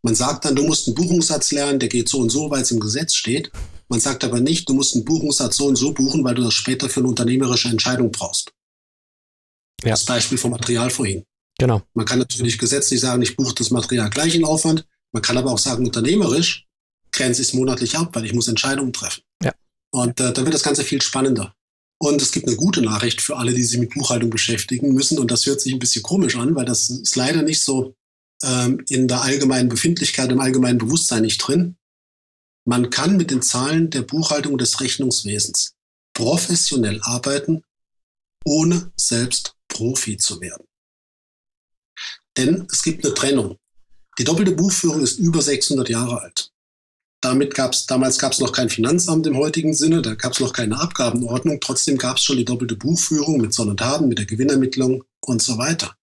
Man 0.00 0.14
sagt 0.14 0.46
dann, 0.46 0.56
du 0.56 0.64
musst 0.64 0.88
einen 0.88 0.94
Buchungssatz 0.94 1.52
lernen, 1.52 1.78
der 1.78 1.90
geht 1.90 2.08
so 2.08 2.18
und 2.18 2.30
so, 2.30 2.50
weil 2.50 2.62
es 2.62 2.70
im 2.70 2.80
Gesetz 2.80 3.14
steht. 3.14 3.50
Man 3.94 4.00
sagt 4.00 4.24
aber 4.24 4.40
nicht, 4.40 4.68
du 4.68 4.74
musst 4.74 4.96
einen 4.96 5.04
Buchungssatz 5.04 5.56
so 5.56 5.66
und 5.66 5.76
so 5.76 5.92
buchen, 5.92 6.24
weil 6.24 6.34
du 6.34 6.42
das 6.42 6.52
später 6.52 6.88
für 6.88 6.98
eine 6.98 7.10
unternehmerische 7.10 7.68
Entscheidung 7.68 8.10
brauchst. 8.10 8.52
Ja. 9.84 9.90
Das 9.90 10.04
Beispiel 10.04 10.36
vom 10.36 10.50
Material 10.50 10.90
vorhin. 10.90 11.22
Genau. 11.60 11.80
Man 11.92 12.04
kann 12.04 12.18
natürlich 12.18 12.58
gesetzlich 12.58 12.98
sagen, 12.98 13.22
ich 13.22 13.36
buche 13.36 13.54
das 13.54 13.70
Material 13.70 14.10
gleich 14.10 14.34
in 14.34 14.44
Aufwand. 14.44 14.84
Man 15.12 15.22
kann 15.22 15.38
aber 15.38 15.52
auch 15.52 15.60
sagen, 15.60 15.86
unternehmerisch 15.86 16.66
grenze 17.12 17.42
ich 17.42 17.48
es 17.48 17.54
monatlich 17.54 17.96
ab, 17.96 18.10
weil 18.14 18.24
ich 18.24 18.32
muss 18.32 18.48
Entscheidungen 18.48 18.92
treffen. 18.92 19.22
Ja. 19.40 19.52
Und 19.92 20.18
äh, 20.18 20.32
dann 20.32 20.44
wird 20.44 20.56
das 20.56 20.64
Ganze 20.64 20.82
viel 20.82 21.00
spannender. 21.00 21.54
Und 21.98 22.20
es 22.20 22.32
gibt 22.32 22.48
eine 22.48 22.56
gute 22.56 22.82
Nachricht 22.82 23.20
für 23.20 23.36
alle, 23.36 23.54
die 23.54 23.62
sich 23.62 23.78
mit 23.78 23.94
Buchhaltung 23.94 24.28
beschäftigen 24.28 24.92
müssen. 24.92 25.20
Und 25.20 25.30
das 25.30 25.46
hört 25.46 25.60
sich 25.60 25.72
ein 25.72 25.78
bisschen 25.78 26.02
komisch 26.02 26.34
an, 26.34 26.56
weil 26.56 26.64
das 26.64 26.90
ist 26.90 27.14
leider 27.14 27.42
nicht 27.42 27.62
so 27.62 27.94
ähm, 28.42 28.82
in 28.88 29.06
der 29.06 29.22
allgemeinen 29.22 29.68
Befindlichkeit, 29.68 30.32
im 30.32 30.40
allgemeinen 30.40 30.78
Bewusstsein 30.78 31.22
nicht 31.22 31.38
drin. 31.38 31.76
Man 32.64 32.90
kann 32.90 33.16
mit 33.16 33.30
den 33.30 33.42
Zahlen 33.42 33.90
der 33.90 34.02
Buchhaltung 34.02 34.56
des 34.56 34.80
Rechnungswesens 34.80 35.74
professionell 36.14 37.00
arbeiten, 37.02 37.62
ohne 38.44 38.92
selbst 38.96 39.54
Profi 39.68 40.16
zu 40.16 40.40
werden. 40.40 40.66
Denn 42.36 42.66
es 42.70 42.82
gibt 42.82 43.04
eine 43.04 43.14
Trennung. 43.14 43.58
Die 44.18 44.24
doppelte 44.24 44.52
Buchführung 44.52 45.02
ist 45.02 45.18
über 45.18 45.42
600 45.42 45.88
Jahre 45.88 46.20
alt. 46.20 46.50
Damit 47.20 47.54
gab's, 47.54 47.86
damals 47.86 48.18
gab 48.18 48.32
es 48.32 48.40
noch 48.40 48.52
kein 48.52 48.68
Finanzamt 48.68 49.26
im 49.26 49.36
heutigen 49.36 49.74
Sinne, 49.74 50.02
da 50.02 50.14
gab 50.14 50.32
es 50.32 50.40
noch 50.40 50.52
keine 50.52 50.78
Abgabenordnung. 50.78 51.58
Trotzdem 51.60 51.96
gab 51.96 52.18
es 52.18 52.22
schon 52.22 52.36
die 52.36 52.44
doppelte 52.44 52.76
Buchführung 52.76 53.38
mit 53.40 53.56
Haben, 53.56 54.08
mit 54.08 54.18
der 54.18 54.26
Gewinnermittlung 54.26 55.04
und 55.20 55.42
so 55.42 55.58
weiter. 55.58 55.96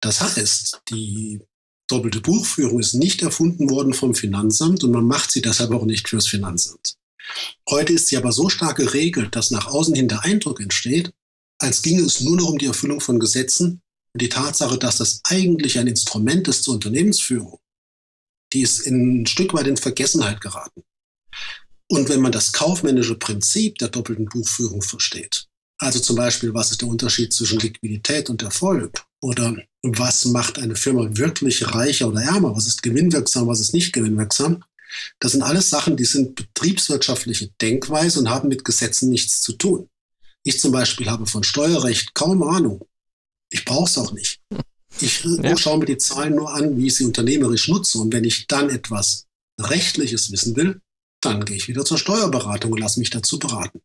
Das 0.00 0.20
heißt, 0.20 0.82
die 0.88 1.40
doppelte 1.88 2.20
Buchführung 2.20 2.80
ist 2.80 2.94
nicht 2.94 3.22
erfunden 3.22 3.70
worden 3.70 3.94
vom 3.94 4.14
Finanzamt 4.14 4.82
und 4.84 4.90
man 4.90 5.06
macht 5.06 5.30
sie 5.30 5.42
deshalb 5.42 5.70
auch 5.70 5.84
nicht 5.84 6.08
fürs 6.08 6.26
Finanzamt. 6.26 6.96
Heute 7.68 7.92
ist 7.92 8.08
sie 8.08 8.16
aber 8.16 8.32
so 8.32 8.48
stark 8.48 8.76
geregelt, 8.76 9.34
dass 9.34 9.50
nach 9.50 9.66
außen 9.66 9.94
hin 9.94 10.08
der 10.08 10.24
Eindruck 10.24 10.60
entsteht, 10.60 11.12
als 11.58 11.82
ginge 11.82 12.02
es 12.02 12.20
nur 12.20 12.36
noch 12.36 12.48
um 12.48 12.58
die 12.58 12.66
Erfüllung 12.66 13.00
von 13.00 13.18
Gesetzen 13.18 13.82
und 14.12 14.22
die 14.22 14.28
Tatsache, 14.28 14.78
dass 14.78 14.98
das 14.98 15.20
eigentlich 15.24 15.78
ein 15.78 15.86
Instrument 15.86 16.48
ist 16.48 16.64
zur 16.64 16.74
Unternehmensführung, 16.74 17.58
die 18.52 18.62
ist 18.62 18.80
in 18.80 19.22
ein 19.22 19.26
Stück 19.26 19.54
weit 19.54 19.66
in 19.66 19.76
Vergessenheit 19.76 20.40
geraten. 20.40 20.82
Und 21.88 22.08
wenn 22.08 22.20
man 22.20 22.32
das 22.32 22.52
kaufmännische 22.52 23.16
Prinzip 23.16 23.78
der 23.78 23.88
doppelten 23.88 24.26
Buchführung 24.26 24.82
versteht, 24.82 25.46
also 25.78 25.98
zum 25.98 26.16
Beispiel, 26.16 26.54
was 26.54 26.70
ist 26.70 26.80
der 26.80 26.88
Unterschied 26.88 27.32
zwischen 27.32 27.60
Liquidität 27.60 28.30
und 28.30 28.42
Erfolg? 28.42 29.04
Oder 29.20 29.56
was 29.82 30.24
macht 30.26 30.58
eine 30.58 30.76
Firma 30.76 31.08
wirklich 31.16 31.74
reicher 31.74 32.08
oder 32.08 32.22
ärmer? 32.22 32.56
Was 32.56 32.66
ist 32.66 32.82
gewinnwirksam, 32.82 33.46
was 33.46 33.60
ist 33.60 33.74
nicht 33.74 33.92
gewinnwirksam? 33.92 34.62
Das 35.18 35.32
sind 35.32 35.42
alles 35.42 35.68
Sachen, 35.68 35.96
die 35.96 36.04
sind 36.04 36.34
betriebswirtschaftliche 36.34 37.50
Denkweise 37.60 38.20
und 38.20 38.30
haben 38.30 38.48
mit 38.48 38.64
Gesetzen 38.64 39.10
nichts 39.10 39.42
zu 39.42 39.52
tun. 39.52 39.88
Ich 40.44 40.60
zum 40.60 40.72
Beispiel 40.72 41.10
habe 41.10 41.26
von 41.26 41.42
Steuerrecht 41.42 42.14
kaum 42.14 42.42
Ahnung. 42.42 42.86
Ich 43.50 43.64
brauche 43.64 43.90
es 43.90 43.98
auch 43.98 44.12
nicht. 44.12 44.40
Ich 45.00 45.24
ja. 45.42 45.56
schaue 45.56 45.78
mir 45.78 45.86
die 45.86 45.98
Zahlen 45.98 46.36
nur 46.36 46.54
an, 46.54 46.76
wie 46.78 46.86
ich 46.86 46.96
sie 46.96 47.04
unternehmerisch 47.04 47.68
nutze. 47.68 47.98
Und 47.98 48.12
wenn 48.12 48.24
ich 48.24 48.46
dann 48.46 48.70
etwas 48.70 49.26
Rechtliches 49.60 50.30
wissen 50.30 50.56
will, 50.56 50.80
dann 51.20 51.44
gehe 51.44 51.56
ich 51.56 51.68
wieder 51.68 51.84
zur 51.84 51.98
Steuerberatung 51.98 52.72
und 52.72 52.78
lasse 52.78 53.00
mich 53.00 53.10
dazu 53.10 53.38
beraten. 53.38 53.80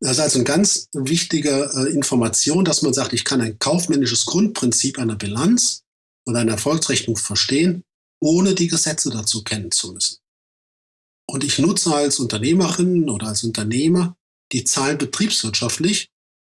Das 0.00 0.12
ist 0.12 0.20
also 0.20 0.38
eine 0.38 0.44
ganz 0.44 0.88
wichtige 0.92 1.70
äh, 1.74 1.92
Information, 1.92 2.64
dass 2.64 2.82
man 2.82 2.94
sagt, 2.94 3.12
ich 3.12 3.24
kann 3.24 3.40
ein 3.40 3.58
kaufmännisches 3.58 4.26
Grundprinzip 4.26 4.98
einer 4.98 5.16
Bilanz 5.16 5.82
und 6.26 6.36
einer 6.36 6.52
Erfolgsrechnung 6.52 7.16
verstehen, 7.16 7.84
ohne 8.20 8.54
die 8.54 8.68
Gesetze 8.68 9.10
dazu 9.10 9.42
kennen 9.42 9.70
zu 9.70 9.92
müssen. 9.92 10.18
Und 11.26 11.44
ich 11.44 11.58
nutze 11.58 11.94
als 11.94 12.18
Unternehmerin 12.18 13.08
oder 13.08 13.28
als 13.28 13.44
Unternehmer 13.44 14.16
die 14.52 14.64
Zahlen 14.64 14.98
betriebswirtschaftlich 14.98 16.08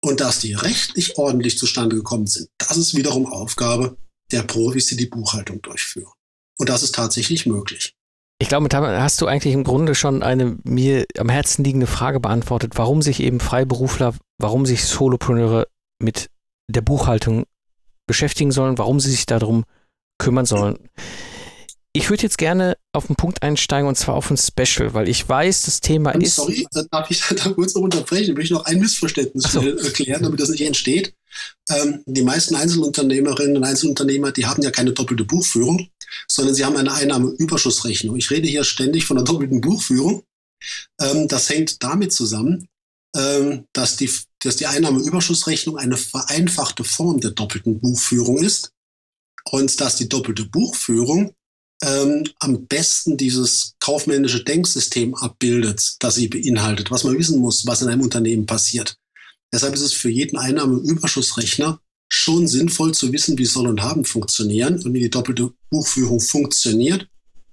und 0.00 0.20
dass 0.20 0.40
die 0.40 0.54
rechtlich 0.54 1.18
ordentlich 1.18 1.58
zustande 1.58 1.96
gekommen 1.96 2.26
sind. 2.26 2.48
Das 2.58 2.76
ist 2.76 2.96
wiederum 2.96 3.26
Aufgabe 3.26 3.96
der 4.30 4.42
Profis, 4.42 4.86
die 4.86 4.96
die 4.96 5.06
Buchhaltung 5.06 5.60
durchführen. 5.62 6.12
Und 6.58 6.68
das 6.68 6.82
ist 6.82 6.94
tatsächlich 6.94 7.46
möglich. 7.46 7.94
Ich 8.42 8.48
glaube, 8.48 8.68
damit 8.68 8.90
hast 8.90 9.20
du 9.20 9.28
eigentlich 9.28 9.54
im 9.54 9.62
Grunde 9.62 9.94
schon 9.94 10.24
eine 10.24 10.58
mir 10.64 11.06
am 11.16 11.28
Herzen 11.28 11.62
liegende 11.62 11.86
Frage 11.86 12.18
beantwortet, 12.18 12.72
warum 12.74 13.00
sich 13.00 13.20
eben 13.20 13.38
Freiberufler, 13.38 14.14
warum 14.38 14.66
sich 14.66 14.84
Solopreneure 14.84 15.68
mit 16.00 16.28
der 16.66 16.80
Buchhaltung 16.80 17.44
beschäftigen 18.08 18.50
sollen, 18.50 18.78
warum 18.78 18.98
sie 18.98 19.12
sich 19.12 19.26
darum 19.26 19.62
kümmern 20.18 20.44
sollen. 20.44 20.76
Ich 21.92 22.10
würde 22.10 22.24
jetzt 22.24 22.36
gerne 22.36 22.76
auf 22.92 23.08
einen 23.08 23.14
Punkt 23.14 23.44
einsteigen 23.44 23.86
und 23.86 23.94
zwar 23.94 24.16
auf 24.16 24.28
ein 24.28 24.36
Special, 24.36 24.92
weil 24.92 25.08
ich 25.08 25.28
weiß, 25.28 25.62
das 25.62 25.80
Thema 25.80 26.10
ist. 26.10 26.34
Sorry, 26.34 26.66
darf 26.90 27.08
ich 27.12 27.20
da 27.44 27.50
kurz 27.50 27.76
noch 27.76 27.82
unterbrechen? 27.82 28.32
Ich 28.32 28.36
möchte 28.36 28.54
noch 28.54 28.64
ein 28.64 28.80
Missverständnis 28.80 29.52
so. 29.52 29.60
erklären, 29.60 30.20
damit 30.20 30.40
das 30.40 30.48
nicht 30.48 30.62
entsteht. 30.62 31.14
Ähm, 31.70 32.02
die 32.06 32.22
meisten 32.22 32.54
Einzelunternehmerinnen 32.54 33.56
und 33.56 33.64
Einzelunternehmer, 33.64 34.32
die 34.32 34.46
haben 34.46 34.62
ja 34.62 34.70
keine 34.70 34.92
doppelte 34.92 35.24
Buchführung 35.24 35.88
sondern 36.28 36.54
sie 36.54 36.64
haben 36.64 36.76
eine 36.76 36.92
Einnahmeüberschussrechnung. 36.92 38.16
Ich 38.16 38.30
rede 38.30 38.48
hier 38.48 38.64
ständig 38.64 39.04
von 39.04 39.18
einer 39.18 39.24
doppelten 39.24 39.60
Buchführung. 39.60 40.24
Ähm, 41.00 41.28
das 41.28 41.48
hängt 41.48 41.82
damit 41.82 42.12
zusammen, 42.12 42.68
ähm, 43.16 43.66
dass, 43.72 43.96
die, 43.96 44.10
dass 44.40 44.56
die 44.56 44.66
Einnahmeüberschussrechnung 44.66 45.76
eine 45.76 45.96
vereinfachte 45.96 46.84
Form 46.84 47.20
der 47.20 47.32
doppelten 47.32 47.80
Buchführung 47.80 48.38
ist 48.38 48.72
und 49.50 49.80
dass 49.80 49.96
die 49.96 50.08
doppelte 50.08 50.44
Buchführung 50.44 51.34
ähm, 51.82 52.24
am 52.38 52.66
besten 52.66 53.16
dieses 53.16 53.74
kaufmännische 53.80 54.44
Denksystem 54.44 55.14
abbildet, 55.16 55.96
das 55.98 56.14
sie 56.14 56.28
beinhaltet, 56.28 56.92
was 56.92 57.02
man 57.02 57.18
wissen 57.18 57.40
muss, 57.40 57.66
was 57.66 57.82
in 57.82 57.88
einem 57.88 58.02
Unternehmen 58.02 58.46
passiert. 58.46 58.96
Deshalb 59.52 59.74
ist 59.74 59.82
es 59.82 59.92
für 59.92 60.08
jeden 60.08 60.38
Einnahmeüberschussrechner 60.38 61.80
schon 62.08 62.46
sinnvoll 62.46 62.92
zu 62.94 63.12
wissen, 63.12 63.38
wie 63.38 63.44
Soll 63.44 63.66
und 63.66 63.82
Haben 63.82 64.04
funktionieren 64.04 64.82
und 64.82 64.92
wie 64.94 65.00
die 65.00 65.10
doppelte 65.10 65.52
Buchführung 65.70 66.20
funktioniert, 66.20 67.08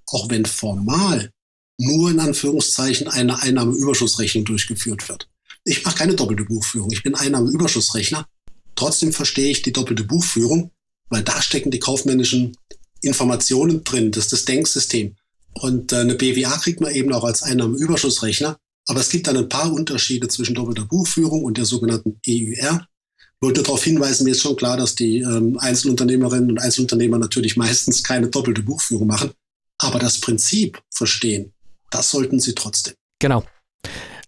auch 0.07 0.29
wenn 0.29 0.45
formal 0.45 1.31
nur 1.77 2.11
in 2.11 2.19
Anführungszeichen 2.19 3.07
eine 3.07 3.41
Einnahmeüberschussrechnung 3.41 4.45
durchgeführt 4.45 5.07
wird. 5.07 5.29
Ich 5.63 5.83
mache 5.85 5.97
keine 5.97 6.15
doppelte 6.15 6.43
Buchführung, 6.45 6.91
ich 6.91 7.03
bin 7.03 7.15
Einnahmeüberschussrechner. 7.15 8.27
Trotzdem 8.75 9.13
verstehe 9.13 9.51
ich 9.51 9.61
die 9.61 9.73
doppelte 9.73 10.03
Buchführung, 10.03 10.71
weil 11.09 11.23
da 11.23 11.41
stecken 11.41 11.71
die 11.71 11.79
kaufmännischen 11.79 12.55
Informationen 13.01 13.83
drin, 13.83 14.11
das 14.11 14.25
ist 14.25 14.33
das 14.33 14.45
Denksystem. 14.45 15.15
Und 15.53 15.91
äh, 15.93 15.97
eine 15.97 16.15
BWA 16.15 16.57
kriegt 16.57 16.81
man 16.81 16.93
eben 16.93 17.11
auch 17.13 17.23
als 17.23 17.43
Einnahmeüberschussrechner. 17.43 18.57
Aber 18.89 19.01
es 19.01 19.09
gibt 19.09 19.27
dann 19.27 19.37
ein 19.37 19.47
paar 19.47 19.71
Unterschiede 19.71 20.27
zwischen 20.29 20.55
doppelter 20.55 20.83
Buchführung 20.83 21.43
und 21.43 21.59
der 21.59 21.65
sogenannten 21.65 22.19
EUR. 22.27 22.87
Ich 23.19 23.41
wollte 23.41 23.61
darauf 23.61 23.83
hinweisen, 23.83 24.23
mir 24.23 24.31
ist 24.31 24.41
schon 24.41 24.55
klar, 24.55 24.77
dass 24.77 24.95
die 24.95 25.19
ähm, 25.19 25.59
Einzelunternehmerinnen 25.59 26.49
und 26.49 26.57
Einzelunternehmer 26.57 27.19
natürlich 27.19 27.55
meistens 27.57 28.03
keine 28.03 28.29
doppelte 28.29 28.63
Buchführung 28.63 29.07
machen. 29.07 29.31
Aber 29.77 29.99
das 29.99 30.19
Prinzip 30.19 30.81
verstehen, 30.89 31.53
das 31.91 32.09
sollten 32.09 32.39
sie 32.39 32.55
trotzdem. 32.55 32.95
Genau. 33.19 33.43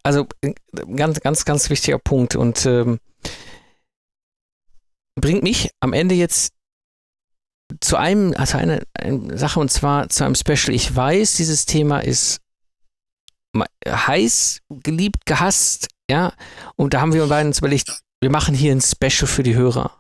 Also 0.03 0.27
äh, 0.41 0.53
ganz, 0.95 1.19
ganz, 1.21 1.43
ganz 1.43 1.71
wichtiger 1.71 1.97
Punkt 1.97 2.35
und 2.35 2.63
ähm, 2.67 2.99
bringt 5.19 5.41
mich 5.41 5.71
am 5.79 5.91
Ende 5.91 6.13
jetzt 6.13 6.53
zu 7.79 7.95
einem, 7.95 8.35
also 8.35 8.59
eine, 8.59 8.83
eine 8.93 9.39
Sache 9.39 9.59
und 9.59 9.71
zwar 9.71 10.09
zu 10.09 10.23
einem 10.23 10.35
Special. 10.35 10.75
Ich 10.75 10.95
weiß, 10.95 11.33
dieses 11.33 11.65
Thema 11.65 12.01
ist 12.01 12.41
heiß, 13.87 14.61
geliebt, 14.69 15.25
gehasst, 15.25 15.87
ja. 16.09 16.33
Und 16.75 16.93
da 16.93 17.01
haben 17.01 17.13
wir 17.13 17.23
uns 17.23 17.59
überlegt, 17.59 18.01
wir 18.21 18.29
machen 18.29 18.55
hier 18.55 18.71
ein 18.71 18.81
Special 18.81 19.27
für 19.27 19.43
die 19.43 19.55
Hörer. 19.55 19.91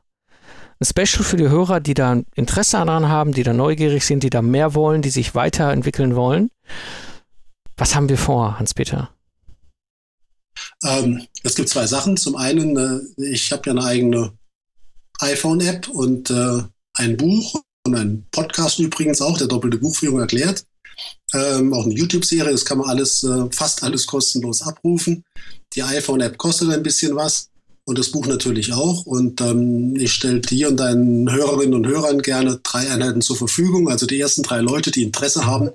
Ein 0.79 0.85
Special 0.85 1.23
für 1.23 1.37
die 1.37 1.49
Hörer, 1.49 1.79
die 1.79 1.93
da 1.93 2.21
Interesse 2.35 2.77
daran 2.77 3.07
haben, 3.07 3.33
die 3.33 3.43
da 3.43 3.53
neugierig 3.53 4.05
sind, 4.05 4.23
die 4.23 4.29
da 4.29 4.41
mehr 4.41 4.73
wollen, 4.73 5.01
die 5.01 5.09
sich 5.09 5.35
weiterentwickeln 5.35 6.15
wollen. 6.15 6.49
Was 7.77 7.95
haben 7.95 8.09
wir 8.09 8.17
vor, 8.17 8.59
Hans-Peter? 8.59 9.09
Ähm, 10.83 11.27
es 11.43 11.55
gibt 11.55 11.69
zwei 11.69 11.87
Sachen. 11.87 12.17
Zum 12.17 12.35
einen, 12.35 12.77
äh, 12.77 13.23
ich 13.23 13.51
habe 13.51 13.63
ja 13.65 13.71
eine 13.71 13.83
eigene 13.83 14.33
iPhone-App 15.19 15.87
und 15.89 16.29
äh, 16.29 16.63
ein 16.93 17.17
Buch 17.17 17.61
und 17.85 17.95
ein 17.95 18.25
Podcast 18.31 18.79
übrigens 18.79 19.21
auch, 19.21 19.37
der 19.37 19.47
doppelte 19.47 19.77
Buchführung 19.77 20.19
erklärt. 20.19 20.65
Ähm, 21.33 21.73
auch 21.73 21.85
eine 21.85 21.93
YouTube-Serie, 21.93 22.51
das 22.51 22.65
kann 22.65 22.79
man 22.79 22.89
alles, 22.89 23.23
äh, 23.23 23.45
fast 23.51 23.83
alles 23.83 24.05
kostenlos 24.05 24.61
abrufen. 24.61 25.23
Die 25.73 25.83
iPhone-App 25.83 26.37
kostet 26.37 26.69
ein 26.69 26.83
bisschen 26.83 27.15
was 27.15 27.49
und 27.85 27.97
das 27.97 28.11
Buch 28.11 28.27
natürlich 28.27 28.73
auch. 28.73 29.05
Und 29.05 29.39
ähm, 29.41 29.95
ich 29.95 30.13
stelle 30.13 30.41
dir 30.41 30.67
und 30.69 30.77
deinen 30.77 31.31
Hörerinnen 31.31 31.73
und 31.73 31.87
Hörern 31.87 32.21
gerne 32.21 32.59
drei 32.63 32.89
Einheiten 32.89 33.21
zur 33.21 33.37
Verfügung. 33.37 33.89
Also 33.89 34.05
die 34.05 34.19
ersten 34.19 34.43
drei 34.43 34.59
Leute, 34.59 34.91
die 34.91 35.03
Interesse 35.03 35.45
haben, 35.45 35.69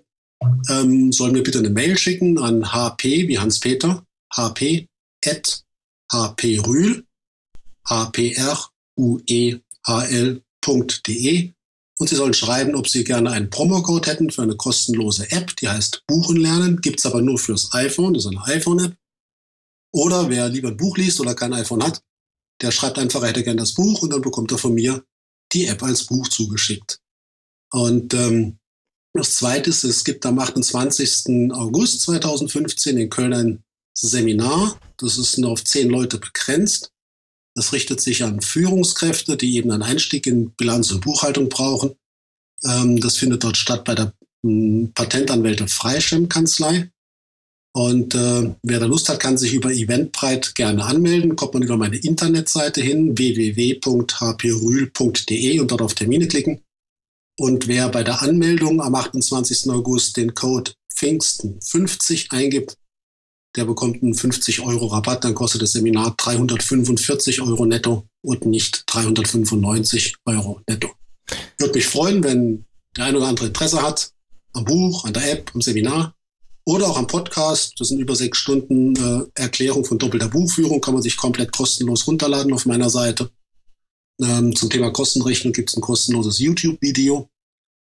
ähm, 0.68 1.12
sollen 1.12 1.32
mir 1.32 1.42
bitte 1.42 1.58
eine 1.58 1.70
Mail 1.70 1.96
schicken 1.96 2.38
an 2.38 2.72
hp 2.72 3.28
wie 3.28 3.38
Hans-Peter, 3.38 4.04
hp 4.34 4.86
at 5.24 5.62
hprühl, 6.12 7.04
h 7.88 8.12
und 11.98 12.08
Sie 12.08 12.16
sollen 12.16 12.34
schreiben, 12.34 12.74
ob 12.74 12.88
Sie 12.88 13.04
gerne 13.04 13.30
einen 13.30 13.50
Promocode 13.50 14.06
hätten 14.06 14.30
für 14.30 14.42
eine 14.42 14.56
kostenlose 14.56 15.30
App, 15.30 15.56
die 15.56 15.68
heißt 15.68 16.04
Buchen 16.06 16.36
lernen, 16.36 16.80
gibt 16.80 17.00
es 17.00 17.06
aber 17.06 17.22
nur 17.22 17.38
fürs 17.38 17.72
iPhone, 17.72 18.14
das 18.14 18.24
ist 18.24 18.30
eine 18.30 18.44
iPhone-App. 18.44 18.96
Oder 19.92 20.28
wer 20.28 20.48
lieber 20.48 20.68
ein 20.68 20.76
Buch 20.76 20.98
liest 20.98 21.20
oder 21.20 21.34
kein 21.34 21.54
iPhone 21.54 21.82
hat, 21.82 22.02
der 22.60 22.70
schreibt 22.70 22.98
einfach, 22.98 23.22
er 23.22 23.28
hätte 23.28 23.42
gerne 23.42 23.60
das 23.60 23.72
Buch 23.72 24.02
und 24.02 24.12
dann 24.12 24.20
bekommt 24.20 24.52
er 24.52 24.58
von 24.58 24.74
mir 24.74 25.04
die 25.52 25.66
App 25.66 25.82
als 25.82 26.04
Buch 26.04 26.28
zugeschickt. 26.28 27.00
Und 27.70 28.12
ähm, 28.14 28.58
das 29.12 29.34
Zweite 29.34 29.70
ist, 29.70 29.84
es 29.84 30.04
gibt 30.04 30.26
am 30.26 30.38
28. 30.38 31.52
August 31.52 32.02
2015 32.02 32.98
in 32.98 33.10
Köln 33.10 33.32
ein 33.32 33.64
Seminar. 33.94 34.78
Das 34.98 35.16
ist 35.16 35.38
nur 35.38 35.52
auf 35.52 35.64
zehn 35.64 35.88
Leute 35.88 36.18
begrenzt. 36.18 36.92
Das 37.56 37.72
richtet 37.72 38.00
sich 38.02 38.22
an 38.22 38.42
Führungskräfte, 38.42 39.38
die 39.38 39.56
eben 39.56 39.70
einen 39.70 39.82
Einstieg 39.82 40.26
in 40.26 40.50
Bilanz 40.50 40.90
und 40.90 41.00
Buchhaltung 41.00 41.48
brauchen. 41.48 41.94
Ähm, 42.62 43.00
das 43.00 43.16
findet 43.16 43.44
dort 43.44 43.56
statt 43.56 43.84
bei 43.84 43.94
der 43.94 44.12
hm, 44.44 44.92
Patentanwälte 44.94 45.66
Freischem-Kanzlei. 45.66 46.90
Und 47.72 48.14
äh, 48.14 48.54
wer 48.62 48.80
da 48.80 48.84
Lust 48.84 49.08
hat, 49.08 49.20
kann 49.20 49.38
sich 49.38 49.54
über 49.54 49.72
Eventbrite 49.72 50.52
gerne 50.54 50.84
anmelden. 50.84 51.34
Kommt 51.34 51.54
man 51.54 51.62
über 51.62 51.78
meine 51.78 51.96
Internetseite 51.96 52.82
hin, 52.82 53.16
www.hprühl.de 53.16 55.60
und 55.60 55.70
dort 55.70 55.82
auf 55.82 55.94
Termine 55.94 56.28
klicken. 56.28 56.60
Und 57.38 57.68
wer 57.68 57.88
bei 57.88 58.02
der 58.02 58.20
Anmeldung 58.20 58.82
am 58.82 58.94
28. 58.94 59.70
August 59.70 60.18
den 60.18 60.34
Code 60.34 60.72
Pfingsten 60.94 61.58
50 61.62 62.32
eingibt, 62.32 62.76
der 63.56 63.64
bekommt 63.64 64.02
einen 64.02 64.14
50 64.14 64.60
Euro 64.60 64.86
Rabatt, 64.86 65.24
dann 65.24 65.34
kostet 65.34 65.62
das 65.62 65.72
Seminar 65.72 66.14
345 66.16 67.40
Euro 67.40 67.64
netto 67.64 68.06
und 68.22 68.44
nicht 68.46 68.84
395 68.86 70.16
Euro 70.26 70.60
netto. 70.68 70.90
Würde 71.58 71.74
mich 71.74 71.86
freuen, 71.86 72.22
wenn 72.22 72.66
der 72.96 73.06
eine 73.06 73.18
oder 73.18 73.28
andere 73.28 73.46
Interesse 73.46 73.82
hat 73.82 74.10
am 74.52 74.64
Buch, 74.64 75.04
an 75.04 75.12
der 75.12 75.32
App, 75.32 75.50
am 75.54 75.60
Seminar 75.60 76.14
oder 76.64 76.88
auch 76.88 76.98
am 76.98 77.06
Podcast. 77.06 77.74
Das 77.78 77.88
sind 77.88 78.00
über 78.00 78.16
sechs 78.16 78.38
Stunden 78.38 78.94
äh, 78.96 79.40
Erklärung 79.40 79.84
von 79.84 79.98
doppelter 79.98 80.28
Buchführung, 80.28 80.80
kann 80.80 80.94
man 80.94 81.02
sich 81.02 81.16
komplett 81.16 81.52
kostenlos 81.52 82.06
runterladen 82.06 82.52
auf 82.52 82.66
meiner 82.66 82.90
Seite. 82.90 83.30
Ähm, 84.20 84.54
zum 84.54 84.70
Thema 84.70 84.90
Kostenrechnung 84.90 85.52
gibt 85.52 85.70
es 85.70 85.76
ein 85.76 85.82
kostenloses 85.82 86.38
YouTube-Video. 86.38 87.28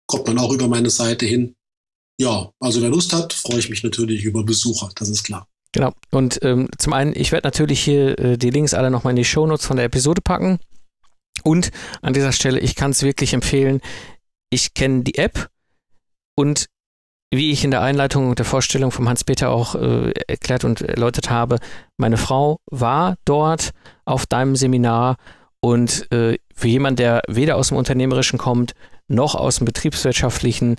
Kommt 0.07 0.27
man 0.27 0.39
auch 0.39 0.51
über 0.51 0.67
meine 0.67 0.89
Seite 0.89 1.25
hin. 1.25 1.55
Ja, 2.19 2.51
also 2.59 2.81
wer 2.81 2.89
Lust 2.89 3.13
hat, 3.13 3.33
freue 3.33 3.59
ich 3.59 3.69
mich 3.69 3.83
natürlich 3.83 4.23
über 4.23 4.43
Besucher, 4.43 4.91
das 4.95 5.09
ist 5.09 5.23
klar. 5.23 5.47
Genau. 5.73 5.91
Und 6.11 6.39
ähm, 6.43 6.69
zum 6.77 6.93
einen, 6.93 7.13
ich 7.15 7.31
werde 7.31 7.47
natürlich 7.47 7.81
hier 7.81 8.17
äh, 8.19 8.37
die 8.37 8.51
Links 8.51 8.73
alle 8.73 8.91
nochmal 8.91 9.11
in 9.11 9.17
die 9.17 9.25
Shownotes 9.25 9.65
von 9.65 9.75
der 9.75 9.85
Episode 9.85 10.21
packen. 10.21 10.59
Und 11.43 11.71
an 12.01 12.13
dieser 12.13 12.31
Stelle, 12.31 12.59
ich 12.59 12.75
kann 12.75 12.91
es 12.91 13.01
wirklich 13.01 13.33
empfehlen. 13.33 13.81
Ich 14.49 14.75
kenne 14.75 15.03
die 15.03 15.17
App 15.17 15.49
und 16.35 16.67
wie 17.33 17.51
ich 17.51 17.63
in 17.63 17.71
der 17.71 17.81
Einleitung 17.81 18.29
und 18.29 18.37
der 18.37 18.45
Vorstellung 18.45 18.91
vom 18.91 19.09
Hans-Peter 19.09 19.49
auch 19.49 19.73
äh, 19.73 20.11
erklärt 20.27 20.63
und 20.63 20.81
erläutert 20.81 21.31
habe, 21.31 21.57
meine 21.97 22.17
Frau 22.17 22.59
war 22.69 23.15
dort 23.25 23.71
auf 24.05 24.27
deinem 24.27 24.55
Seminar 24.55 25.17
und 25.59 26.11
äh, 26.11 26.37
für 26.53 26.67
jemanden, 26.67 26.97
der 26.97 27.21
weder 27.27 27.55
aus 27.55 27.69
dem 27.69 27.77
Unternehmerischen 27.77 28.37
kommt, 28.37 28.73
noch 29.07 29.33
aus 29.33 29.57
dem 29.57 29.65
Betriebswirtschaftlichen, 29.65 30.75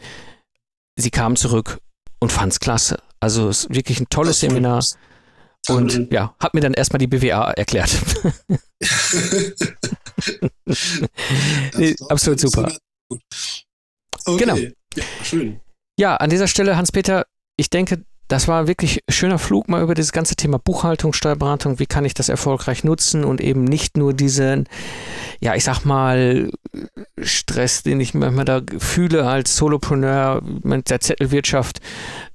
sie 0.96 1.10
kam 1.10 1.34
zurück 1.34 1.80
und 2.24 2.32
fand 2.32 2.52
es 2.52 2.60
klasse. 2.60 2.98
Also 3.20 3.48
es 3.50 3.66
ist 3.66 3.74
wirklich 3.74 4.00
ein 4.00 4.08
tolles 4.08 4.40
Seminar. 4.40 4.82
Und 5.68 5.94
ähm, 5.94 6.08
ja, 6.10 6.34
hat 6.40 6.54
mir 6.54 6.60
dann 6.60 6.74
erstmal 6.74 6.98
die 6.98 7.06
BWA 7.06 7.50
erklärt. 7.52 7.90
nee, 11.76 11.94
absolut 12.08 12.40
super. 12.40 12.72
Okay. 14.24 14.38
Genau. 14.38 14.56
Ja, 14.56 15.04
schön. 15.22 15.60
Ja, 15.98 16.16
an 16.16 16.30
dieser 16.30 16.48
Stelle, 16.48 16.76
Hans-Peter, 16.76 17.26
ich 17.56 17.68
denke, 17.70 18.04
das 18.28 18.48
war 18.48 18.66
wirklich 18.66 19.00
schöner 19.08 19.38
Flug 19.38 19.68
mal 19.68 19.82
über 19.82 19.94
das 19.94 20.12
ganze 20.12 20.34
Thema 20.34 20.58
Buchhaltung, 20.58 21.12
Steuerberatung, 21.12 21.78
wie 21.78 21.86
kann 21.86 22.06
ich 22.06 22.14
das 22.14 22.30
erfolgreich 22.30 22.84
nutzen 22.84 23.22
und 23.24 23.40
eben 23.40 23.64
nicht 23.64 23.98
nur 23.98 24.14
diesen, 24.14 24.66
ja, 25.40 25.54
ich 25.54 25.64
sag 25.64 25.84
mal, 25.84 26.50
Stress, 27.24 27.82
den 27.82 28.00
ich 28.00 28.14
manchmal 28.14 28.44
da 28.44 28.62
fühle 28.78 29.26
als 29.26 29.56
Solopreneur 29.56 30.42
mit 30.62 30.90
der 30.90 31.00
Zettelwirtschaft 31.00 31.80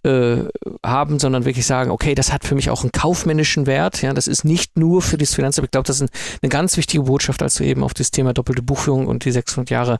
äh, 0.04 0.44
haben, 0.86 1.20
sondern 1.20 1.46
wirklich 1.46 1.66
sagen, 1.66 1.92
okay, 1.92 2.16
das 2.16 2.32
hat 2.32 2.46
für 2.46 2.56
mich 2.56 2.70
auch 2.70 2.82
einen 2.82 2.92
kaufmännischen 2.92 3.66
Wert. 3.66 4.02
Ja, 4.02 4.14
das 4.14 4.28
ist 4.28 4.44
nicht 4.44 4.78
nur 4.78 5.02
für 5.02 5.18
das 5.18 5.34
Finanzamt. 5.34 5.68
Ich 5.68 5.72
glaube, 5.72 5.88
das 5.88 6.02
ist 6.02 6.12
eine 6.42 6.50
ganz 6.50 6.78
wichtige 6.78 7.04
Botschaft, 7.04 7.42
als 7.42 7.56
du 7.56 7.64
eben 7.64 7.84
auf 7.84 7.94
das 7.94 8.12
Thema 8.12 8.34
doppelte 8.34 8.62
Buchführung 8.62 9.08
und 9.08 9.26
die 9.26 9.32
600 9.32 9.70
Jahre 9.70 10.00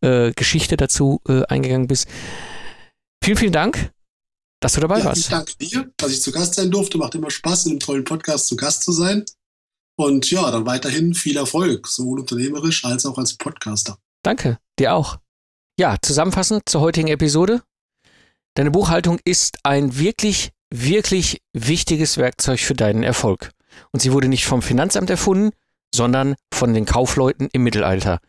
äh, 0.00 0.32
Geschichte 0.32 0.76
dazu 0.76 1.20
äh, 1.28 1.44
eingegangen 1.44 1.88
bist. 1.88 2.08
Vielen, 3.22 3.36
vielen 3.36 3.52
Dank 3.52 3.90
dass 4.60 4.72
du 4.72 4.80
dabei 4.80 4.98
ja, 4.98 5.04
warst. 5.04 5.20
Ich 5.20 5.28
danke 5.28 5.52
dir, 5.56 5.92
dass 5.96 6.12
ich 6.12 6.22
zu 6.22 6.32
Gast 6.32 6.54
sein 6.54 6.70
durfte. 6.70 6.98
Macht 6.98 7.14
immer 7.14 7.30
Spaß, 7.30 7.66
in 7.66 7.72
einem 7.72 7.80
tollen 7.80 8.04
Podcast 8.04 8.48
zu 8.48 8.56
Gast 8.56 8.82
zu 8.82 8.92
sein. 8.92 9.24
Und 9.96 10.30
ja, 10.30 10.50
dann 10.50 10.66
weiterhin 10.66 11.14
viel 11.14 11.36
Erfolg, 11.36 11.88
sowohl 11.88 12.20
unternehmerisch 12.20 12.84
als 12.84 13.04
auch 13.04 13.18
als 13.18 13.36
Podcaster. 13.36 13.98
Danke, 14.22 14.58
dir 14.78 14.94
auch. 14.94 15.18
Ja, 15.78 15.96
zusammenfassend 16.02 16.68
zur 16.68 16.80
heutigen 16.80 17.08
Episode. 17.08 17.62
Deine 18.54 18.70
Buchhaltung 18.70 19.18
ist 19.24 19.58
ein 19.62 19.98
wirklich, 19.98 20.50
wirklich 20.70 21.40
wichtiges 21.52 22.18
Werkzeug 22.18 22.60
für 22.60 22.74
deinen 22.74 23.02
Erfolg. 23.02 23.52
Und 23.92 24.00
sie 24.00 24.12
wurde 24.12 24.28
nicht 24.28 24.44
vom 24.44 24.62
Finanzamt 24.62 25.10
erfunden, 25.10 25.50
sondern 25.94 26.34
von 26.52 26.74
den 26.74 26.84
Kaufleuten 26.84 27.48
im 27.52 27.62
Mittelalter. 27.62 28.20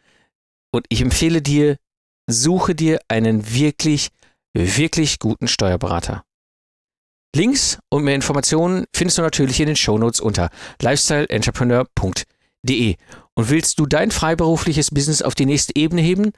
Und 0.72 0.86
ich 0.90 1.02
empfehle 1.02 1.42
dir, 1.42 1.78
suche 2.28 2.76
dir 2.76 3.00
einen 3.08 3.52
wirklich 3.52 4.10
wirklich 4.54 5.20
guten 5.20 5.48
Steuerberater. 5.48 6.24
Links 7.36 7.78
und 7.90 8.04
mehr 8.04 8.16
Informationen 8.16 8.86
findest 8.96 9.20
du 9.20 9.22
natürlich 9.22 9.60
in 9.60 9.68
den 9.68 9.76
Shownotes 9.76 10.20
unter 10.20 10.50
lifestyleentrepreneur.de. 10.82 12.96
Und 13.40 13.50
willst 13.50 13.80
du 13.80 13.86
dein 13.86 14.12
freiberufliches 14.12 14.92
Business 14.92 15.22
auf 15.22 15.34
die 15.34 15.46
nächste 15.46 15.74
Ebene 15.74 16.02
heben? 16.02 16.34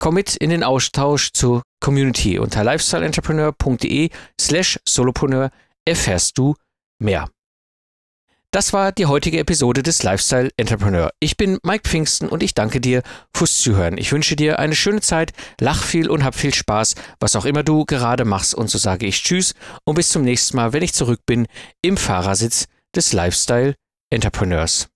Komm 0.00 0.14
mit 0.14 0.34
in 0.34 0.50
den 0.50 0.64
Austausch 0.64 1.30
zur 1.32 1.62
Community. 1.80 2.40
Unter 2.40 2.64
lifestyleentrepreneur.de 2.64 4.10
slash 4.40 4.80
solopreneur 4.84 5.50
erfährst 5.84 6.36
du 6.36 6.56
mehr. 6.98 7.30
Das 8.50 8.72
war 8.72 8.90
die 8.90 9.06
heutige 9.06 9.38
Episode 9.38 9.84
des 9.84 10.02
Lifestyle 10.02 10.50
Entrepreneur. 10.56 11.12
Ich 11.20 11.36
bin 11.36 11.60
Mike 11.62 11.88
Pfingsten 11.88 12.28
und 12.28 12.42
ich 12.42 12.52
danke 12.52 12.80
dir 12.80 13.04
fürs 13.32 13.60
Zuhören. 13.60 13.96
Ich 13.96 14.10
wünsche 14.10 14.34
dir 14.34 14.58
eine 14.58 14.74
schöne 14.74 15.02
Zeit, 15.02 15.34
lach 15.60 15.84
viel 15.84 16.10
und 16.10 16.24
hab 16.24 16.34
viel 16.34 16.52
Spaß, 16.52 16.96
was 17.20 17.36
auch 17.36 17.44
immer 17.44 17.62
du 17.62 17.84
gerade 17.84 18.24
machst. 18.24 18.56
Und 18.56 18.68
so 18.68 18.78
sage 18.78 19.06
ich 19.06 19.22
Tschüss 19.22 19.54
und 19.84 19.94
bis 19.94 20.08
zum 20.08 20.22
nächsten 20.22 20.56
Mal, 20.56 20.72
wenn 20.72 20.82
ich 20.82 20.94
zurück 20.94 21.20
bin 21.26 21.46
im 21.80 21.96
Fahrersitz 21.96 22.66
des 22.92 23.12
Lifestyle 23.12 23.76
Entrepreneurs. 24.10 24.88